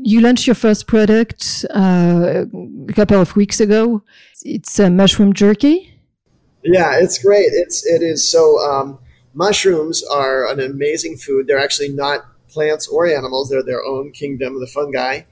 You 0.00 0.20
launched 0.20 0.46
your 0.46 0.54
first 0.54 0.86
product 0.86 1.64
uh, 1.70 2.44
a 2.88 2.92
couple 2.92 3.20
of 3.20 3.36
weeks 3.36 3.60
ago. 3.60 4.02
It's 4.42 4.78
a 4.78 4.90
mushroom 4.90 5.32
jerky. 5.32 5.94
Yeah, 6.64 6.98
it's 6.98 7.22
great. 7.22 7.50
It's 7.52 7.84
it 7.86 8.02
is 8.02 8.28
so. 8.28 8.58
Um, 8.58 8.98
mushrooms 9.34 10.02
are 10.04 10.50
an 10.50 10.60
amazing 10.60 11.16
food. 11.16 11.46
They're 11.46 11.58
actually 11.58 11.88
not 11.88 12.20
plants 12.48 12.86
or 12.88 13.06
animals. 13.06 13.50
They're 13.50 13.62
their 13.62 13.84
own 13.84 14.12
kingdom, 14.12 14.54
of 14.54 14.60
the 14.60 14.66
fungi. 14.66 15.22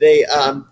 They 0.00 0.24
um, 0.26 0.68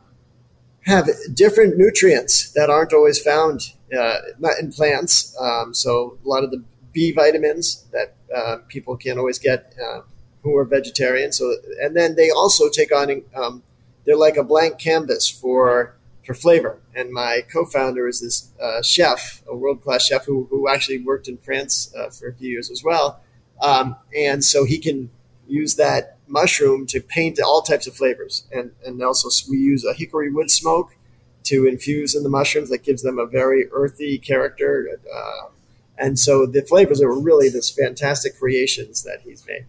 have 0.87 1.09
different 1.35 1.77
nutrients 1.77 2.53
that 2.53 2.71
aren't 2.71 2.93
always 2.93 3.21
found 3.21 3.61
uh, 3.97 4.19
in 4.61 4.73
plants. 4.73 5.37
Um, 5.41 5.75
so 5.75 6.19
a 6.25 6.29
lot 6.29 6.45
of 6.45 6.51
the 6.51 6.65
B 6.93 7.13
vitamins 7.13 7.85
that 7.93 8.17
uh, 8.35 8.59
people 8.69 8.97
can't 8.97 9.19
always 9.19 9.39
get 9.39 9.75
uh, 9.83 10.01
who 10.47 10.57
are 10.57 10.65
vegetarian. 10.65 11.33
So, 11.33 11.57
and 11.83 11.97
then 11.97 12.15
they 12.15 12.31
also 12.31 12.71
take 12.71 12.95
on 12.95 13.23
um, 13.35 13.65
they're 14.05 14.17
like 14.17 14.37
a 14.37 14.45
blank 14.45 14.79
canvas 14.79 15.29
for 15.29 15.97
for 16.25 16.35
flavor. 16.35 16.79
And 16.95 17.11
my 17.11 17.45
co-founder 17.53 18.07
is 18.07 18.21
this 18.21 18.49
uh, 18.61 18.81
chef, 18.83 19.43
a 19.49 19.57
world-class 19.57 20.07
chef 20.07 20.25
who, 20.25 20.47
who 20.51 20.69
actually 20.69 21.01
worked 21.01 21.29
in 21.29 21.37
France 21.39 21.93
uh, 21.97 22.11
for 22.11 22.29
a 22.29 22.35
few 22.35 22.49
years 22.49 22.71
as 22.71 22.83
well. 22.83 23.21
Um, 23.61 23.97
and 24.17 24.45
so 24.45 24.65
he 24.65 24.79
can 24.79 25.11
use 25.49 25.77
that 25.77 26.17
mushroom 26.27 26.87
to 26.89 27.01
paint 27.01 27.41
all 27.41 27.63
types 27.63 27.87
of 27.87 27.95
flavors. 27.95 28.45
And, 28.53 28.73
and 28.85 29.03
also 29.03 29.29
we 29.49 29.59
use 29.59 29.85
a 29.85 29.95
hickory 29.95 30.31
wood 30.31 30.51
smoke 30.51 30.97
to 31.45 31.67
infuse 31.67 32.17
in 32.17 32.25
the 32.25 32.29
mushrooms 32.29 32.71
that 32.71 32.83
gives 32.83 33.03
them 33.03 33.19
a 33.21 33.27
very 33.27 33.69
earthy 33.71 34.19
character. 34.19 35.01
Uh, 35.13 35.49
and 35.97 36.19
so 36.19 36.45
the 36.45 36.63
flavors 36.63 37.01
are 37.01 37.13
really 37.13 37.49
this 37.49 37.71
fantastic 37.71 38.39
creations 38.39 39.05
that 39.05 39.21
he's 39.25 39.47
made. 39.47 39.67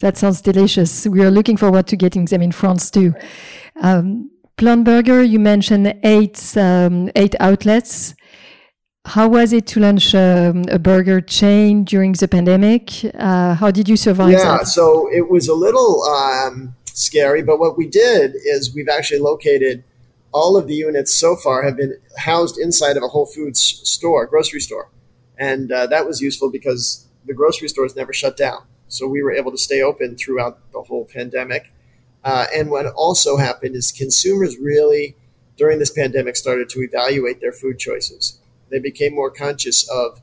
That 0.00 0.16
sounds 0.16 0.40
delicious. 0.40 1.06
We 1.06 1.22
are 1.24 1.30
looking 1.30 1.56
forward 1.56 1.86
to 1.88 1.96
getting 1.96 2.24
them 2.26 2.42
in 2.42 2.52
France 2.52 2.90
too. 2.90 3.14
Um, 3.80 4.30
Plant 4.56 4.84
Burger, 4.84 5.22
you 5.22 5.38
mentioned 5.38 5.94
eight 6.02 6.56
um, 6.56 7.10
eight 7.14 7.34
outlets. 7.40 8.14
How 9.04 9.28
was 9.28 9.52
it 9.52 9.66
to 9.68 9.80
launch 9.80 10.14
um, 10.14 10.64
a 10.68 10.78
burger 10.78 11.20
chain 11.20 11.84
during 11.84 12.12
the 12.12 12.28
pandemic? 12.28 12.90
Uh, 13.14 13.54
how 13.54 13.70
did 13.70 13.88
you 13.88 13.96
survive 13.96 14.32
yeah, 14.32 14.58
that? 14.58 14.66
so 14.66 15.08
it 15.10 15.30
was 15.30 15.48
a 15.48 15.54
little 15.54 16.02
um, 16.02 16.74
scary, 16.92 17.42
but 17.42 17.58
what 17.58 17.78
we 17.78 17.86
did 17.86 18.34
is 18.34 18.74
we've 18.74 18.88
actually 18.88 19.20
located 19.20 19.84
all 20.32 20.56
of 20.56 20.66
the 20.66 20.74
units 20.74 21.14
so 21.14 21.36
far 21.36 21.62
have 21.62 21.76
been 21.76 21.96
housed 22.18 22.58
inside 22.58 22.96
of 22.96 23.02
a 23.02 23.08
Whole 23.08 23.26
Foods 23.26 23.60
store, 23.60 24.26
grocery 24.26 24.60
store, 24.60 24.90
and 25.38 25.72
uh, 25.72 25.86
that 25.86 26.06
was 26.06 26.20
useful 26.20 26.50
because 26.50 27.06
the 27.24 27.32
grocery 27.32 27.68
stores 27.68 27.96
never 27.96 28.12
shut 28.12 28.36
down, 28.36 28.66
so 28.88 29.06
we 29.06 29.22
were 29.22 29.32
able 29.32 29.50
to 29.50 29.58
stay 29.58 29.82
open 29.82 30.16
throughout 30.16 30.72
the 30.72 30.82
whole 30.82 31.04
pandemic. 31.04 31.72
Uh, 32.24 32.46
and 32.54 32.70
what 32.70 32.86
also 32.86 33.36
happened 33.36 33.76
is 33.76 33.92
consumers 33.92 34.58
really, 34.58 35.16
during 35.56 35.78
this 35.78 35.90
pandemic, 35.90 36.36
started 36.36 36.68
to 36.70 36.80
evaluate 36.80 37.40
their 37.40 37.52
food 37.52 37.78
choices. 37.78 38.40
They 38.70 38.78
became 38.78 39.14
more 39.14 39.30
conscious 39.30 39.88
of 39.88 40.20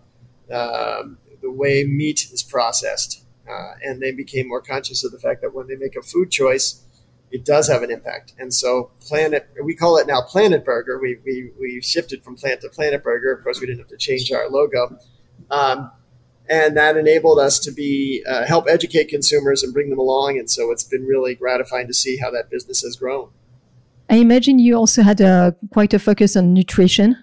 um, 0.51 1.17
the 1.41 1.51
way 1.51 1.83
meat 1.83 2.27
is 2.31 2.43
processed, 2.43 3.23
uh, 3.49 3.73
and 3.83 4.01
they 4.01 4.11
became 4.11 4.47
more 4.47 4.61
conscious 4.61 5.03
of 5.03 5.11
the 5.11 5.19
fact 5.19 5.41
that 5.41 5.53
when 5.53 5.67
they 5.67 5.75
make 5.75 5.95
a 5.95 6.01
food 6.01 6.31
choice, 6.31 6.81
it 7.31 7.43
does 7.43 7.67
have 7.67 7.83
an 7.83 7.91
impact. 7.91 8.33
And 8.37 8.53
so, 8.53 8.91
Planet, 9.01 9.49
we 9.63 9.75
call 9.75 9.97
it 9.97 10.07
now 10.07 10.21
Planet 10.21 10.63
Burger. 10.63 10.99
We, 10.99 11.17
we, 11.25 11.51
we 11.59 11.81
shifted 11.81 12.23
from 12.23 12.35
Plant 12.35 12.61
to 12.61 12.69
Planet 12.69 13.03
Burger. 13.03 13.33
Of 13.33 13.43
course, 13.43 13.59
we 13.59 13.67
didn't 13.67 13.79
have 13.79 13.87
to 13.89 13.97
change 13.97 14.31
our 14.31 14.49
logo. 14.49 14.97
Um, 15.49 15.91
and 16.49 16.77
that 16.77 16.97
enabled 16.97 17.39
us 17.39 17.59
to 17.59 17.71
be 17.71 18.23
uh, 18.27 18.45
help 18.45 18.65
educate 18.69 19.09
consumers 19.09 19.63
and 19.63 19.73
bring 19.73 19.89
them 19.89 19.99
along. 19.99 20.37
And 20.37 20.49
so 20.49 20.71
it's 20.71 20.83
been 20.83 21.05
really 21.05 21.35
gratifying 21.35 21.87
to 21.87 21.93
see 21.93 22.17
how 22.17 22.29
that 22.31 22.49
business 22.49 22.81
has 22.81 22.95
grown. 22.95 23.29
I 24.09 24.17
imagine 24.17 24.59
you 24.59 24.75
also 24.75 25.01
had 25.01 25.19
a 25.21 25.55
quite 25.71 25.93
a 25.93 25.99
focus 25.99 26.35
on 26.35 26.53
nutrition, 26.53 27.17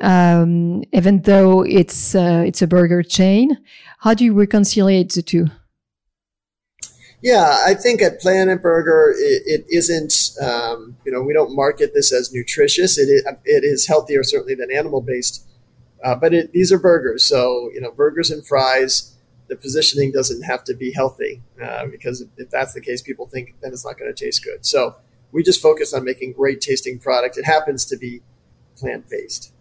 um, 0.00 0.82
even 0.92 1.22
though 1.22 1.62
it's 1.62 2.14
uh, 2.14 2.42
it's 2.46 2.62
a 2.62 2.66
burger 2.66 3.02
chain. 3.02 3.58
How 3.98 4.14
do 4.14 4.24
you 4.24 4.32
reconcile 4.32 4.86
the 4.86 5.22
two? 5.24 5.48
Yeah, 7.22 7.62
I 7.66 7.74
think 7.74 8.00
at 8.00 8.18
Planet 8.18 8.62
Burger, 8.62 9.14
it, 9.14 9.42
it 9.44 9.66
isn't. 9.68 10.30
Um, 10.40 10.96
you 11.04 11.12
know, 11.12 11.22
we 11.22 11.34
don't 11.34 11.54
market 11.54 11.92
this 11.92 12.14
as 12.14 12.32
nutritious. 12.32 12.96
It 12.96 13.10
is, 13.10 13.22
it 13.44 13.62
is 13.62 13.86
healthier 13.86 14.22
certainly 14.22 14.54
than 14.54 14.70
animal 14.70 15.02
based 15.02 15.46
uh, 16.02 16.14
but 16.14 16.32
it, 16.32 16.52
these 16.52 16.72
are 16.72 16.78
burgers, 16.78 17.24
so 17.24 17.70
you 17.74 17.80
know 17.80 17.90
burgers 17.90 18.30
and 18.30 18.46
fries. 18.46 19.16
The 19.48 19.56
positioning 19.56 20.12
doesn't 20.12 20.42
have 20.42 20.62
to 20.64 20.74
be 20.74 20.92
healthy 20.92 21.42
uh, 21.60 21.86
because 21.86 22.24
if 22.36 22.50
that's 22.50 22.72
the 22.72 22.80
case, 22.80 23.02
people 23.02 23.26
think 23.26 23.56
then 23.60 23.72
it's 23.72 23.84
not 23.84 23.98
going 23.98 24.12
to 24.12 24.24
taste 24.24 24.44
good. 24.44 24.64
So 24.64 24.94
we 25.32 25.42
just 25.42 25.60
focus 25.60 25.92
on 25.92 26.04
making 26.04 26.34
great 26.34 26.60
tasting 26.60 27.00
product. 27.00 27.36
It 27.36 27.44
happens 27.44 27.84
to 27.86 27.96
be 27.96 28.22
plant 28.76 29.08
based. 29.08 29.52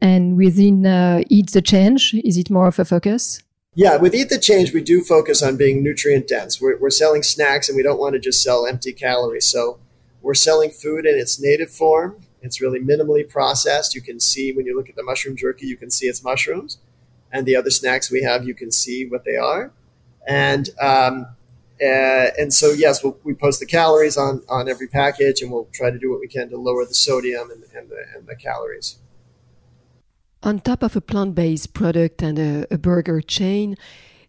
And 0.00 0.36
within 0.36 0.84
uh, 0.84 1.22
Eat 1.28 1.52
the 1.52 1.62
Change, 1.62 2.14
is 2.24 2.36
it 2.36 2.50
more 2.50 2.66
of 2.66 2.78
a 2.80 2.84
focus? 2.84 3.40
Yeah, 3.74 3.96
with 3.96 4.14
Eat 4.14 4.28
the 4.28 4.38
Change, 4.38 4.74
we 4.74 4.82
do 4.82 5.00
focus 5.00 5.42
on 5.42 5.56
being 5.56 5.82
nutrient 5.82 6.26
dense. 6.26 6.60
We're, 6.60 6.76
we're 6.78 6.90
selling 6.90 7.22
snacks 7.22 7.68
and 7.68 7.76
we 7.76 7.82
don't 7.82 8.00
want 8.00 8.14
to 8.14 8.18
just 8.18 8.42
sell 8.42 8.66
empty 8.66 8.92
calories. 8.92 9.46
So 9.46 9.78
we're 10.20 10.34
selling 10.34 10.70
food 10.70 11.06
in 11.06 11.18
its 11.18 11.40
native 11.40 11.70
form 11.70 12.16
it's 12.42 12.60
really 12.60 12.80
minimally 12.80 13.28
processed. 13.28 13.94
You 13.94 14.00
can 14.00 14.20
see 14.20 14.52
when 14.52 14.66
you 14.66 14.76
look 14.76 14.88
at 14.88 14.96
the 14.96 15.02
mushroom 15.02 15.36
jerky, 15.36 15.66
you 15.66 15.76
can 15.76 15.90
see 15.90 16.06
it's 16.06 16.22
mushrooms. 16.22 16.78
And 17.32 17.46
the 17.46 17.56
other 17.56 17.70
snacks 17.70 18.10
we 18.10 18.22
have, 18.22 18.46
you 18.46 18.54
can 18.54 18.70
see 18.70 19.06
what 19.06 19.24
they 19.24 19.36
are. 19.36 19.72
And 20.28 20.68
um, 20.80 21.26
uh, 21.82 22.30
and 22.38 22.52
so 22.52 22.70
yes, 22.70 23.02
we'll, 23.02 23.18
we 23.24 23.34
post 23.34 23.58
the 23.58 23.66
calories 23.66 24.16
on 24.16 24.42
on 24.48 24.68
every 24.68 24.86
package, 24.86 25.42
and 25.42 25.50
we'll 25.50 25.68
try 25.72 25.90
to 25.90 25.98
do 25.98 26.10
what 26.10 26.20
we 26.20 26.28
can 26.28 26.48
to 26.50 26.56
lower 26.56 26.84
the 26.84 26.94
sodium 26.94 27.50
and, 27.50 27.64
and 27.74 27.90
the 27.90 28.04
and 28.14 28.26
the 28.26 28.36
calories. 28.36 28.98
On 30.42 30.60
top 30.60 30.82
of 30.82 30.96
a 30.96 31.00
plant-based 31.00 31.72
product 31.72 32.20
and 32.20 32.38
a, 32.38 32.66
a 32.68 32.76
burger 32.76 33.20
chain, 33.20 33.76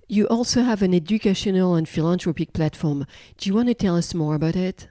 you 0.07 0.27
also 0.27 0.61
have 0.61 0.83
an 0.83 0.93
educational 0.93 1.73
and 1.73 1.89
philanthropic 1.89 2.53
platform. 2.53 3.07
Do 3.37 3.49
you 3.49 3.55
want 3.55 3.69
to 3.69 3.73
tell 3.73 3.95
us 3.95 4.13
more 4.13 4.35
about 4.35 4.55
it? 4.55 4.89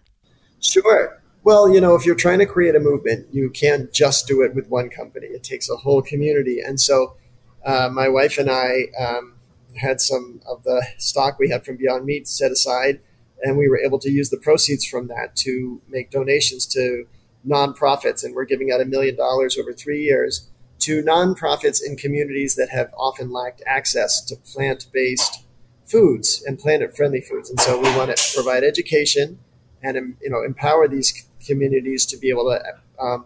Sure. 0.60 1.21
Well, 1.44 1.68
you 1.68 1.80
know, 1.80 1.96
if 1.96 2.06
you're 2.06 2.14
trying 2.14 2.38
to 2.38 2.46
create 2.46 2.76
a 2.76 2.80
movement, 2.80 3.26
you 3.32 3.50
can't 3.50 3.92
just 3.92 4.28
do 4.28 4.42
it 4.42 4.54
with 4.54 4.68
one 4.68 4.88
company. 4.88 5.26
It 5.26 5.42
takes 5.42 5.68
a 5.68 5.76
whole 5.76 6.00
community. 6.00 6.60
And 6.60 6.80
so, 6.80 7.16
uh, 7.64 7.88
my 7.92 8.08
wife 8.08 8.38
and 8.38 8.48
I 8.48 8.86
um, 8.98 9.34
had 9.76 10.00
some 10.00 10.40
of 10.46 10.62
the 10.62 10.86
stock 10.98 11.40
we 11.40 11.50
had 11.50 11.64
from 11.64 11.76
Beyond 11.76 12.04
Meat 12.04 12.28
set 12.28 12.52
aside, 12.52 13.00
and 13.42 13.58
we 13.58 13.68
were 13.68 13.78
able 13.78 13.98
to 14.00 14.10
use 14.10 14.30
the 14.30 14.36
proceeds 14.36 14.84
from 14.84 15.08
that 15.08 15.34
to 15.36 15.80
make 15.88 16.12
donations 16.12 16.64
to 16.66 17.06
nonprofits. 17.46 18.22
And 18.22 18.36
we're 18.36 18.44
giving 18.44 18.70
out 18.70 18.80
a 18.80 18.84
million 18.84 19.16
dollars 19.16 19.58
over 19.58 19.72
three 19.72 20.02
years 20.02 20.48
to 20.80 21.02
nonprofits 21.02 21.80
in 21.84 21.96
communities 21.96 22.54
that 22.54 22.68
have 22.70 22.92
often 22.96 23.32
lacked 23.32 23.62
access 23.66 24.20
to 24.26 24.36
plant 24.36 24.86
based 24.92 25.44
foods 25.86 26.40
and 26.46 26.56
planet 26.56 26.96
friendly 26.96 27.20
foods. 27.20 27.50
And 27.50 27.58
so, 27.58 27.80
we 27.80 27.96
want 27.96 28.16
to 28.16 28.32
provide 28.32 28.62
education 28.62 29.40
and 29.82 30.16
you 30.22 30.30
know 30.30 30.42
empower 30.42 30.86
these 30.86 31.26
communities 31.46 32.06
to 32.06 32.16
be 32.16 32.30
able 32.30 32.44
to 32.44 33.02
um, 33.02 33.24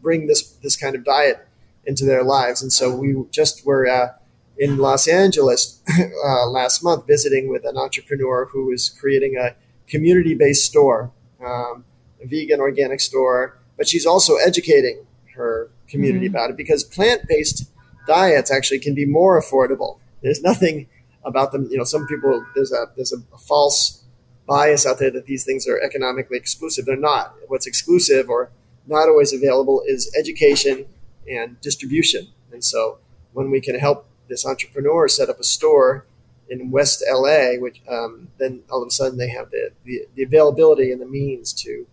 bring 0.00 0.26
this 0.26 0.42
this 0.62 0.76
kind 0.76 0.94
of 0.94 1.04
diet 1.04 1.46
into 1.84 2.04
their 2.04 2.22
lives. 2.22 2.62
And 2.62 2.72
so 2.72 2.94
we 2.94 3.14
just 3.30 3.66
were 3.66 3.88
uh, 3.88 4.14
in 4.58 4.78
Los 4.78 5.08
Angeles 5.08 5.80
uh, 6.24 6.46
last 6.48 6.82
month 6.82 7.06
visiting 7.06 7.48
with 7.48 7.64
an 7.64 7.76
entrepreneur 7.76 8.46
who 8.46 8.70
is 8.72 8.88
creating 8.88 9.36
a 9.36 9.54
community 9.88 10.34
based 10.34 10.64
store, 10.64 11.10
um, 11.44 11.84
a 12.22 12.26
vegan 12.26 12.60
organic 12.60 13.00
store, 13.00 13.58
but 13.76 13.88
she's 13.88 14.06
also 14.06 14.36
educating 14.36 15.06
her 15.34 15.70
community 15.88 16.26
mm-hmm. 16.26 16.36
about 16.36 16.50
it 16.50 16.56
because 16.56 16.84
plant 16.84 17.26
based 17.28 17.70
diets 18.06 18.50
actually 18.50 18.78
can 18.78 18.94
be 18.94 19.06
more 19.06 19.40
affordable. 19.40 19.98
There's 20.22 20.42
nothing 20.42 20.88
about 21.24 21.52
them. 21.52 21.68
You 21.70 21.78
know, 21.78 21.84
some 21.84 22.06
people 22.06 22.44
there's 22.54 22.72
a 22.72 22.86
there's 22.96 23.12
a, 23.12 23.18
a 23.34 23.38
false 23.38 24.01
bias 24.46 24.86
out 24.86 24.98
there 24.98 25.10
that 25.10 25.26
these 25.26 25.44
things 25.44 25.66
are 25.68 25.80
economically 25.80 26.36
exclusive. 26.36 26.84
They're 26.84 26.96
not. 26.96 27.34
What's 27.48 27.66
exclusive 27.66 28.28
or 28.28 28.50
not 28.86 29.08
always 29.08 29.32
available 29.32 29.82
is 29.86 30.12
education 30.18 30.86
and 31.28 31.60
distribution. 31.60 32.28
And 32.52 32.64
so 32.64 32.98
when 33.32 33.50
we 33.50 33.60
can 33.60 33.78
help 33.78 34.06
this 34.28 34.44
entrepreneur 34.44 35.08
set 35.08 35.28
up 35.28 35.38
a 35.38 35.44
store 35.44 36.06
in 36.48 36.70
West 36.70 37.02
LA, 37.10 37.54
which 37.58 37.80
um, 37.88 38.28
then 38.38 38.62
all 38.70 38.82
of 38.82 38.88
a 38.88 38.90
sudden 38.90 39.18
they 39.18 39.28
have 39.28 39.50
the, 39.50 39.70
the, 39.84 40.06
the 40.14 40.22
availability 40.22 40.92
and 40.92 41.00
the 41.00 41.06
means 41.06 41.52
to 41.52 41.86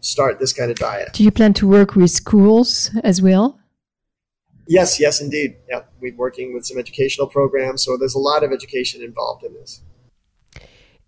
start 0.00 0.38
this 0.38 0.52
kind 0.52 0.70
of 0.70 0.78
diet. 0.78 1.12
Do 1.12 1.22
you 1.22 1.30
plan 1.30 1.52
to 1.54 1.68
work 1.68 1.94
with 1.94 2.10
schools 2.10 2.90
as 3.04 3.20
well? 3.20 3.60
Yes, 4.66 5.00
yes, 5.00 5.20
indeed. 5.20 5.56
Yeah, 5.68 5.82
we're 6.00 6.14
working 6.14 6.54
with 6.54 6.64
some 6.64 6.78
educational 6.78 7.26
programs, 7.26 7.84
so 7.84 7.96
there's 7.96 8.14
a 8.14 8.20
lot 8.20 8.44
of 8.44 8.52
education 8.52 9.02
involved 9.02 9.44
in 9.44 9.52
this. 9.54 9.80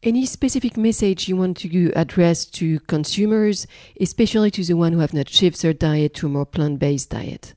Any 0.05 0.26
specific 0.26 0.76
message 0.76 1.28
you 1.28 1.36
want 1.36 1.59
to 1.59 1.92
address 1.94 2.44
to 2.46 2.80
consumers, 2.80 3.68
especially 4.00 4.50
to 4.50 4.64
the 4.64 4.74
one 4.74 4.92
who 4.92 4.98
have 4.98 5.14
not 5.14 5.28
shifted 5.28 5.62
their 5.62 5.72
diet 5.72 6.12
to 6.14 6.26
a 6.26 6.28
more 6.28 6.44
plant-based 6.44 7.11
diet? 7.11 7.55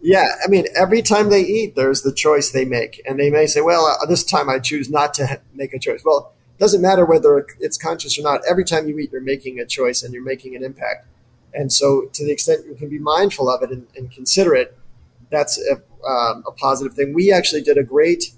Yeah, 0.00 0.28
I 0.44 0.48
mean, 0.48 0.66
every 0.76 1.02
time 1.02 1.28
they 1.28 1.40
eat, 1.40 1.74
there's 1.74 2.02
the 2.02 2.14
choice 2.14 2.52
they 2.52 2.64
make, 2.64 3.02
and 3.04 3.18
they 3.18 3.30
may 3.30 3.46
say, 3.46 3.62
"Well, 3.62 3.84
uh, 3.84 4.06
this 4.06 4.22
time 4.22 4.48
I 4.48 4.60
choose 4.60 4.88
not 4.88 5.12
to 5.14 5.40
make 5.52 5.74
a 5.74 5.80
choice." 5.80 6.02
Well, 6.04 6.32
it 6.56 6.60
doesn't 6.60 6.82
matter 6.82 7.04
whether 7.04 7.44
it's 7.58 7.76
conscious 7.76 8.16
or 8.16 8.22
not. 8.22 8.42
Every 8.48 8.64
time 8.64 8.86
you 8.86 8.96
eat, 9.00 9.10
you're 9.10 9.20
making 9.20 9.58
a 9.58 9.66
choice 9.66 10.04
and 10.04 10.14
you're 10.14 10.22
making 10.22 10.54
an 10.54 10.62
impact. 10.62 11.08
And 11.52 11.72
so, 11.72 12.08
to 12.12 12.24
the 12.24 12.30
extent 12.30 12.64
you 12.64 12.76
can 12.76 12.88
be 12.88 13.00
mindful 13.00 13.50
of 13.50 13.60
it 13.64 13.70
and, 13.70 13.88
and 13.96 14.08
consider 14.08 14.54
it, 14.54 14.78
that's 15.30 15.60
a, 15.68 15.82
um, 16.08 16.44
a 16.46 16.52
positive 16.52 16.94
thing. 16.94 17.12
We 17.12 17.32
actually 17.32 17.62
did 17.62 17.76
a 17.76 17.82
great 17.82 18.30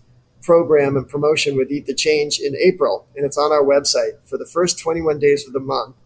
program 0.43 0.97
and 0.97 1.09
promotion 1.09 1.57
with 1.57 1.71
Eat 1.71 1.87
the 1.87 1.95
Change 1.95 2.41
in 2.41 2.57
April, 2.57 3.07
and 3.17 3.25
it's 3.25 3.39
on 3.39 3.53
our 3.53 3.63
website. 3.63 4.19
For 4.25 4.37
the 4.37 4.47
first 4.47 4.79
21 4.79 5.19
days 5.19 5.47
of 5.47 5.53
the 5.53 5.61
month, 5.61 5.97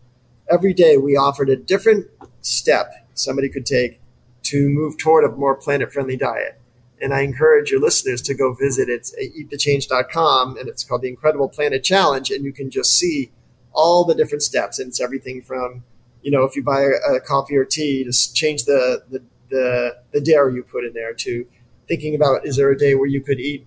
every 0.50 0.74
day 0.74 0.96
we 0.96 1.16
offered 1.16 1.48
a 1.48 1.56
different 1.56 2.06
step 2.42 2.92
somebody 3.14 3.48
could 3.48 3.66
take 3.66 4.00
to 4.42 4.68
move 4.68 4.96
toward 4.96 5.24
a 5.24 5.28
more 5.28 5.54
planet 5.54 5.92
friendly 5.92 6.16
diet. 6.16 6.60
And 7.00 7.12
I 7.12 7.22
encourage 7.22 7.70
your 7.70 7.80
listeners 7.80 8.22
to 8.22 8.34
go 8.34 8.54
visit. 8.54 8.88
It's 8.88 9.14
eatthechange.com 9.16 10.56
and 10.56 10.68
it's 10.68 10.84
called 10.84 11.02
the 11.02 11.08
Incredible 11.08 11.48
Planet 11.48 11.82
Challenge. 11.82 12.30
And 12.30 12.44
you 12.44 12.52
can 12.52 12.70
just 12.70 12.96
see 12.96 13.32
all 13.72 14.04
the 14.04 14.14
different 14.14 14.42
steps. 14.42 14.78
And 14.78 14.88
it's 14.88 15.00
everything 15.00 15.42
from, 15.42 15.84
you 16.22 16.30
know, 16.30 16.44
if 16.44 16.56
you 16.56 16.62
buy 16.62 16.82
a, 16.82 17.20
coffee 17.20 17.56
or 17.56 17.64
tea, 17.64 18.04
just 18.04 18.34
change 18.34 18.64
the, 18.64 19.02
the, 19.10 19.22
the, 19.50 19.96
the 20.12 20.20
dairy 20.20 20.54
you 20.54 20.62
put 20.62 20.84
in 20.84 20.94
there 20.94 21.12
to 21.12 21.46
thinking 21.86 22.14
about 22.14 22.46
is 22.46 22.56
there 22.56 22.70
a 22.70 22.78
day 22.78 22.94
where 22.94 23.06
you 23.06 23.20
could 23.20 23.38
eat 23.38 23.66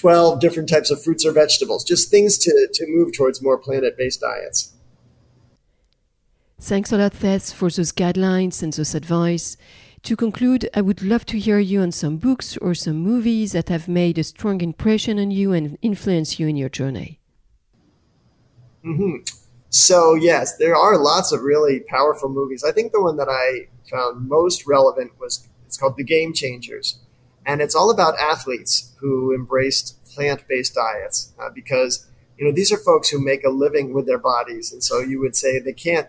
12 0.00 0.40
different 0.40 0.68
types 0.68 0.90
of 0.90 1.02
fruits 1.02 1.26
or 1.26 1.32
vegetables, 1.32 1.84
just 1.84 2.10
things 2.10 2.38
to, 2.38 2.68
to 2.72 2.86
move 2.88 3.12
towards 3.12 3.42
more 3.42 3.58
planet 3.58 3.98
based 3.98 4.22
diets. 4.22 4.72
Thanks 6.58 6.90
a 6.90 6.96
lot, 6.96 7.14
Seth, 7.14 7.52
for 7.52 7.68
those 7.70 7.92
guidelines 7.92 8.62
and 8.62 8.72
those 8.72 8.94
advice. 8.94 9.58
To 10.04 10.16
conclude, 10.16 10.70
I 10.72 10.80
would 10.80 11.02
love 11.02 11.26
to 11.26 11.38
hear 11.38 11.58
you 11.58 11.82
on 11.82 11.92
some 11.92 12.16
books 12.16 12.56
or 12.56 12.74
some 12.74 12.96
movies 12.96 13.52
that 13.52 13.68
have 13.68 13.88
made 13.88 14.16
a 14.16 14.24
strong 14.24 14.62
impression 14.62 15.18
on 15.18 15.30
you 15.30 15.52
and 15.52 15.76
influenced 15.82 16.38
you 16.38 16.48
in 16.48 16.56
your 16.56 16.70
journey. 16.70 17.20
Mm-hmm. 18.82 19.24
So, 19.68 20.14
yes, 20.14 20.56
there 20.56 20.74
are 20.74 20.96
lots 20.96 21.30
of 21.30 21.42
really 21.42 21.80
powerful 21.80 22.30
movies. 22.30 22.64
I 22.64 22.72
think 22.72 22.92
the 22.92 23.02
one 23.02 23.16
that 23.18 23.28
I 23.28 23.68
found 23.90 24.26
most 24.26 24.66
relevant 24.66 25.12
was 25.20 25.46
it's 25.66 25.76
called 25.76 25.98
The 25.98 26.04
Game 26.04 26.32
Changers. 26.32 26.98
And 27.50 27.60
it's 27.60 27.74
all 27.74 27.90
about 27.90 28.16
athletes 28.16 28.94
who 29.00 29.34
embraced 29.34 29.98
plant 30.04 30.46
based 30.46 30.76
diets 30.76 31.32
uh, 31.36 31.50
because, 31.52 32.06
you 32.38 32.44
know, 32.44 32.52
these 32.52 32.70
are 32.70 32.78
folks 32.78 33.08
who 33.08 33.18
make 33.20 33.44
a 33.44 33.50
living 33.50 33.92
with 33.92 34.06
their 34.06 34.18
bodies. 34.18 34.72
And 34.72 34.84
so 34.84 35.00
you 35.00 35.18
would 35.18 35.34
say 35.34 35.58
they 35.58 35.72
can't 35.72 36.06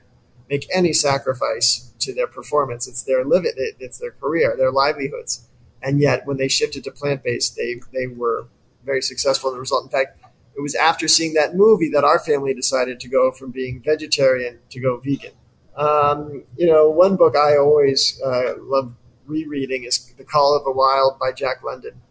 make 0.51 0.67
any 0.71 0.93
sacrifice 0.93 1.91
to 1.97 2.13
their 2.13 2.27
performance. 2.27 2.87
It's 2.87 3.01
their 3.01 3.25
living, 3.25 3.53
it's 3.57 3.97
their 3.97 4.11
career, 4.11 4.53
their 4.55 4.71
livelihoods. 4.71 5.47
And 5.81 5.99
yet, 5.99 6.27
when 6.27 6.37
they 6.37 6.47
shifted 6.47 6.83
to 6.83 6.91
plant 6.91 7.23
based, 7.23 7.55
they, 7.55 7.81
they 7.91 8.05
were 8.05 8.45
very 8.85 9.01
successful 9.01 9.49
in 9.49 9.55
the 9.55 9.61
result. 9.61 9.83
In 9.83 9.89
fact, 9.89 10.19
it 10.55 10.61
was 10.61 10.75
after 10.75 11.07
seeing 11.07 11.33
that 11.33 11.55
movie 11.55 11.89
that 11.89 12.03
our 12.03 12.19
family 12.19 12.53
decided 12.53 12.99
to 12.99 13.07
go 13.07 13.31
from 13.31 13.49
being 13.49 13.81
vegetarian 13.81 14.59
to 14.69 14.79
go 14.79 14.97
vegan. 14.97 15.33
Um, 15.75 16.43
you 16.55 16.67
know, 16.67 16.87
one 16.87 17.15
book 17.15 17.35
I 17.35 17.57
always 17.57 18.21
uh, 18.23 18.53
love 18.59 18.93
rereading 19.31 19.83
is 19.83 20.13
The 20.17 20.23
Call 20.23 20.55
of 20.55 20.63
the 20.63 20.71
Wild 20.71 21.17
by 21.19 21.31
Jack 21.31 21.63
London. 21.63 22.01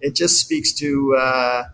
It 0.00 0.14
just 0.14 0.38
speaks 0.38 0.72
to 0.74 1.16
uh, 1.16 1.64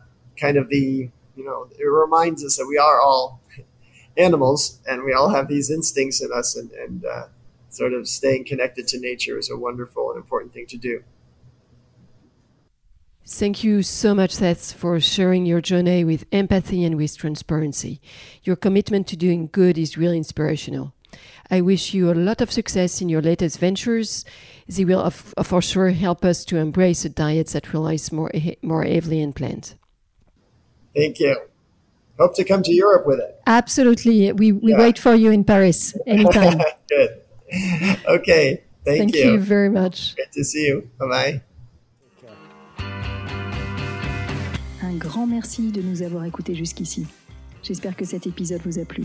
kind 0.41 0.57
of 0.57 0.69
the, 0.69 1.11
you 1.37 1.45
know, 1.45 1.69
it 1.79 1.85
reminds 1.85 2.45
us 2.45 2.57
that 2.57 2.67
we 2.67 2.79
are 2.79 3.01
all 3.01 3.41
animals 4.17 4.81
and 4.87 5.05
we 5.05 5.13
all 5.13 5.31
have 5.31 5.49
these 5.49 5.71
instincts 5.71 6.23
in 6.23 6.31
us 6.33 6.57
and, 6.57 6.71
and 6.73 7.05
uh, 7.05 7.27
sort 7.69 7.93
of 7.93 8.09
staying 8.09 8.45
connected 8.45 8.87
to 8.89 8.99
nature 8.99 9.39
is 9.39 9.51
a 9.51 9.57
wonderful 9.57 10.11
and 10.11 10.19
important 10.19 10.53
thing 10.53 10.67
to 10.67 10.77
do. 10.77 11.03
Thank 13.27 13.65
you 13.65 13.83
so 13.83 14.15
much, 14.15 14.33
Seth, 14.33 14.75
for 14.75 15.01
sharing 15.01 15.47
your 15.47 15.63
journey 15.63 16.05
with 16.05 16.27
empathy 16.31 16.85
and 16.85 16.97
with 16.97 17.17
transparency. 17.17 18.01
Your 18.43 18.55
commitment 18.55 19.07
to 19.09 19.17
doing 19.17 19.49
good 19.51 19.79
is 19.79 19.97
really 19.97 20.19
inspirational. 20.19 20.93
I 21.51 21.61
wish 21.61 21.95
you 21.95 22.11
a 22.11 22.15
lot 22.15 22.41
of 22.41 22.51
success 22.51 23.01
in 23.01 23.09
your 23.09 23.23
latest 23.23 23.59
ventures. 23.59 24.25
They 24.69 24.85
will, 24.85 25.01
of, 25.01 25.35
for 25.43 25.61
sure, 25.61 25.91
help 25.91 26.25
us 26.25 26.45
to 26.47 26.57
embrace 26.57 27.05
a 27.05 27.09
diet 27.09 27.49
that 27.49 27.73
relies 27.73 28.11
more, 28.13 28.31
eh, 28.35 28.55
more 28.63 28.85
heavily 28.85 29.23
on 29.23 29.33
plants. 29.33 29.75
Thank 30.95 31.21
you. 31.21 31.37
Hope 32.19 32.35
to 32.37 32.45
come 32.45 32.63
to 32.63 32.73
Europe 32.73 33.07
with 33.07 33.19
it. 33.19 33.41
Absolutely. 33.47 34.33
We, 34.33 34.53
we 34.53 34.71
yeah. 34.71 34.79
wait 34.79 34.99
for 34.99 35.15
you 35.15 35.33
in 35.33 35.45
Paris 35.45 35.95
anytime. 36.07 36.59
Good. 36.89 37.21
Okay. 38.07 38.63
Thank, 38.85 38.99
Thank 38.99 39.17
you. 39.17 39.33
you 39.33 39.39
very 39.41 39.69
much. 39.69 40.15
Good 40.17 40.33
to 40.33 40.45
see 40.45 40.67
you. 40.67 40.91
Bye 40.99 41.09
bye. 41.09 41.43
Un 44.83 44.99
grand 44.99 45.27
merci 45.27 45.73
de 45.73 45.83
nous 45.83 46.03
avoir 46.03 46.25
écoutés 46.25 46.55
jusqu'ici. 46.55 47.07
J'espère 47.63 47.97
que 47.97 48.05
cet 48.05 48.27
épisode 48.27 48.61
vous 48.65 48.79
a 48.79 48.85
plu. 48.85 49.05